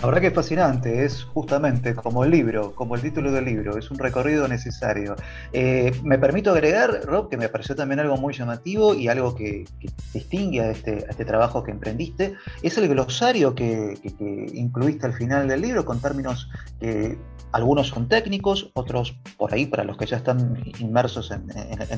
La 0.00 0.06
verdad 0.06 0.22
que 0.22 0.26
es 0.28 0.34
fascinante, 0.34 1.04
es 1.04 1.24
justamente 1.24 1.94
como 1.94 2.24
el 2.24 2.30
libro, 2.30 2.74
como 2.74 2.94
el 2.94 3.02
título 3.02 3.32
del 3.32 3.44
libro, 3.44 3.76
es 3.76 3.90
un 3.90 3.98
recorrido 3.98 4.48
necesario. 4.48 5.14
Eh, 5.52 5.92
me 6.02 6.18
permito 6.18 6.52
agregar, 6.52 7.02
Rob, 7.04 7.28
que 7.28 7.36
me 7.36 7.50
pareció 7.50 7.76
también 7.76 8.00
algo 8.00 8.16
muy 8.16 8.32
llamativo 8.32 8.94
y 8.94 9.08
algo 9.08 9.34
que, 9.34 9.66
distingue 10.14 10.62
a 10.62 10.70
este, 10.70 11.04
a 11.06 11.10
este, 11.10 11.24
trabajo 11.26 11.62
que 11.62 11.72
emprendiste, 11.72 12.34
es 12.62 12.78
el 12.78 12.88
glosario 12.88 13.54
que, 13.54 13.98
incluiste 14.54 15.04
al 15.04 15.12
final 15.12 15.46
del 15.46 15.60
libro 15.60 15.84
con 15.84 16.00
términos 16.00 16.48
que 16.80 17.18
algunos 17.52 17.88
son 17.88 18.08
técnicos, 18.08 18.70
otros 18.74 19.16
por 19.36 19.52
ahí, 19.52 19.66
para 19.66 19.84
los 19.84 19.96
que 19.96 20.06
ya 20.06 20.16
están 20.16 20.62
inmersos 20.78 21.30
en, 21.30 21.50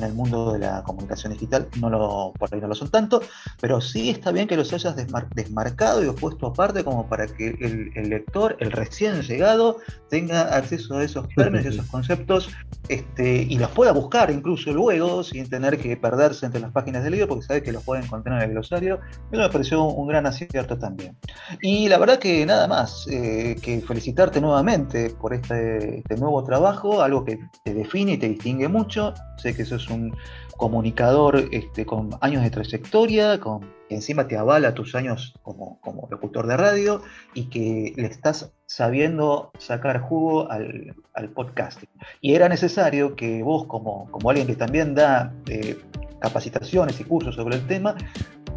el 0.03 0.13
mundo 0.13 0.53
de 0.53 0.59
la 0.59 0.83
comunicación 0.83 1.33
digital, 1.33 1.67
no 1.79 1.89
lo, 1.89 2.33
por 2.37 2.53
ahí 2.53 2.61
no 2.61 2.67
lo 2.67 2.75
son 2.75 2.89
tanto, 2.89 3.21
pero 3.61 3.81
sí 3.81 4.09
está 4.09 4.31
bien 4.31 4.47
que 4.47 4.57
los 4.57 4.73
hayas 4.73 4.95
desmarcado 4.95 6.03
y 6.03 6.09
puesto 6.13 6.47
aparte 6.47 6.83
como 6.83 7.07
para 7.07 7.27
que 7.27 7.49
el, 7.61 7.91
el 7.95 8.09
lector, 8.09 8.55
el 8.59 8.71
recién 8.71 9.21
llegado, 9.21 9.77
tenga 10.09 10.55
acceso 10.55 10.97
a 10.97 11.03
esos 11.03 11.27
términos 11.29 11.65
y 11.65 11.69
esos 11.69 11.85
conceptos 11.87 12.49
este, 12.89 13.43
y 13.43 13.57
los 13.57 13.69
pueda 13.71 13.91
buscar 13.91 14.29
incluso 14.31 14.71
luego 14.71 15.23
sin 15.23 15.49
tener 15.49 15.77
que 15.77 15.95
perderse 15.97 16.45
entre 16.45 16.61
las 16.61 16.71
páginas 16.71 17.03
del 17.03 17.13
libro 17.13 17.27
porque 17.29 17.45
sabe 17.45 17.63
que 17.63 17.71
los 17.71 17.83
puede 17.83 18.03
encontrar 18.03 18.41
en 18.41 18.49
el 18.49 18.51
glosario. 18.51 18.99
Eso 19.31 19.41
me 19.41 19.49
pareció 19.49 19.83
un 19.83 20.07
gran 20.07 20.25
acierto 20.25 20.77
también. 20.77 21.17
Y 21.61 21.87
la 21.87 21.97
verdad 21.97 22.19
que 22.19 22.45
nada 22.45 22.67
más 22.67 23.07
eh, 23.09 23.55
que 23.61 23.81
felicitarte 23.81 24.41
nuevamente 24.41 25.09
por 25.11 25.33
este, 25.33 25.42
este 25.51 26.15
nuevo 26.17 26.43
trabajo, 26.43 27.01
algo 27.01 27.25
que 27.25 27.39
te 27.63 27.73
define 27.73 28.13
y 28.13 28.17
te 28.17 28.29
distingue 28.29 28.67
mucho. 28.67 29.13
Sé 29.37 29.55
que 29.55 29.65
sos 29.65 29.89
un 29.89 30.15
comunicador 30.57 31.49
este, 31.51 31.85
con 31.85 32.11
años 32.21 32.43
de 32.43 32.49
trayectoria, 32.49 33.39
con, 33.39 33.61
que 33.89 33.95
encima 33.95 34.27
te 34.27 34.37
avala 34.37 34.73
tus 34.73 34.95
años 34.95 35.33
como, 35.41 35.79
como 35.81 36.07
locutor 36.09 36.47
de 36.47 36.57
radio 36.57 37.01
y 37.33 37.45
que 37.49 37.93
le 37.95 38.07
estás 38.07 38.53
sabiendo 38.65 39.51
sacar 39.57 40.01
jugo 40.01 40.49
al, 40.49 40.95
al 41.13 41.29
podcasting. 41.29 41.89
Y 42.21 42.35
era 42.35 42.49
necesario 42.49 43.15
que 43.15 43.43
vos, 43.43 43.65
como, 43.65 44.09
como 44.11 44.29
alguien 44.29 44.47
que 44.47 44.55
también 44.55 44.95
da 44.95 45.33
eh, 45.47 45.77
capacitaciones 46.23 46.99
y 47.01 47.03
cursos 47.03 47.35
sobre 47.35 47.57
el 47.57 47.67
tema, 47.67 47.95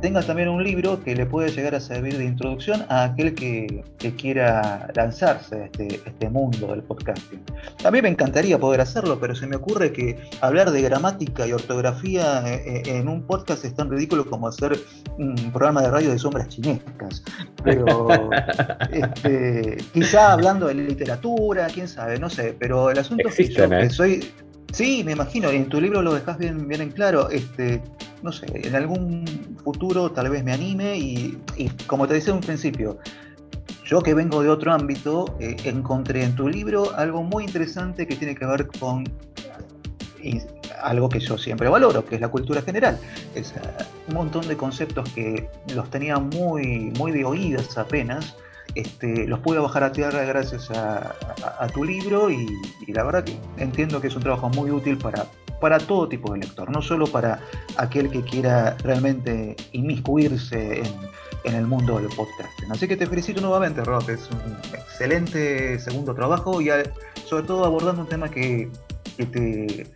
tenga 0.01 0.23
también 0.23 0.49
un 0.49 0.62
libro 0.62 1.03
que 1.03 1.17
le 1.17 1.27
puede 1.27 1.51
llegar 1.51 1.75
a 1.75 1.81
servir 1.81 2.17
de 2.17 2.25
introducción 2.25 2.85
a 2.89 3.05
aquel 3.05 3.35
que, 3.35 3.85
quiera 4.17 4.89
lanzarse 4.95 5.57
a 5.57 5.64
este, 5.64 6.01
este, 6.07 6.31
mundo 6.31 6.69
del 6.69 6.83
podcasting. 6.83 7.43
A 7.85 7.91
mí 7.91 8.01
me 8.01 8.09
encantaría 8.09 8.57
poder 8.57 8.81
hacerlo, 8.81 9.19
pero 9.19 9.35
se 9.35 9.49
me 9.49 9.57
ocurre 9.57 9.93
que 9.93 10.17
hablar 10.41 10.71
de 10.71 10.81
gramática 10.81 11.45
y 11.45 11.53
ortografía 11.53 12.45
eh, 12.47 12.62
eh, 12.64 12.83
en 12.99 13.09
un 13.09 13.23
podcast 13.23 13.64
es 13.64 13.75
tan 13.75 13.91
ridículo 13.91 14.25
como 14.27 14.47
hacer 14.47 14.79
un 15.19 15.35
programa 15.51 15.83
de 15.83 15.91
radio 15.91 16.11
de 16.12 16.19
sombras 16.21 16.49
chinescas. 16.49 17.25
Pero 17.64 18.09
este, 18.93 19.79
quizá 19.93 20.33
hablando 20.35 20.69
de 20.69 20.75
literatura, 20.75 21.67
quién 21.67 21.89
sabe, 21.89 22.21
no 22.21 22.31
sé, 22.31 22.55
pero 22.57 22.91
el 22.91 22.99
asunto 22.99 23.29
es 23.29 23.35
que 23.35 23.49
yo 23.49 23.69
que 23.69 23.91
soy 23.91 24.33
Sí, 24.77 25.03
me 25.03 25.12
imagino, 25.12 25.51
y 25.51 25.57
en 25.57 25.70
tu 25.70 25.81
libro 25.81 26.03
lo 26.03 26.12
dejas 26.12 26.37
bien, 26.37 26.68
bien 26.68 26.83
en 26.83 26.91
claro. 26.91 27.31
Este, 27.31 27.81
no 28.22 28.31
sé, 28.31 28.45
en 28.53 28.74
algún 28.74 29.24
futuro 29.64 30.12
tal 30.12 30.29
vez 30.29 30.45
me 30.45 30.53
anime 30.53 30.99
y, 30.99 31.39
como 31.87 32.07
te 32.07 32.12
decía 32.12 32.33
en 32.33 32.41
un 32.41 32.43
principio, 32.43 32.99
yo 33.87 34.03
que 34.03 34.12
vengo 34.12 34.43
de 34.43 34.51
otro 34.51 34.74
ámbito, 34.74 35.35
eh, 35.41 35.57
encontré 35.64 36.24
en 36.24 36.35
tu 36.35 36.47
libro 36.47 36.95
algo 36.95 37.22
muy 37.22 37.45
interesante 37.45 38.07
que 38.07 38.16
tiene 38.16 38.35
que 38.35 38.45
ver 38.45 38.66
con 38.79 39.05
algo 40.83 41.09
que 41.09 41.20
yo 41.20 41.39
siempre 41.39 41.70
valoro, 41.70 42.05
que 42.05 42.16
es 42.16 42.20
la 42.20 42.29
cultura 42.29 42.61
general. 42.61 42.99
Es 43.35 43.53
eh, 43.53 43.61
un 44.09 44.14
montón 44.14 44.47
de 44.47 44.59
conceptos 44.59 45.09
que 45.14 45.49
los 45.74 45.89
tenía 45.89 46.18
muy, 46.18 46.93
muy 46.99 47.12
de 47.12 47.24
oídas 47.24 47.79
apenas, 47.79 48.37
este, 48.77 49.27
los 49.27 49.41
pude 49.41 49.59
bajar 49.59 49.85
a 49.85 49.93
tierra 49.93 50.22
gracias 50.24 50.70
a, 50.70 51.14
tu 51.72 51.83
libro 51.83 52.31
y, 52.31 52.47
la 52.89 53.03
verdad 53.05 53.24
que 53.24 53.37
entiendo 53.57 54.01
que 54.01 54.09
es 54.09 54.16
un 54.16 54.22
trabajo 54.22 54.49
muy 54.51 54.70
útil 54.70 54.99
para, 54.99 55.27
para 55.61 55.79
todo 55.79 56.09
tipo 56.09 56.33
de 56.33 56.41
lector, 56.41 56.70
no 56.70 56.83
solo 56.83 57.07
para 57.07 57.41
aquel 57.77 58.11
que 58.11 58.22
quiera 58.22 58.77
realmente 58.83 59.57
inmiscuirse 59.72 60.83
en, 61.45 61.55
el 61.55 61.66
mundo 61.66 61.99
del 62.01 62.09
podcasting. 62.09 62.72
Así 62.72 62.89
que 62.89 62.97
te 62.97 63.07
felicito 63.07 63.41
nuevamente, 63.41 63.83
Rob, 63.85 64.09
es 64.11 64.29
un 64.31 64.57
excelente 64.74 65.79
segundo 65.79 66.12
trabajo 66.12 66.61
y 66.61 66.70
sobre 67.24 67.47
todo 67.47 67.64
abordando 67.64 68.03
un 68.03 68.09
tema 68.09 68.29
que, 68.29 68.68
te, 69.16 69.87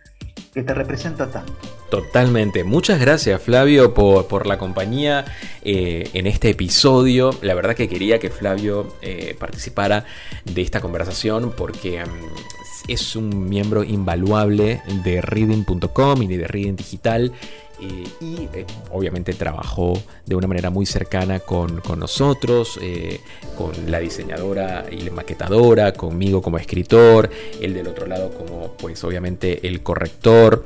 que 0.53 0.63
te 0.63 0.73
representa 0.73 1.29
tanto. 1.29 1.53
Totalmente. 1.91 2.63
Muchas 2.63 3.01
gracias 3.01 3.41
Flavio 3.41 3.93
por, 3.93 4.47
la 4.47 4.57
compañía 4.57 5.25
eh, 5.61 6.09
en 6.13 6.25
este 6.25 6.49
episodio. 6.49 7.31
La 7.41 7.53
verdad 7.53 7.75
que 7.75 7.89
quería 7.89 8.17
que 8.17 8.29
Flavio 8.29 8.95
eh, 9.01 9.35
participara 9.37 10.05
de 10.45 10.61
esta 10.61 10.79
conversación 10.79 11.51
porque 11.51 12.01
mm, 12.01 12.87
es 12.87 13.17
un 13.17 13.49
miembro 13.49 13.83
invaluable 13.83 14.81
de 15.03 15.19
reading.com 15.19 16.21
y 16.21 16.27
de 16.27 16.47
Reading 16.47 16.77
Digital 16.77 17.33
eh, 17.81 18.03
y 18.19 18.49
eh, 18.53 18.65
obviamente 18.91 19.33
trabajó 19.33 20.01
de 20.25 20.35
una 20.35 20.47
manera 20.47 20.69
muy 20.69 20.85
cercana 20.85 21.39
con, 21.39 21.81
nosotros, 21.97 22.79
eh, 22.81 23.19
con 23.57 23.71
la 23.89 23.99
diseñadora 23.99 24.85
y 24.91 25.01
la 25.01 25.11
maquetadora, 25.11 25.93
conmigo 25.93 26.41
como 26.41 26.57
escritor, 26.57 27.29
él 27.59 27.73
del 27.73 27.87
otro 27.87 28.05
lado 28.05 28.31
como 28.31 28.73
pues 28.77 29.03
obviamente 29.03 29.67
el 29.67 29.81
corrector. 29.81 30.65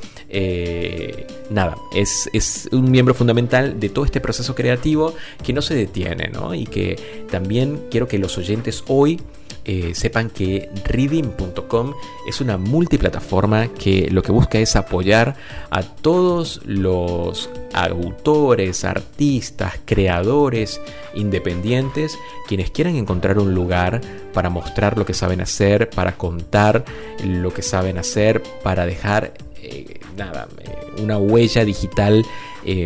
nada, 1.50 1.78
es, 1.94 2.30
es, 2.34 2.68
un 2.72 2.92
miembro 2.92 3.14
fundamental 3.14 3.80
de 3.80 3.90
todo 3.90 4.06
este 4.06 4.20
proceso 4.20 4.54
creativo 4.54 5.14
que 5.44 5.54
no 5.54 5.62
se 5.62 5.76
detiene 5.76 6.30
¿no? 6.30 6.54
y 6.54 6.66
que 6.66 7.26
también 7.32 7.86
quiero 7.90 8.08
que 8.08 8.18
los 8.18 8.38
oyentes 8.38 8.84
hoy 8.88 9.22
eh, 9.68 9.96
sepan 9.96 10.30
que 10.30 10.70
reading.com 10.84 11.96
es 12.28 12.40
una 12.40 12.56
multiplataforma 12.58 13.70
que 13.70 14.10
lo 14.12 14.22
que 14.22 14.32
busca 14.32 14.60
es 14.60 14.76
apoyar 14.76 15.36
a 15.72 15.82
todos 15.82 16.62
los 16.66 17.50
autores, 17.74 18.86
artistas, 18.86 19.74
creadores 19.86 20.80
independientes, 21.16 22.16
quienes 22.48 22.70
quieran 22.70 22.96
encontrar 22.96 23.40
un 23.40 23.56
lugar 23.56 24.02
para 24.34 24.52
mostrar 24.52 25.00
lo 25.00 25.06
que 25.06 25.16
saben 25.16 25.42
hacer, 25.42 25.90
para 25.90 26.16
contar 26.16 26.86
lo 27.24 27.52
que 27.52 27.64
saben 27.64 27.98
hacer, 27.98 28.44
para 28.62 28.86
dejar 28.86 29.34
eh, 29.64 30.00
nada, 30.16 30.48
eh, 30.60 31.02
una 31.02 31.18
huella 31.18 31.66
digital 31.66 32.24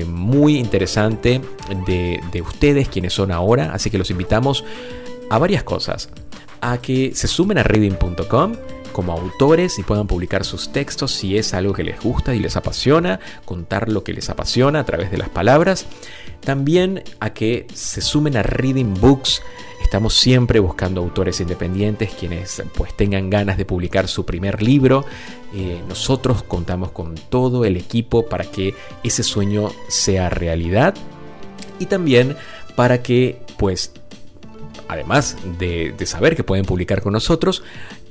muy 0.07 0.57
interesante 0.57 1.39
de, 1.87 2.19
de 2.33 2.41
ustedes 2.41 2.89
quienes 2.89 3.13
son 3.13 3.31
ahora. 3.31 3.71
Así 3.73 3.89
que 3.89 3.97
los 3.97 4.11
invitamos 4.11 4.65
a 5.29 5.37
varias 5.37 5.63
cosas 5.63 6.09
a 6.61 6.79
que 6.79 7.13
se 7.15 7.27
sumen 7.27 7.57
a 7.57 7.63
reading.com 7.63 8.53
como 8.91 9.13
autores 9.13 9.79
y 9.79 9.83
puedan 9.83 10.07
publicar 10.07 10.43
sus 10.43 10.71
textos 10.71 11.11
si 11.11 11.37
es 11.37 11.53
algo 11.53 11.73
que 11.73 11.83
les 11.83 12.01
gusta 12.01 12.35
y 12.35 12.39
les 12.39 12.57
apasiona, 12.57 13.19
contar 13.45 13.89
lo 13.89 14.03
que 14.03 14.13
les 14.13 14.29
apasiona 14.29 14.79
a 14.79 14.85
través 14.85 15.11
de 15.11 15.17
las 15.17 15.29
palabras. 15.29 15.85
También 16.41 17.03
a 17.19 17.31
que 17.31 17.67
se 17.73 18.01
sumen 18.01 18.37
a 18.37 18.43
Reading 18.43 18.95
Books. 18.95 19.41
Estamos 19.81 20.13
siempre 20.15 20.59
buscando 20.59 21.01
autores 21.01 21.39
independientes 21.39 22.11
quienes 22.13 22.61
pues 22.75 22.95
tengan 22.95 23.29
ganas 23.29 23.57
de 23.57 23.65
publicar 23.65 24.07
su 24.07 24.25
primer 24.25 24.61
libro. 24.61 25.05
Eh, 25.53 25.81
nosotros 25.87 26.43
contamos 26.43 26.91
con 26.91 27.15
todo 27.15 27.65
el 27.65 27.77
equipo 27.77 28.25
para 28.25 28.45
que 28.45 28.75
ese 29.03 29.23
sueño 29.23 29.71
sea 29.87 30.29
realidad 30.29 30.95
y 31.79 31.85
también 31.85 32.35
para 32.75 33.01
que 33.01 33.41
pues 33.57 33.93
además 34.87 35.37
de, 35.57 35.93
saber 36.05 36.35
que 36.35 36.43
pueden 36.43 36.65
publicar 36.65 37.01
con 37.01 37.13
nosotros, 37.13 37.63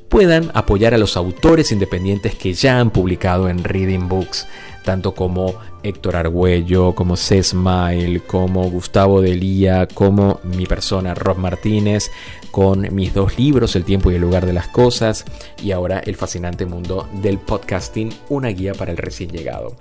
puedan 0.09 0.51
apoyar 0.55 0.95
a 0.95 0.99
los 0.99 1.17
autores 1.17 1.73
independientes 1.73 2.35
que 2.35 2.55
ya 2.55 2.81
han 2.81 2.91
publicado 2.91 3.49
en 3.49 3.63
Reading 3.63 4.09
Books, 4.09 4.47
tanto 4.85 5.15
como 5.15 5.55
Héctor 5.83 6.17
Argüello, 6.17 6.95
como 6.95 7.17
C. 7.17 7.43
Smile, 7.43 8.21
como 8.21 8.71
Gustavo 8.71 9.21
Delía, 9.21 9.87
como 9.87 10.41
mi 10.45 10.67
persona 10.67 11.15
Rob 11.15 11.37
Martínez, 11.37 12.11
con 12.51 12.95
mis 12.95 13.13
dos 13.13 13.39
libros, 13.39 13.77
El 13.77 13.85
tiempo 13.85 14.11
y 14.11 14.15
el 14.15 14.23
lugar 14.23 14.47
de 14.47 14.55
las 14.55 14.69
cosas, 14.69 15.25
y 15.63 15.73
ahora 15.73 15.99
El 15.99 16.17
fascinante 16.17 16.65
mundo 16.65 17.09
del 17.21 17.39
podcasting, 17.39 18.13
una 18.31 18.49
guía 18.49 18.73
para 18.73 18.91
el 18.91 18.97
recién 18.97 19.31
llegado. 19.31 19.77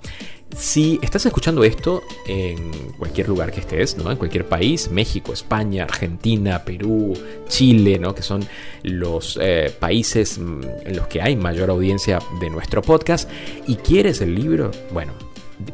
Si 0.56 0.98
estás 1.02 1.24
escuchando 1.26 1.62
esto 1.62 2.02
en 2.26 2.72
cualquier 2.98 3.28
lugar 3.28 3.52
que 3.52 3.60
estés, 3.60 3.96
¿no? 3.96 4.10
en 4.10 4.16
cualquier 4.16 4.48
país, 4.48 4.90
México, 4.90 5.32
España, 5.32 5.84
Argentina, 5.84 6.64
Perú, 6.64 7.12
Chile, 7.48 7.98
¿no? 7.98 8.14
que 8.14 8.22
son 8.22 8.44
los 8.82 9.38
eh, 9.40 9.72
países 9.78 10.38
mm, 10.38 10.60
en 10.86 10.96
los 10.96 11.06
que 11.06 11.20
hay 11.20 11.36
mayor 11.36 11.70
audiencia 11.70 12.18
de 12.40 12.50
nuestro 12.50 12.82
podcast, 12.82 13.30
y 13.66 13.76
quieres 13.76 14.20
el 14.20 14.34
libro, 14.34 14.70
bueno, 14.92 15.12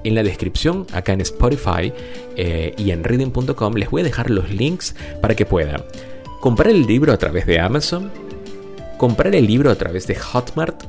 en 0.03 0.15
la 0.15 0.23
descripción, 0.23 0.87
acá 0.93 1.13
en 1.13 1.21
Spotify 1.21 1.93
eh, 2.37 2.75
y 2.77 2.91
en 2.91 3.05
reading.com, 3.05 3.75
les 3.75 3.91
voy 3.91 4.01
a 4.01 4.05
dejar 4.05 4.31
los 4.31 4.51
links 4.51 4.95
para 5.23 5.35
que 5.35 5.47
puedan 5.47 5.85
comprar 6.41 6.71
el 6.71 6.87
libro 6.87 7.13
a 7.13 7.17
través 7.17 7.47
de 7.47 7.61
Amazon, 7.61 8.11
comprar 8.99 9.35
el 9.35 9.47
libro 9.47 9.71
a 9.71 9.77
través 9.77 10.07
de 10.07 10.15
Hotmart, 10.15 10.83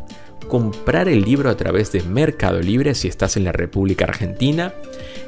comprar 0.47 1.07
el 1.07 1.21
libro 1.21 1.49
a 1.49 1.57
través 1.57 1.91
de 1.91 2.03
Mercado 2.03 2.59
Libre 2.59 2.95
si 2.95 3.07
estás 3.07 3.37
en 3.37 3.43
la 3.43 3.51
República 3.51 4.05
Argentina 4.05 4.73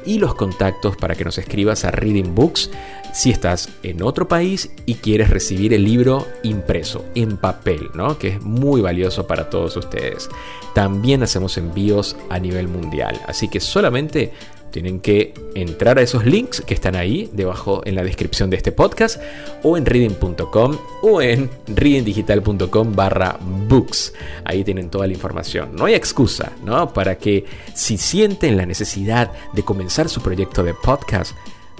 y 0.06 0.18
los 0.18 0.34
contactos 0.34 0.96
para 0.96 1.14
que 1.14 1.24
nos 1.24 1.38
escribas 1.38 1.84
a 1.84 1.90
Reading 1.90 2.34
Books 2.34 2.70
si 3.12 3.30
estás 3.30 3.68
en 3.82 4.02
otro 4.02 4.28
país 4.28 4.70
y 4.86 4.94
quieres 4.94 5.30
recibir 5.30 5.72
el 5.74 5.84
libro 5.84 6.26
impreso, 6.42 7.04
en 7.14 7.36
papel, 7.36 7.88
¿no? 7.94 8.18
que 8.18 8.28
es 8.28 8.42
muy 8.42 8.80
valioso 8.80 9.26
para 9.26 9.50
todos 9.50 9.76
ustedes. 9.76 10.28
También 10.74 11.22
hacemos 11.22 11.56
envíos 11.58 12.16
a 12.28 12.38
nivel 12.38 12.68
mundial, 12.68 13.20
así 13.26 13.48
que 13.48 13.60
solamente 13.60 14.32
tienen 14.70 15.00
que 15.00 15.34
entrar 15.54 15.98
a 15.98 16.02
esos 16.02 16.24
links 16.24 16.60
que 16.60 16.74
están 16.74 16.96
ahí 16.96 17.30
debajo 17.32 17.82
en 17.84 17.94
la 17.94 18.02
descripción 18.02 18.50
de 18.50 18.56
este 18.56 18.72
podcast 18.72 19.20
o 19.62 19.76
en 19.76 19.86
reading.com 19.86 20.76
o 21.02 21.22
en 21.22 21.50
readingdigital.com 21.66 22.94
barra 22.94 23.38
books. 23.68 24.12
Ahí 24.44 24.64
tienen 24.64 24.90
toda 24.90 25.06
la 25.06 25.12
información. 25.12 25.74
No 25.74 25.86
hay 25.86 25.94
excusa, 25.94 26.52
¿no? 26.64 26.92
Para 26.92 27.18
que 27.18 27.44
si 27.74 27.96
sienten 27.96 28.56
la 28.56 28.66
necesidad 28.66 29.32
de 29.52 29.62
comenzar 29.62 30.08
su 30.08 30.20
proyecto 30.20 30.62
de 30.62 30.74
podcast, 30.74 31.32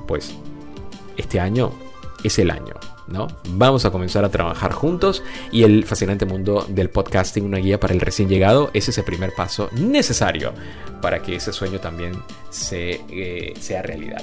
pues 0.06 0.34
este 1.16 1.40
año 1.40 1.72
es 2.24 2.38
el 2.38 2.50
año. 2.50 2.77
¿No? 3.08 3.28
Vamos 3.50 3.84
a 3.84 3.90
comenzar 3.90 4.24
a 4.24 4.30
trabajar 4.30 4.72
juntos 4.72 5.22
y 5.50 5.64
el 5.64 5.84
fascinante 5.84 6.26
mundo 6.26 6.66
del 6.68 6.90
podcasting, 6.90 7.44
una 7.44 7.58
guía 7.58 7.80
para 7.80 7.94
el 7.94 8.00
recién 8.00 8.28
llegado, 8.28 8.70
es 8.74 8.88
ese 8.88 9.02
primer 9.02 9.32
paso 9.34 9.68
necesario 9.72 10.52
para 11.00 11.22
que 11.22 11.36
ese 11.36 11.52
sueño 11.52 11.80
también 11.80 12.12
se, 12.50 13.00
eh, 13.08 13.54
sea 13.60 13.82
realidad. 13.82 14.22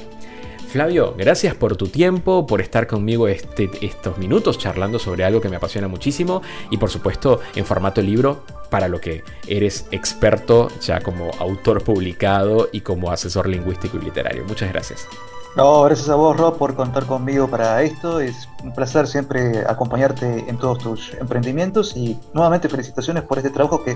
Flavio, 0.67 1.15
gracias 1.17 1.55
por 1.55 1.77
tu 1.77 1.87
tiempo, 1.87 2.45
por 2.45 2.59
estar 2.59 2.85
conmigo 2.85 3.29
este, 3.29 3.69
estos 3.81 4.17
minutos 4.17 4.57
charlando 4.57 4.99
sobre 4.99 5.23
algo 5.23 5.39
que 5.39 5.47
me 5.47 5.55
apasiona 5.55 5.87
muchísimo 5.87 6.41
y 6.69 6.77
por 6.77 6.89
supuesto 6.89 7.39
en 7.55 7.63
formato 7.63 8.01
libro 8.01 8.43
para 8.69 8.89
lo 8.89 8.99
que 8.99 9.23
eres 9.47 9.87
experto 9.91 10.67
ya 10.81 10.99
como 10.99 11.31
autor 11.39 11.81
publicado 11.81 12.67
y 12.73 12.81
como 12.81 13.09
asesor 13.09 13.47
lingüístico 13.47 13.97
y 13.97 14.01
literario. 14.01 14.43
Muchas 14.43 14.69
gracias. 14.73 15.07
No, 15.55 15.83
gracias 15.83 16.09
a 16.09 16.15
vos, 16.15 16.35
Rob, 16.35 16.57
por 16.57 16.75
contar 16.75 17.05
conmigo 17.05 17.47
para 17.47 17.81
esto. 17.81 18.19
Es 18.19 18.49
un 18.65 18.73
placer 18.73 19.07
siempre 19.07 19.63
acompañarte 19.67 20.45
en 20.47 20.57
todos 20.57 20.79
tus 20.79 21.13
emprendimientos 21.13 21.95
y 21.95 22.17
nuevamente 22.33 22.67
felicitaciones 22.67 23.23
por 23.23 23.37
este 23.37 23.51
trabajo 23.51 23.83
que 23.83 23.95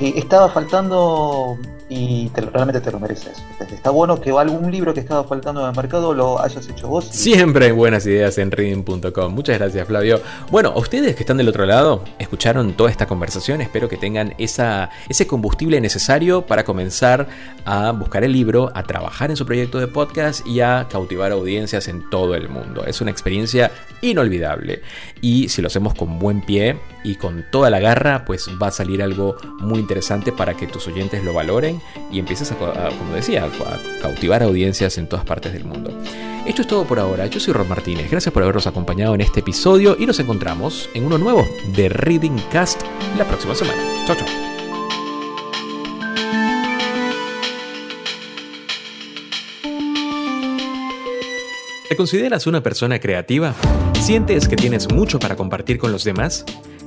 estaba 0.00 0.48
faltando 0.48 1.56
y 1.88 2.30
realmente 2.34 2.80
te 2.80 2.90
lo 2.90 2.98
mereces. 2.98 3.42
Está 3.70 3.90
bueno 3.90 4.20
que 4.20 4.30
algún 4.30 4.70
libro 4.70 4.94
que 4.94 5.00
estaba 5.00 5.24
faltando 5.24 5.60
en 5.62 5.68
el 5.68 5.76
mercado 5.76 6.14
lo 6.14 6.40
hayas 6.40 6.68
hecho 6.68 6.88
vos. 6.88 7.04
Siempre 7.04 7.66
hay 7.66 7.72
buenas 7.72 8.06
ideas 8.06 8.38
en 8.38 8.50
reading.com. 8.50 9.34
Muchas 9.34 9.58
gracias, 9.58 9.86
Flavio. 9.86 10.20
Bueno, 10.50 10.72
ustedes 10.76 11.14
que 11.14 11.22
están 11.22 11.36
del 11.36 11.48
otro 11.48 11.66
lado, 11.66 12.02
escucharon 12.18 12.72
toda 12.74 12.90
esta 12.90 13.06
conversación. 13.06 13.60
Espero 13.60 13.88
que 13.88 13.96
tengan 13.96 14.34
esa, 14.38 14.90
ese 15.08 15.26
combustible 15.26 15.80
necesario 15.80 16.46
para 16.46 16.64
comenzar 16.64 17.26
a 17.64 17.92
buscar 17.92 18.24
el 18.24 18.32
libro, 18.32 18.70
a 18.74 18.82
trabajar 18.84 19.30
en 19.30 19.36
su 19.36 19.44
proyecto 19.44 19.78
de 19.78 19.86
podcast 19.86 20.46
y 20.46 20.60
a 20.60 20.86
cautivar 20.90 21.32
audiencias 21.32 21.88
en 21.88 22.08
todo 22.08 22.34
el 22.34 22.48
mundo. 22.48 22.84
Es 22.86 23.00
una 23.00 23.10
experiencia 23.10 23.70
inolvidable. 24.02 24.82
Y 25.22 25.48
si 25.48 25.62
lo 25.62 25.68
hacemos 25.68 25.94
con 25.94 26.18
buen 26.18 26.42
pie 26.42 26.76
y 27.04 27.14
con 27.14 27.46
toda 27.50 27.70
la 27.70 27.80
garra, 27.80 28.24
pues 28.26 28.50
va 28.60 28.66
a 28.66 28.72
salir 28.72 29.02
algo 29.02 29.36
muy 29.60 29.78
interesante 29.78 30.32
para 30.32 30.54
que 30.54 30.66
tus 30.66 30.86
oyentes 30.88 31.24
lo 31.24 31.32
valoren 31.32 31.80
y 32.10 32.18
empieces 32.18 32.52
a, 32.52 32.56
como 32.56 33.14
decía, 33.14 33.44
a 33.44 34.00
cautivar 34.02 34.42
audiencias 34.42 34.98
en 34.98 35.08
todas 35.08 35.24
partes 35.24 35.52
del 35.52 35.64
mundo. 35.64 35.90
Esto 36.44 36.62
es 36.62 36.68
todo 36.68 36.84
por 36.84 36.98
ahora. 36.98 37.26
Yo 37.26 37.38
soy 37.38 37.54
Rob 37.54 37.68
Martínez. 37.68 38.10
Gracias 38.10 38.32
por 38.32 38.42
habernos 38.42 38.66
acompañado 38.66 39.14
en 39.14 39.20
este 39.20 39.40
episodio 39.40 39.96
y 39.98 40.06
nos 40.06 40.18
encontramos 40.18 40.90
en 40.92 41.04
uno 41.04 41.16
nuevo 41.16 41.46
de 41.76 41.88
Reading 41.88 42.38
Cast 42.50 42.82
la 43.16 43.24
próxima 43.24 43.54
semana. 43.54 43.80
Chao, 44.06 44.16
chao. 44.16 44.51
¿Te 51.92 51.96
consideras 51.96 52.46
una 52.46 52.62
persona 52.62 52.98
creativa? 53.00 53.54
¿Sientes 54.00 54.48
que 54.48 54.56
tienes 54.56 54.90
mucho 54.90 55.18
para 55.18 55.36
compartir 55.36 55.76
con 55.76 55.92
los 55.92 56.04
demás? 56.04 56.42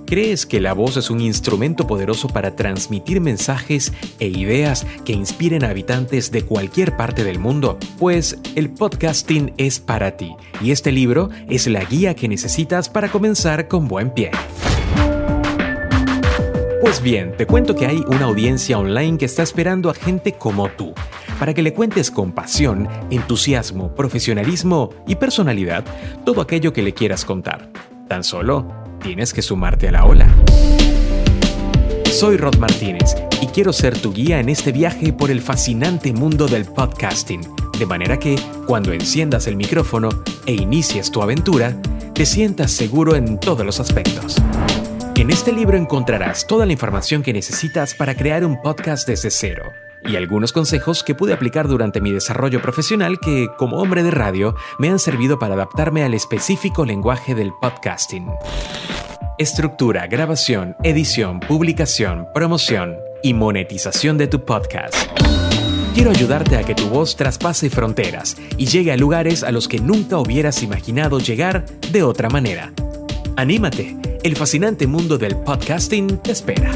¿Crees 0.07 0.47
que 0.47 0.59
la 0.59 0.73
voz 0.73 0.97
es 0.97 1.11
un 1.11 1.21
instrumento 1.21 1.85
poderoso 1.85 2.27
para 2.27 2.55
transmitir 2.55 3.21
mensajes 3.21 3.93
e 4.17 4.29
ideas 4.29 4.87
que 5.05 5.13
inspiren 5.13 5.63
a 5.63 5.69
habitantes 5.69 6.31
de 6.31 6.41
cualquier 6.41 6.97
parte 6.97 7.23
del 7.23 7.37
mundo? 7.37 7.77
Pues 7.99 8.39
el 8.55 8.71
podcasting 8.71 9.53
es 9.57 9.79
para 9.79 10.17
ti 10.17 10.35
y 10.59 10.71
este 10.71 10.91
libro 10.91 11.29
es 11.51 11.67
la 11.67 11.83
guía 11.83 12.15
que 12.15 12.27
necesitas 12.27 12.89
para 12.89 13.09
comenzar 13.09 13.67
con 13.67 13.87
buen 13.87 14.11
pie. 14.11 14.31
Pues 16.81 16.99
bien, 16.99 17.37
te 17.37 17.45
cuento 17.45 17.75
que 17.75 17.85
hay 17.85 18.03
una 18.07 18.25
audiencia 18.25 18.79
online 18.79 19.19
que 19.19 19.25
está 19.25 19.43
esperando 19.43 19.91
a 19.91 19.93
gente 19.93 20.33
como 20.33 20.69
tú, 20.69 20.95
para 21.39 21.53
que 21.53 21.61
le 21.61 21.73
cuentes 21.73 22.11
con 22.11 22.31
pasión, 22.31 22.87
entusiasmo, 23.09 23.93
profesionalismo 23.93 24.91
y 25.07 25.15
personalidad 25.15 25.83
todo 26.25 26.41
aquello 26.41 26.73
que 26.73 26.81
le 26.81 26.93
quieras 26.93 27.25
contar. 27.25 27.69
Tan 28.07 28.23
solo 28.23 28.67
tienes 29.01 29.33
que 29.33 29.41
sumarte 29.41 29.87
a 29.87 29.91
la 29.91 30.05
ola. 30.05 30.27
Soy 32.11 32.37
Rod 32.37 32.57
Martínez 32.57 33.15
y 33.41 33.47
quiero 33.47 33.73
ser 33.73 33.97
tu 33.97 34.13
guía 34.13 34.39
en 34.39 34.49
este 34.49 34.71
viaje 34.71 35.11
por 35.11 35.31
el 35.31 35.41
fascinante 35.41 36.13
mundo 36.13 36.47
del 36.47 36.65
podcasting, 36.65 37.41
de 37.77 37.85
manera 37.85 38.17
que, 38.17 38.39
cuando 38.67 38.93
enciendas 38.93 39.47
el 39.47 39.57
micrófono 39.57 40.09
e 40.45 40.53
inicies 40.53 41.11
tu 41.11 41.21
aventura, 41.21 41.75
te 42.13 42.25
sientas 42.25 42.71
seguro 42.71 43.15
en 43.15 43.37
todos 43.39 43.65
los 43.65 43.81
aspectos. 43.81 44.37
En 45.15 45.29
este 45.29 45.51
libro 45.51 45.77
encontrarás 45.77 46.47
toda 46.47 46.65
la 46.65 46.71
información 46.71 47.21
que 47.21 47.33
necesitas 47.33 47.93
para 47.93 48.15
crear 48.15 48.45
un 48.45 48.61
podcast 48.61 49.07
desde 49.07 49.29
cero 49.29 49.73
y 50.07 50.15
algunos 50.15 50.51
consejos 50.51 51.03
que 51.03 51.15
pude 51.15 51.33
aplicar 51.33 51.67
durante 51.67 52.01
mi 52.01 52.11
desarrollo 52.11 52.61
profesional 52.61 53.19
que, 53.19 53.47
como 53.57 53.77
hombre 53.77 54.03
de 54.03 54.11
radio, 54.11 54.55
me 54.79 54.89
han 54.89 54.99
servido 54.99 55.39
para 55.39 55.55
adaptarme 55.55 56.03
al 56.03 56.13
específico 56.13 56.85
lenguaje 56.85 57.35
del 57.35 57.51
podcasting. 57.61 58.27
Estructura, 59.37 60.07
grabación, 60.07 60.75
edición, 60.83 61.39
publicación, 61.39 62.27
promoción 62.33 62.95
y 63.21 63.33
monetización 63.33 64.17
de 64.17 64.27
tu 64.27 64.45
podcast. 64.45 64.95
Quiero 65.93 66.11
ayudarte 66.11 66.57
a 66.57 66.63
que 66.63 66.75
tu 66.75 66.89
voz 66.89 67.15
traspase 67.15 67.69
fronteras 67.69 68.35
y 68.57 68.65
llegue 68.65 68.91
a 68.91 68.97
lugares 68.97 69.43
a 69.43 69.51
los 69.51 69.67
que 69.67 69.79
nunca 69.79 70.17
hubieras 70.17 70.61
imaginado 70.61 71.19
llegar 71.19 71.65
de 71.91 72.03
otra 72.03 72.29
manera. 72.29 72.73
Anímate, 73.37 73.97
el 74.23 74.35
fascinante 74.35 74.87
mundo 74.87 75.17
del 75.17 75.37
podcasting 75.37 76.17
te 76.19 76.31
espera. 76.31 76.71